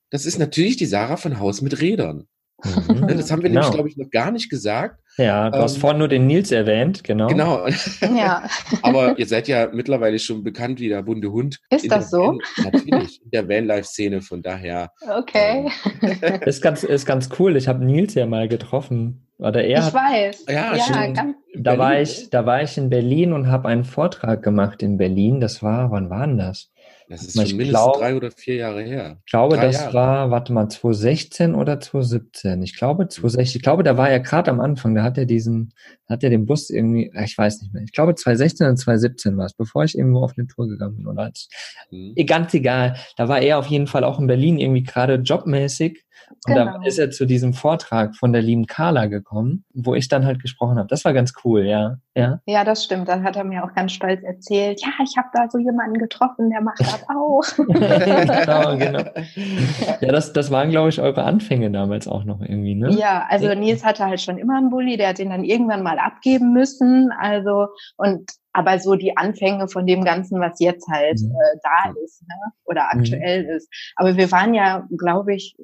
das 0.10 0.26
ist 0.26 0.40
natürlich 0.40 0.78
die 0.78 0.86
Sarah 0.86 1.18
von 1.18 1.40
Haus 1.40 1.62
mit 1.62 1.82
Rädern. 1.82 2.28
Mhm. 2.64 3.08
Das 3.08 3.32
haben 3.32 3.44
wir 3.44 3.50
Genau. 3.50 3.62
nämlich, 3.62 3.72
glaube 3.76 3.90
ich, 3.90 3.98
noch 3.98 4.10
gar 4.10 4.32
nicht 4.32 4.50
gesagt. 4.50 5.00
Ja, 5.18 5.50
du 5.50 5.60
hast 5.60 5.76
Ähm, 5.76 5.82
vorhin 5.82 6.00
nur 6.00 6.08
den 6.08 6.28
Nils 6.28 6.52
erwähnt, 6.52 7.04
genau. 7.04 7.28
Genau. 7.28 7.68
ja, 8.16 8.44
Aber 8.84 9.18
ihr 9.18 9.26
seid 9.28 9.48
ja 9.48 9.68
mittlerweile 9.72 10.18
schon 10.20 10.44
bekannt 10.44 10.80
wie 10.80 10.90
der 10.90 11.02
bunte 11.04 11.32
Hund. 11.32 11.60
Ist 11.70 11.92
das 11.92 12.10
so? 12.12 12.20
Van, 12.28 12.40
natürlich, 12.72 13.22
in 13.24 13.32
der 13.32 13.48
Vanlife-Szene, 13.48 14.22
von 14.22 14.42
daher. 14.42 14.92
okay. 15.18 15.70
Ist 16.46 16.62
ganz, 16.62 16.84
ist 16.84 17.06
ganz 17.06 17.30
cool. 17.40 17.56
Ich 17.58 17.68
habe 17.68 17.84
Nils 17.86 18.14
ja 18.16 18.26
mal 18.26 18.48
getroffen. 18.48 19.24
Oder 19.40 19.64
er 19.64 19.80
Ich 19.80 19.86
hat, 19.86 19.94
weiß. 19.94 20.46
Ja, 20.50 20.76
ja 20.76 20.84
stimmt. 20.84 21.18
ganz, 21.18 21.36
da 21.56 21.78
war 21.78 22.00
ich, 22.00 22.30
da 22.32 22.46
war 22.48 22.64
ich 22.64 22.76
in 22.78 22.90
Berlin 22.90 23.34
und 23.34 23.48
habe 23.52 23.68
einen 23.68 23.84
Vortrag 23.84 24.42
gemacht 24.42 24.82
in 24.82 24.98
Berlin. 24.98 25.40
Das 25.40 25.62
war, 25.62 25.92
wann 25.92 26.10
war 26.10 26.26
denn 26.26 26.38
das? 26.38 26.72
Das 27.10 27.22
ist 27.24 27.36
Ich 27.38 27.50
schon 27.50 27.58
mindestens 27.58 27.70
glaub- 27.86 27.98
drei 28.00 28.16
oder 28.16 28.32
vier 28.32 28.56
Jahre 28.56 28.82
her. 28.82 29.18
Ich 29.26 29.32
glaube, 29.32 29.56
Drei 29.56 29.68
das 29.68 29.76
Jahre. 29.80 29.94
war, 29.94 30.32
warte 30.32 30.52
mal, 30.52 30.68
2016 30.68 31.56
oder 31.56 31.80
2017. 31.80 32.62
Ich 32.64 32.76
glaube 32.76 33.08
2016. 33.08 33.60
Ich 33.60 33.64
glaube, 33.64 33.84
da 33.84 33.96
war 33.98 34.10
er 34.10 34.20
gerade 34.20 34.52
am 34.52 34.60
Anfang. 34.60 34.94
Da 34.94 35.04
hat 35.04 35.18
er 35.18 35.26
diesen, 35.26 35.74
hat 36.10 36.24
er 36.24 36.30
den 36.30 36.46
Bus 36.46 36.70
irgendwie, 36.70 37.10
äh, 37.14 37.24
ich 37.24 37.38
weiß 37.38 37.62
nicht 37.62 37.74
mehr. 37.74 37.84
Ich 37.84 37.94
glaube 37.94 38.16
2016 38.16 38.68
oder 38.68 38.76
2017 38.76 39.38
war 39.38 39.46
es, 39.46 39.54
bevor 39.54 39.86
ich 39.86 39.98
irgendwo 39.98 40.20
auf 40.22 40.34
eine 40.38 40.48
Tour 40.48 40.68
gegangen 40.68 40.98
bin. 40.98 41.08
Oder 41.08 41.24
als, 41.24 41.48
Hm. 41.90 42.14
eh, 42.16 42.24
ganz 42.26 42.54
egal. 42.54 42.98
Da 43.16 43.30
war 43.30 43.40
er 43.42 43.60
auf 43.60 43.68
jeden 43.68 43.88
Fall 43.88 44.04
auch 44.04 44.20
in 44.20 44.28
Berlin 44.28 44.60
irgendwie 44.60 44.84
gerade 44.84 45.16
jobmäßig. 45.16 46.04
Und 46.48 46.56
da 46.56 46.64
Genau. 46.74 46.86
ist 46.86 46.98
er 47.00 47.12
zu 47.12 47.26
diesem 47.26 47.54
Vortrag 47.54 48.16
von 48.16 48.34
der 48.34 48.42
lieben 48.42 48.66
Carla 48.68 49.06
gekommen, 49.08 49.64
wo 49.74 49.96
ich 49.96 50.08
dann 50.08 50.26
halt 50.26 50.42
gesprochen 50.42 50.78
habe. 50.78 50.88
Das 50.88 51.06
war 51.06 51.14
ganz 51.14 51.34
cool, 51.44 51.64
ja. 51.66 51.98
Ja. 52.16 52.40
Ja, 52.46 52.64
das 52.64 52.84
stimmt. 52.84 53.08
Dann 53.08 53.24
hat 53.24 53.36
er 53.36 53.44
mir 53.44 53.64
auch 53.64 53.74
ganz 53.76 53.92
stolz 53.92 54.24
erzählt, 54.24 54.82
ja, 54.82 54.90
ich 55.04 55.16
habe 55.18 55.28
da 55.34 55.48
so 55.50 55.58
jemanden 55.60 55.98
getroffen, 56.00 56.50
der 56.50 56.62
macht 56.62 56.80
das 56.80 57.04
auch. 57.10 57.44
genau, 57.68 58.78
genau. 58.78 59.04
Ja, 60.02 60.12
das, 60.12 60.34
das 60.34 60.52
waren, 60.52 60.70
glaube 60.70 60.90
ich, 60.90 61.02
eure 61.02 61.24
Anfänge 61.24 61.72
damals 61.72 62.08
auch 62.08 62.24
noch 62.24 62.42
irgendwie, 62.42 62.76
ne? 62.76 62.92
Ja, 62.92 63.26
also. 63.30 63.48
Nils 63.54 63.84
hatte 63.86 64.06
halt 64.06 64.22
schon 64.22 64.38
immer 64.38 64.58
einen 64.58 64.70
Bulli, 64.70 64.98
der 64.98 65.10
hat 65.10 65.18
den 65.20 65.30
dann 65.30 65.44
irgendwann 65.44 65.82
mal 65.84 65.98
abgeben 66.00 66.54
müssen. 66.54 67.12
Also, 67.18 67.68
und 67.96 68.30
aber 68.58 68.80
so 68.80 68.96
die 68.96 69.16
Anfänge 69.16 69.68
von 69.68 69.86
dem 69.86 70.04
Ganzen, 70.04 70.40
was 70.42 70.60
jetzt 70.60 70.88
halt 70.90 71.20
Mhm. 71.22 71.32
äh, 71.32 71.60
da 71.62 71.94
ist, 72.04 72.24
ne? 72.28 72.36
Oder 72.66 72.90
Mhm. 72.94 73.00
aktuell 73.02 73.46
ist. 73.56 73.70
Aber 73.96 74.18
wir 74.18 74.32
waren 74.32 74.54
ja, 74.56 74.88
glaube 74.98 75.36
ich, 75.36 75.56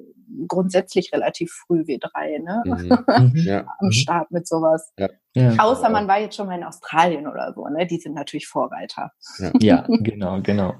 grundsätzlich 0.46 1.12
relativ 1.12 1.50
früh, 1.52 1.86
wir 1.86 1.98
drei, 1.98 2.38
ne? 2.38 2.62
Mhm. 2.64 2.72
Mhm. 3.34 3.36
Ja. 3.44 3.60
Am 3.80 3.86
Mhm. 3.88 3.92
Start 3.92 4.30
mit 4.30 4.46
sowas. 4.46 4.92
Ja. 4.96 5.08
Außer 5.58 5.90
man 5.90 6.06
war 6.06 6.20
jetzt 6.20 6.36
schon 6.36 6.46
mal 6.46 6.56
in 6.56 6.62
Australien 6.64 7.26
oder 7.26 7.52
so, 7.54 7.66
ne? 7.66 7.84
Die 7.86 7.98
sind 7.98 8.14
natürlich 8.14 8.46
Vorreiter. 8.46 9.10
ja, 9.60 9.84
genau, 9.88 10.40
genau. 10.40 10.74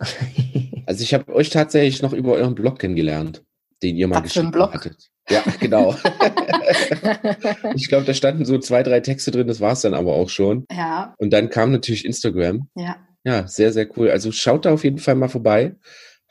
Also 0.86 1.02
ich 1.02 1.12
habe 1.14 1.34
euch 1.34 1.50
tatsächlich 1.50 2.00
noch 2.02 2.12
über 2.12 2.32
euren 2.34 2.54
Blog 2.54 2.78
kennengelernt, 2.78 3.44
den 3.82 3.96
ihr 3.96 4.06
mal 4.06 4.16
Was 4.16 4.22
geschrieben 4.24 4.52
Blog? 4.52 4.72
hattet. 4.72 5.10
Ja, 5.30 5.42
genau. 5.58 5.94
ich 7.74 7.88
glaube, 7.88 8.04
da 8.04 8.14
standen 8.14 8.44
so 8.44 8.58
zwei, 8.58 8.82
drei 8.82 9.00
Texte 9.00 9.30
drin, 9.30 9.46
das 9.46 9.60
war's 9.60 9.80
dann 9.80 9.94
aber 9.94 10.14
auch 10.14 10.28
schon. 10.28 10.66
ja, 10.70 11.14
Und 11.18 11.32
dann 11.32 11.48
kam 11.50 11.72
natürlich 11.72 12.04
Instagram. 12.04 12.68
ja. 12.74 12.96
Ja, 13.26 13.46
sehr, 13.48 13.72
sehr 13.72 13.88
cool. 13.96 14.10
Also 14.10 14.32
schaut 14.32 14.66
da 14.66 14.74
auf 14.74 14.84
jeden 14.84 14.98
Fall 14.98 15.14
mal 15.14 15.30
vorbei. 15.30 15.76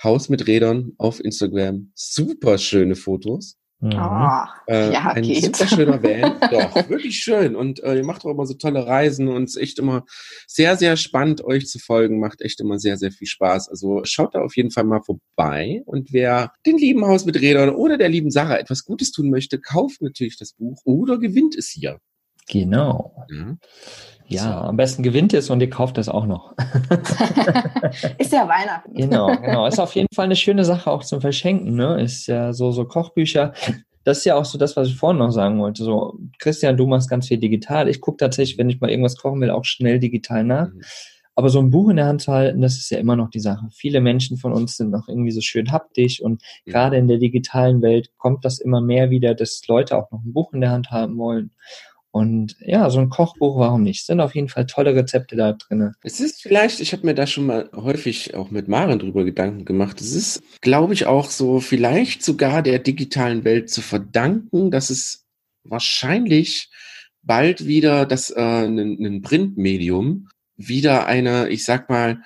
Haus 0.03 0.29
mit 0.29 0.45
Rädern 0.45 0.91
auf 0.99 1.19
Instagram. 1.19 1.91
Super 1.95 2.59
schöne 2.59 2.95
Fotos. 2.95 3.57
Mhm. 3.84 3.99
Oh, 3.99 4.45
Äh, 4.71 4.93
ja, 4.93 5.11
ein 5.11 5.23
geht. 5.23 5.43
super 5.57 5.67
schöner 5.67 6.01
Van. 6.01 6.39
Doch, 6.51 6.89
wirklich 6.89 7.17
schön. 7.17 7.55
Und 7.55 7.84
äh, 7.84 7.95
ihr 7.97 8.05
macht 8.05 8.23
auch 8.23 8.31
immer 8.31 8.45
so 8.45 8.53
tolle 8.53 8.88
Reisen 8.88 9.27
und 9.27 9.43
es 9.43 9.55
ist 9.57 9.61
echt 9.61 9.79
immer 9.79 10.05
sehr, 10.47 10.77
sehr 10.77 10.95
spannend, 10.95 11.43
euch 11.43 11.67
zu 11.67 11.79
folgen. 11.79 12.19
Macht 12.19 12.41
echt 12.41 12.61
immer 12.61 12.79
sehr, 12.79 12.97
sehr 12.97 13.11
viel 13.11 13.27
Spaß. 13.27 13.67
Also 13.69 14.01
schaut 14.05 14.36
da 14.36 14.39
auf 14.41 14.55
jeden 14.55 14.71
Fall 14.71 14.86
mal 14.86 15.01
vorbei. 15.01 15.81
Und 15.86 16.13
wer 16.13 16.53
den 16.65 16.77
lieben 16.77 17.05
Haus 17.05 17.25
mit 17.25 17.41
Rädern 17.41 17.71
oder 17.71 17.97
der 17.97 18.07
lieben 18.09 18.31
Sarah 18.31 18.57
etwas 18.57 18.86
Gutes 18.86 19.11
tun 19.11 19.29
möchte, 19.29 19.59
kauft 19.59 20.01
natürlich 20.01 20.38
das 20.38 20.53
Buch 20.53 20.81
oder 20.86 21.17
gewinnt 21.17 21.55
es 21.57 21.69
hier. 21.69 21.99
Genau. 22.49 23.25
Ja. 23.29 23.55
Ja, 24.27 24.41
So. 24.43 24.49
am 24.69 24.77
besten 24.77 25.03
gewinnt 25.03 25.33
es 25.33 25.49
und 25.49 25.59
ihr 25.61 25.69
kauft 25.69 25.97
es 25.97 26.07
auch 26.09 26.25
noch. 26.25 26.53
ist 28.17 28.31
ja 28.33 28.47
Weihnachten. 28.47 28.93
Genau, 28.95 29.27
genau. 29.37 29.67
Ist 29.67 29.79
auf 29.79 29.95
jeden 29.95 30.07
Fall 30.13 30.25
eine 30.25 30.35
schöne 30.35 30.63
Sache 30.65 30.89
auch 30.89 31.03
zum 31.03 31.21
Verschenken, 31.21 31.75
ne? 31.75 32.01
Ist 32.01 32.27
ja 32.27 32.53
so, 32.53 32.71
so 32.71 32.85
Kochbücher. 32.85 33.53
Das 34.05 34.19
ist 34.19 34.25
ja 34.25 34.35
auch 34.35 34.45
so 34.45 34.57
das, 34.57 34.75
was 34.75 34.87
ich 34.87 34.95
vorhin 34.95 35.19
noch 35.19 35.31
sagen 35.31 35.59
wollte. 35.59 35.83
So, 35.83 36.17
Christian, 36.39 36.77
du 36.77 36.87
machst 36.87 37.09
ganz 37.09 37.27
viel 37.27 37.37
digital. 37.37 37.87
Ich 37.87 38.01
gucke 38.01 38.17
tatsächlich, 38.17 38.57
wenn 38.57 38.69
ich 38.69 38.81
mal 38.81 38.89
irgendwas 38.89 39.17
kochen 39.17 39.39
will, 39.41 39.49
auch 39.49 39.65
schnell 39.65 39.99
digital 39.99 40.43
nach. 40.43 40.69
Mhm. 40.69 40.81
Aber 41.35 41.49
so 41.49 41.59
ein 41.59 41.71
Buch 41.71 41.89
in 41.89 41.95
der 41.95 42.05
Hand 42.05 42.21
zu 42.21 42.31
halten, 42.31 42.61
das 42.61 42.75
ist 42.77 42.91
ja 42.91 42.99
immer 42.99 43.15
noch 43.15 43.29
die 43.29 43.39
Sache. 43.39 43.67
Viele 43.71 44.01
Menschen 44.01 44.37
von 44.37 44.53
uns 44.53 44.77
sind 44.77 44.91
noch 44.91 45.07
irgendwie 45.07 45.31
so 45.31 45.41
schön 45.41 45.71
haptisch 45.71 46.21
und 46.21 46.41
Mhm. 46.65 46.71
gerade 46.71 46.97
in 46.97 47.07
der 47.07 47.17
digitalen 47.17 47.81
Welt 47.81 48.09
kommt 48.17 48.45
das 48.45 48.59
immer 48.59 48.81
mehr 48.81 49.09
wieder, 49.09 49.33
dass 49.35 49.61
Leute 49.67 49.97
auch 49.97 50.11
noch 50.11 50.21
ein 50.23 50.33
Buch 50.33 50.53
in 50.53 50.61
der 50.61 50.71
Hand 50.71 50.91
haben 50.91 51.17
wollen. 51.17 51.51
Und 52.14 52.57
ja, 52.59 52.91
so 52.91 52.99
ein 52.99 53.09
Kochbuch, 53.09 53.57
warum 53.57 53.82
nicht? 53.82 54.05
Sind 54.05 54.20
auf 54.20 54.36
jeden 54.36 54.47
Fall 54.47 54.68
tolle 54.68 54.93
Rezepte 54.93 55.36
da 55.36 55.53
drinne. 55.53 55.93
Es 56.03 56.20
ist 56.20 56.43
vielleicht, 56.43 56.80
ich 56.80 56.93
habe 56.93 57.07
mir 57.07 57.16
da 57.16 57.26
schon 57.26 57.47
mal 57.47 57.72
häufig 57.76 58.36
auch 58.36 58.51
mit 58.51 58.68
Maren 58.68 58.99
drüber 58.99 59.24
Gedanken 59.24 59.66
gemacht. 59.66 59.99
Es 59.99 60.14
ist, 60.14 60.43
glaube 60.61 60.93
ich, 60.93 61.07
auch 61.07 61.32
so 61.32 61.59
vielleicht 61.59 62.24
sogar 62.24 62.61
der 62.61 62.78
digitalen 62.78 63.43
Welt 63.45 63.72
zu 63.72 63.82
verdanken, 63.82 64.70
dass 64.70 64.91
es 64.91 65.26
wahrscheinlich 65.64 66.70
bald 67.24 67.66
wieder 67.66 68.05
das 68.05 68.30
äh, 68.30 68.66
ein 68.66 69.24
Printmedium 69.24 70.30
wieder 70.55 71.07
eine, 71.07 71.49
ich 71.49 71.66
sag 71.66 71.89
mal, 71.89 72.22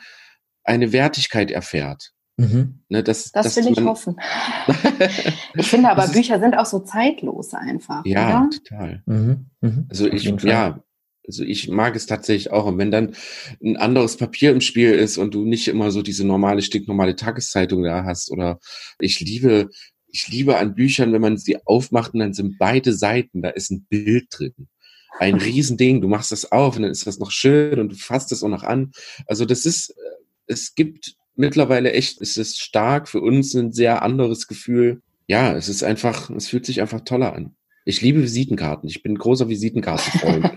eine 0.66 0.92
Wertigkeit 0.92 1.50
erfährt. 1.50 2.12
Mhm. 2.38 2.80
Ne, 2.90 3.04
dass, 3.04 3.32
Das 3.32 3.56
dass 3.56 3.58
will 3.58 3.72
ich 3.72 3.84
hoffen. 3.84 4.20
Ich 5.56 5.68
finde 5.68 5.90
aber 5.90 6.04
Das 6.04 6.12
Bücher 6.12 6.40
sind 6.40 6.56
auch 6.56 6.68
so 6.68 6.80
zeitlos 6.80 7.54
einfach. 7.54 8.06
Ja, 8.06 8.42
Oder? 8.42 8.50
total. 8.52 9.04
Mhm. 9.08 9.46
Mhm. 9.62 9.86
Also 9.90 10.08
ich, 10.08 10.26
ja, 10.44 10.84
also 11.26 11.44
ich 11.44 11.68
mag 11.68 11.96
es 11.96 12.06
tatsächlich 12.06 12.52
auch. 12.52 12.66
Und 12.66 12.78
wenn 12.78 12.92
dann 12.92 13.16
ein 13.64 13.76
anderes 13.76 14.18
Papier 14.18 14.52
im 14.52 14.62
Spiel 14.62 14.92
ist 14.92 15.18
und 15.18 15.34
du 15.34 15.46
nicht 15.46 15.68
immer 15.68 15.92
so 15.92 16.02
diese 16.02 16.26
normale, 16.26 16.62
stinknormale 16.62 17.16
Tageszeitung 17.16 17.84
da 17.84 18.06
hast 18.06 18.32
oder 18.32 18.60
ich 19.00 19.20
liebe, 19.20 19.70
ich 20.08 20.28
liebe 20.30 20.58
an 20.58 20.76
Büchern, 20.76 21.14
wenn 21.14 21.22
man 21.22 21.38
sie 21.38 21.58
aufmacht 21.66 22.14
und 22.14 22.22
dann 22.22 22.34
sind 22.34 22.58
beide 22.58 22.94
Seiten, 22.94 23.42
da 23.42 23.50
ist 23.50 23.72
ein 23.72 23.86
Bild 23.90 24.28
drin. 24.30 24.68
Ein 25.20 25.36
Riesending, 25.36 26.02
du 26.02 26.08
machst 26.08 26.32
das 26.32 26.52
auf 26.52 26.76
und 26.76 26.84
dann 26.84 26.92
ist 26.92 27.08
das 27.08 27.18
noch 27.18 27.32
schön 27.32 27.80
und 27.80 27.92
du 27.92 27.96
fasst 27.96 28.32
es 28.32 28.44
auch 28.44 28.50
noch 28.50 28.64
an. 28.64 28.92
Also 29.26 29.46
das 29.46 29.66
ist, 29.66 29.90
äh, 29.90 29.94
es 30.46 30.76
gibt 30.76 31.17
mittlerweile 31.38 31.92
echt, 31.94 32.22
es 32.22 32.38
ist 32.38 32.60
stark 32.60 33.08
für 33.08 33.22
uns 33.22 33.54
ein 33.54 33.72
sehr 33.72 34.02
anderes 34.02 34.48
Gefühl. 34.48 35.02
Ja, 35.28 35.56
es 35.56 35.70
ist 35.70 35.84
einfach, 35.84 36.30
es 36.30 36.48
fühlt 36.48 36.66
sich 36.66 36.82
einfach 36.82 37.02
toller 37.02 37.34
an. 37.34 37.56
Ich 37.86 38.02
liebe 38.02 38.22
Visitenkarten. 38.22 38.90
Ich 38.90 39.02
bin 39.02 39.14
ein 39.14 39.18
großer 39.18 39.48
Visitenkartenfreund. 39.48 40.52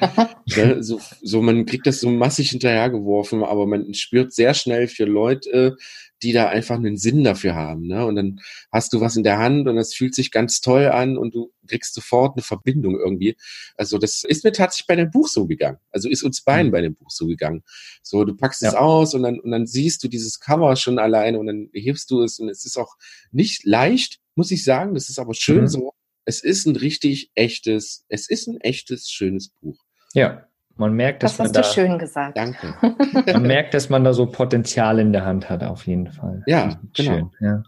ne? 0.57 0.83
so, 0.83 1.01
so, 1.23 1.43
man 1.43 1.65
kriegt 1.65 1.87
das 1.87 2.01
so 2.01 2.11
massig 2.11 2.51
hinterhergeworfen, 2.51 3.45
aber 3.45 3.67
man 3.67 3.95
spürt 3.95 4.33
sehr 4.33 4.53
schnell 4.55 4.89
für 4.89 5.05
Leute, 5.05 5.77
die 6.23 6.33
da 6.33 6.49
einfach 6.49 6.77
einen 6.77 6.97
Sinn 6.97 7.25
dafür 7.25 7.55
haben. 7.55 7.87
Ne? 7.87 8.05
Und 8.05 8.17
dann 8.17 8.41
hast 8.71 8.93
du 8.93 9.01
was 9.01 9.17
in 9.17 9.23
der 9.25 9.39
Hand 9.39 9.67
und 9.69 9.77
das 9.77 9.95
fühlt 9.95 10.15
sich 10.15 10.31
ganz 10.31 10.61
toll 10.61 10.87
an 10.87 11.17
und 11.17 11.35
du 11.35 11.53
kriegst 11.67 11.95
sofort 11.95 12.37
eine 12.37 12.43
Verbindung 12.43 12.97
irgendwie. 12.99 13.37
Also 13.77 13.99
das 13.99 14.25
ist 14.25 14.45
mir 14.45 14.53
tatsächlich 14.53 14.87
bei 14.87 14.97
dem 14.97 15.11
Buch 15.11 15.29
so 15.29 15.47
gegangen. 15.47 15.79
Also 15.91 16.09
ist 16.09 16.23
uns 16.23 16.41
beiden 16.43 16.69
Mhm. 16.69 16.73
bei 16.73 16.81
dem 16.83 16.95
Buch 16.95 17.11
so 17.11 17.27
gegangen. 17.27 17.63
So, 18.03 18.25
du 18.25 18.35
packst 18.37 18.63
es 18.63 18.73
Ja. 18.73 18.79
aus 18.81 19.15
und 19.15 19.23
dann, 19.23 19.41
und 19.41 19.51
dann 19.51 19.67
siehst 19.67 20.03
du 20.05 20.09
dieses 20.09 20.41
Cover 20.41 20.75
schon 20.77 20.99
alleine 20.99 21.39
und 21.39 21.47
dann 21.47 21.71
hebst 21.73 22.11
du 22.11 22.23
es 22.23 22.39
und 22.39 22.49
es 22.49 22.65
ist 22.65 22.77
auch 22.77 22.97
nicht 23.33 23.65
leicht, 23.65 24.19
muss 24.35 24.51
ich 24.51 24.65
sagen. 24.65 24.95
Das 24.95 25.09
ist 25.09 25.19
aber 25.19 25.35
schön 25.35 25.63
Mhm. 25.63 25.69
so. 25.69 25.93
Es 26.27 26.43
ist 26.43 26.67
ein 26.67 26.77
richtig 26.77 27.31
echtes, 27.35 28.05
es 28.09 28.29
ist 28.29 28.47
ein 28.47 28.61
echtes, 28.61 29.11
schönes 29.11 29.49
Buch. 29.61 29.79
Ja, 30.13 30.47
man 30.81 30.95
merkt, 30.95 31.23
dass 31.23 31.37
Das 31.37 31.39
man 31.39 31.47
hast 31.49 31.57
du 31.57 31.61
da, 31.61 31.87
schön 31.87 31.99
gesagt. 31.99 32.37
Danke. 32.37 32.75
man 33.33 33.43
merkt, 33.43 33.75
dass 33.75 33.91
man 33.91 34.03
da 34.03 34.13
so 34.13 34.27
Potenzial 34.27 34.99
in 34.99 35.13
der 35.13 35.25
Hand 35.25 35.49
hat, 35.49 35.63
auf 35.63 35.87
jeden 35.87 36.11
Fall. 36.11 36.43
Ja, 36.47 36.81
genau. 36.95 37.13
Schön, 37.13 37.31
ja. 37.41 37.63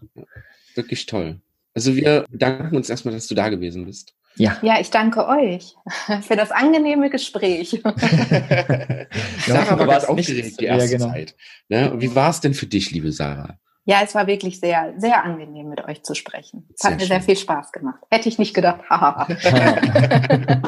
Wirklich 0.75 1.05
toll. 1.05 1.39
Also 1.75 1.95
wir 1.95 2.25
bedanken 2.29 2.75
uns 2.75 2.89
erstmal, 2.89 3.13
dass 3.13 3.27
du 3.27 3.35
da 3.35 3.49
gewesen 3.49 3.85
bist. 3.85 4.13
Ja, 4.35 4.57
Ja, 4.63 4.79
ich 4.79 4.89
danke 4.89 5.27
euch 5.27 5.75
für 6.21 6.35
das 6.35 6.51
angenehme 6.51 7.11
Gespräch. 7.11 7.69
Sarah 9.45 9.77
war 9.77 9.87
ganz 9.87 10.05
aufgeregt 10.05 10.59
die 10.59 10.65
ja, 10.65 10.75
erste 10.75 10.97
genau. 10.97 11.11
Zeit. 11.11 11.35
Ne? 11.69 11.93
Wie 11.97 12.15
war 12.15 12.31
es 12.31 12.41
denn 12.41 12.55
für 12.55 12.65
dich, 12.65 12.89
liebe 12.91 13.11
Sarah? 13.11 13.59
Ja, 13.85 14.01
es 14.01 14.15
war 14.15 14.27
wirklich 14.27 14.61
sehr, 14.61 14.93
sehr 14.97 15.25
angenehm, 15.25 15.67
mit 15.67 15.83
euch 15.83 16.03
zu 16.03 16.15
sprechen. 16.15 16.69
Es 16.73 16.81
Sehr 16.81 16.91
hat 16.91 16.99
mir 17.01 17.05
sehr 17.05 17.17
schön. 17.17 17.25
viel 17.25 17.35
Spaß 17.35 17.71
gemacht. 17.73 17.99
Hätte 18.09 18.29
ich 18.29 18.39
nicht 18.39 18.53
gedacht. 18.53 18.81
haha. 18.89 19.27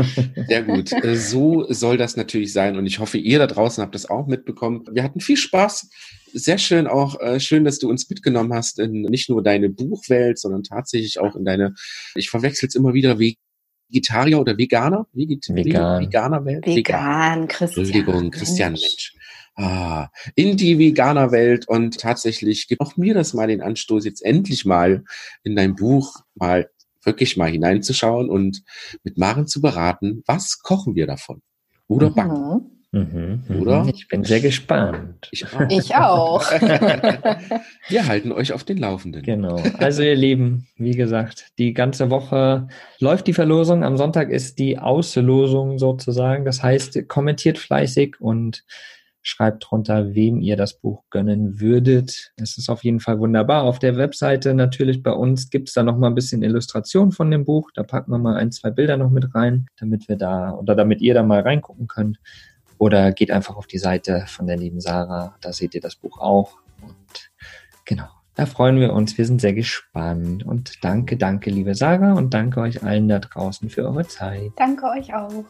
Sehr 0.47 0.63
gut. 0.63 0.91
Äh, 0.91 1.15
So 1.15 1.65
soll 1.71 1.95
das 1.97 2.17
natürlich 2.17 2.51
sein. 2.51 2.77
Und 2.77 2.85
ich 2.85 2.99
hoffe, 2.99 3.17
ihr 3.17 3.39
da 3.39 3.47
draußen 3.47 3.81
habt 3.81 3.95
das 3.95 4.09
auch 4.09 4.27
mitbekommen. 4.27 4.83
Wir 4.91 5.03
hatten 5.03 5.21
viel 5.21 5.37
Spaß. 5.37 5.89
Sehr 6.33 6.57
schön 6.57 6.87
auch, 6.87 7.17
äh, 7.21 7.39
schön, 7.39 7.63
dass 7.63 7.79
du 7.79 7.89
uns 7.89 8.09
mitgenommen 8.09 8.53
hast 8.53 8.79
in 8.79 9.03
nicht 9.03 9.29
nur 9.29 9.41
deine 9.41 9.69
Buchwelt, 9.69 10.37
sondern 10.37 10.63
tatsächlich 10.63 11.17
auch 11.19 11.35
in 11.37 11.45
deine, 11.45 11.73
ich 12.15 12.29
verwechsel 12.29 12.67
es 12.67 12.75
immer 12.75 12.93
wieder, 12.93 13.17
Vegetarier 13.17 14.41
oder 14.41 14.57
Veganer? 14.57 15.07
Veget 15.13 15.47
Vegan. 15.47 16.01
Veganerwelt? 16.01 16.65
Vegan, 16.65 17.47
Christian. 17.47 17.85
Entschuldigung, 17.85 18.31
Christian, 18.31 18.73
Mensch. 18.73 19.13
Ah, 19.57 20.09
in 20.35 20.57
die 20.57 20.77
Veganerwelt 20.77 21.67
und 21.67 21.97
tatsächlich 21.99 22.67
gibt 22.67 22.81
auch 22.81 22.97
mir 22.97 23.13
das 23.13 23.33
mal 23.33 23.47
den 23.47 23.61
Anstoß, 23.61 24.03
jetzt 24.03 24.23
endlich 24.23 24.65
mal 24.65 25.05
in 25.43 25.55
dein 25.55 25.75
Buch 25.75 26.17
mal 26.35 26.69
wirklich 27.03 27.37
mal 27.37 27.49
hineinzuschauen 27.49 28.29
und 28.29 28.63
mit 29.03 29.17
Maren 29.17 29.47
zu 29.47 29.61
beraten, 29.61 30.23
was 30.25 30.59
kochen 30.59 30.95
wir 30.95 31.07
davon? 31.07 31.41
Oder 31.87 32.09
backen? 32.09 32.53
Mhm. 32.53 32.75
Mhm, 32.95 33.43
mhm. 33.49 33.61
Oder? 33.61 33.85
Ich 33.93 34.07
bin 34.07 34.23
sehr 34.23 34.39
gespannt. 34.39 35.27
Ich 35.31 35.45
auch. 35.45 35.59
Ich 35.69 35.95
auch. 35.95 36.51
Wir 37.89 38.07
halten 38.07 38.31
euch 38.31 38.53
auf 38.53 38.63
den 38.63 38.77
Laufenden. 38.77 39.21
Genau. 39.21 39.61
Also 39.79 40.01
ihr 40.01 40.15
Lieben, 40.15 40.67
wie 40.77 40.95
gesagt, 40.95 41.51
die 41.57 41.73
ganze 41.73 42.09
Woche 42.09 42.69
läuft 42.99 43.27
die 43.27 43.33
Verlosung. 43.33 43.83
Am 43.83 43.97
Sonntag 43.97 44.29
ist 44.29 44.59
die 44.59 44.79
Auslosung 44.79 45.77
sozusagen. 45.77 46.45
Das 46.45 46.63
heißt, 46.63 47.09
kommentiert 47.09 47.57
fleißig 47.57 48.21
und 48.21 48.63
Schreibt 49.27 49.65
drunter, 49.67 50.13
wem 50.13 50.39
ihr 50.39 50.55
das 50.55 50.75
Buch 50.75 51.03
gönnen 51.09 51.59
würdet. 51.59 52.31
Es 52.37 52.59
ist 52.59 52.69
auf 52.69 52.83
jeden 52.83 52.99
Fall 52.99 53.17
wunderbar. 53.17 53.63
Auf 53.63 53.79
der 53.79 53.97
Webseite 53.97 54.53
natürlich 54.53 55.01
bei 55.01 55.13
uns 55.13 55.49
gibt 55.49 55.67
es 55.67 55.73
da 55.73 55.81
noch 55.81 55.97
mal 55.97 56.09
ein 56.09 56.13
bisschen 56.13 56.43
Illustration 56.43 57.11
von 57.11 57.31
dem 57.31 57.43
Buch. 57.43 57.71
Da 57.73 57.81
packen 57.81 58.11
wir 58.11 58.19
mal 58.19 58.35
ein, 58.35 58.51
zwei 58.51 58.69
Bilder 58.69 58.97
noch 58.97 59.09
mit 59.09 59.33
rein, 59.33 59.65
damit 59.79 60.07
wir 60.07 60.15
da 60.15 60.51
oder 60.51 60.75
damit 60.75 61.01
ihr 61.01 61.15
da 61.15 61.23
mal 61.23 61.41
reingucken 61.41 61.87
könnt. 61.87 62.19
Oder 62.77 63.11
geht 63.13 63.31
einfach 63.31 63.55
auf 63.55 63.65
die 63.65 63.79
Seite 63.79 64.25
von 64.27 64.45
der 64.45 64.57
lieben 64.57 64.79
Sarah. 64.79 65.35
Da 65.41 65.53
seht 65.53 65.73
ihr 65.73 65.81
das 65.81 65.95
Buch 65.95 66.19
auch. 66.19 66.59
Und 66.83 67.31
genau. 67.83 68.05
Da 68.35 68.45
freuen 68.45 68.79
wir 68.79 68.93
uns. 68.93 69.17
Wir 69.17 69.25
sind 69.25 69.41
sehr 69.41 69.53
gespannt. 69.53 70.45
Und 70.45 70.83
danke, 70.83 71.17
danke, 71.17 71.49
liebe 71.49 71.73
Sarah. 71.73 72.13
Und 72.13 72.35
danke 72.35 72.61
euch 72.61 72.83
allen 72.83 73.07
da 73.07 73.17
draußen 73.17 73.71
für 73.71 73.85
eure 73.85 74.05
Zeit. 74.07 74.51
Danke 74.57 74.85
euch 74.85 75.15
auch. 75.15 75.45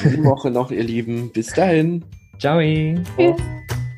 Schöne 0.00 0.24
Woche 0.24 0.50
noch, 0.50 0.72
ihr 0.72 0.82
Lieben. 0.82 1.30
Bis 1.30 1.54
dahin. 1.54 2.04
Ciao. 2.42 2.58
Tschüss. 2.58 3.36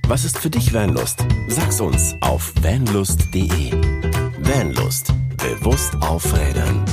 Was 0.06 0.26
ist 0.26 0.38
für 0.38 0.50
dich 0.50 0.74
Vanlust? 0.74 1.24
Sag's 1.48 1.80
uns 1.80 2.14
auf 2.20 2.52
vanlust.de. 2.60 3.72
Vanlust. 4.38 5.14
Bewusst 5.38 5.94
aufrädern. 6.02 6.84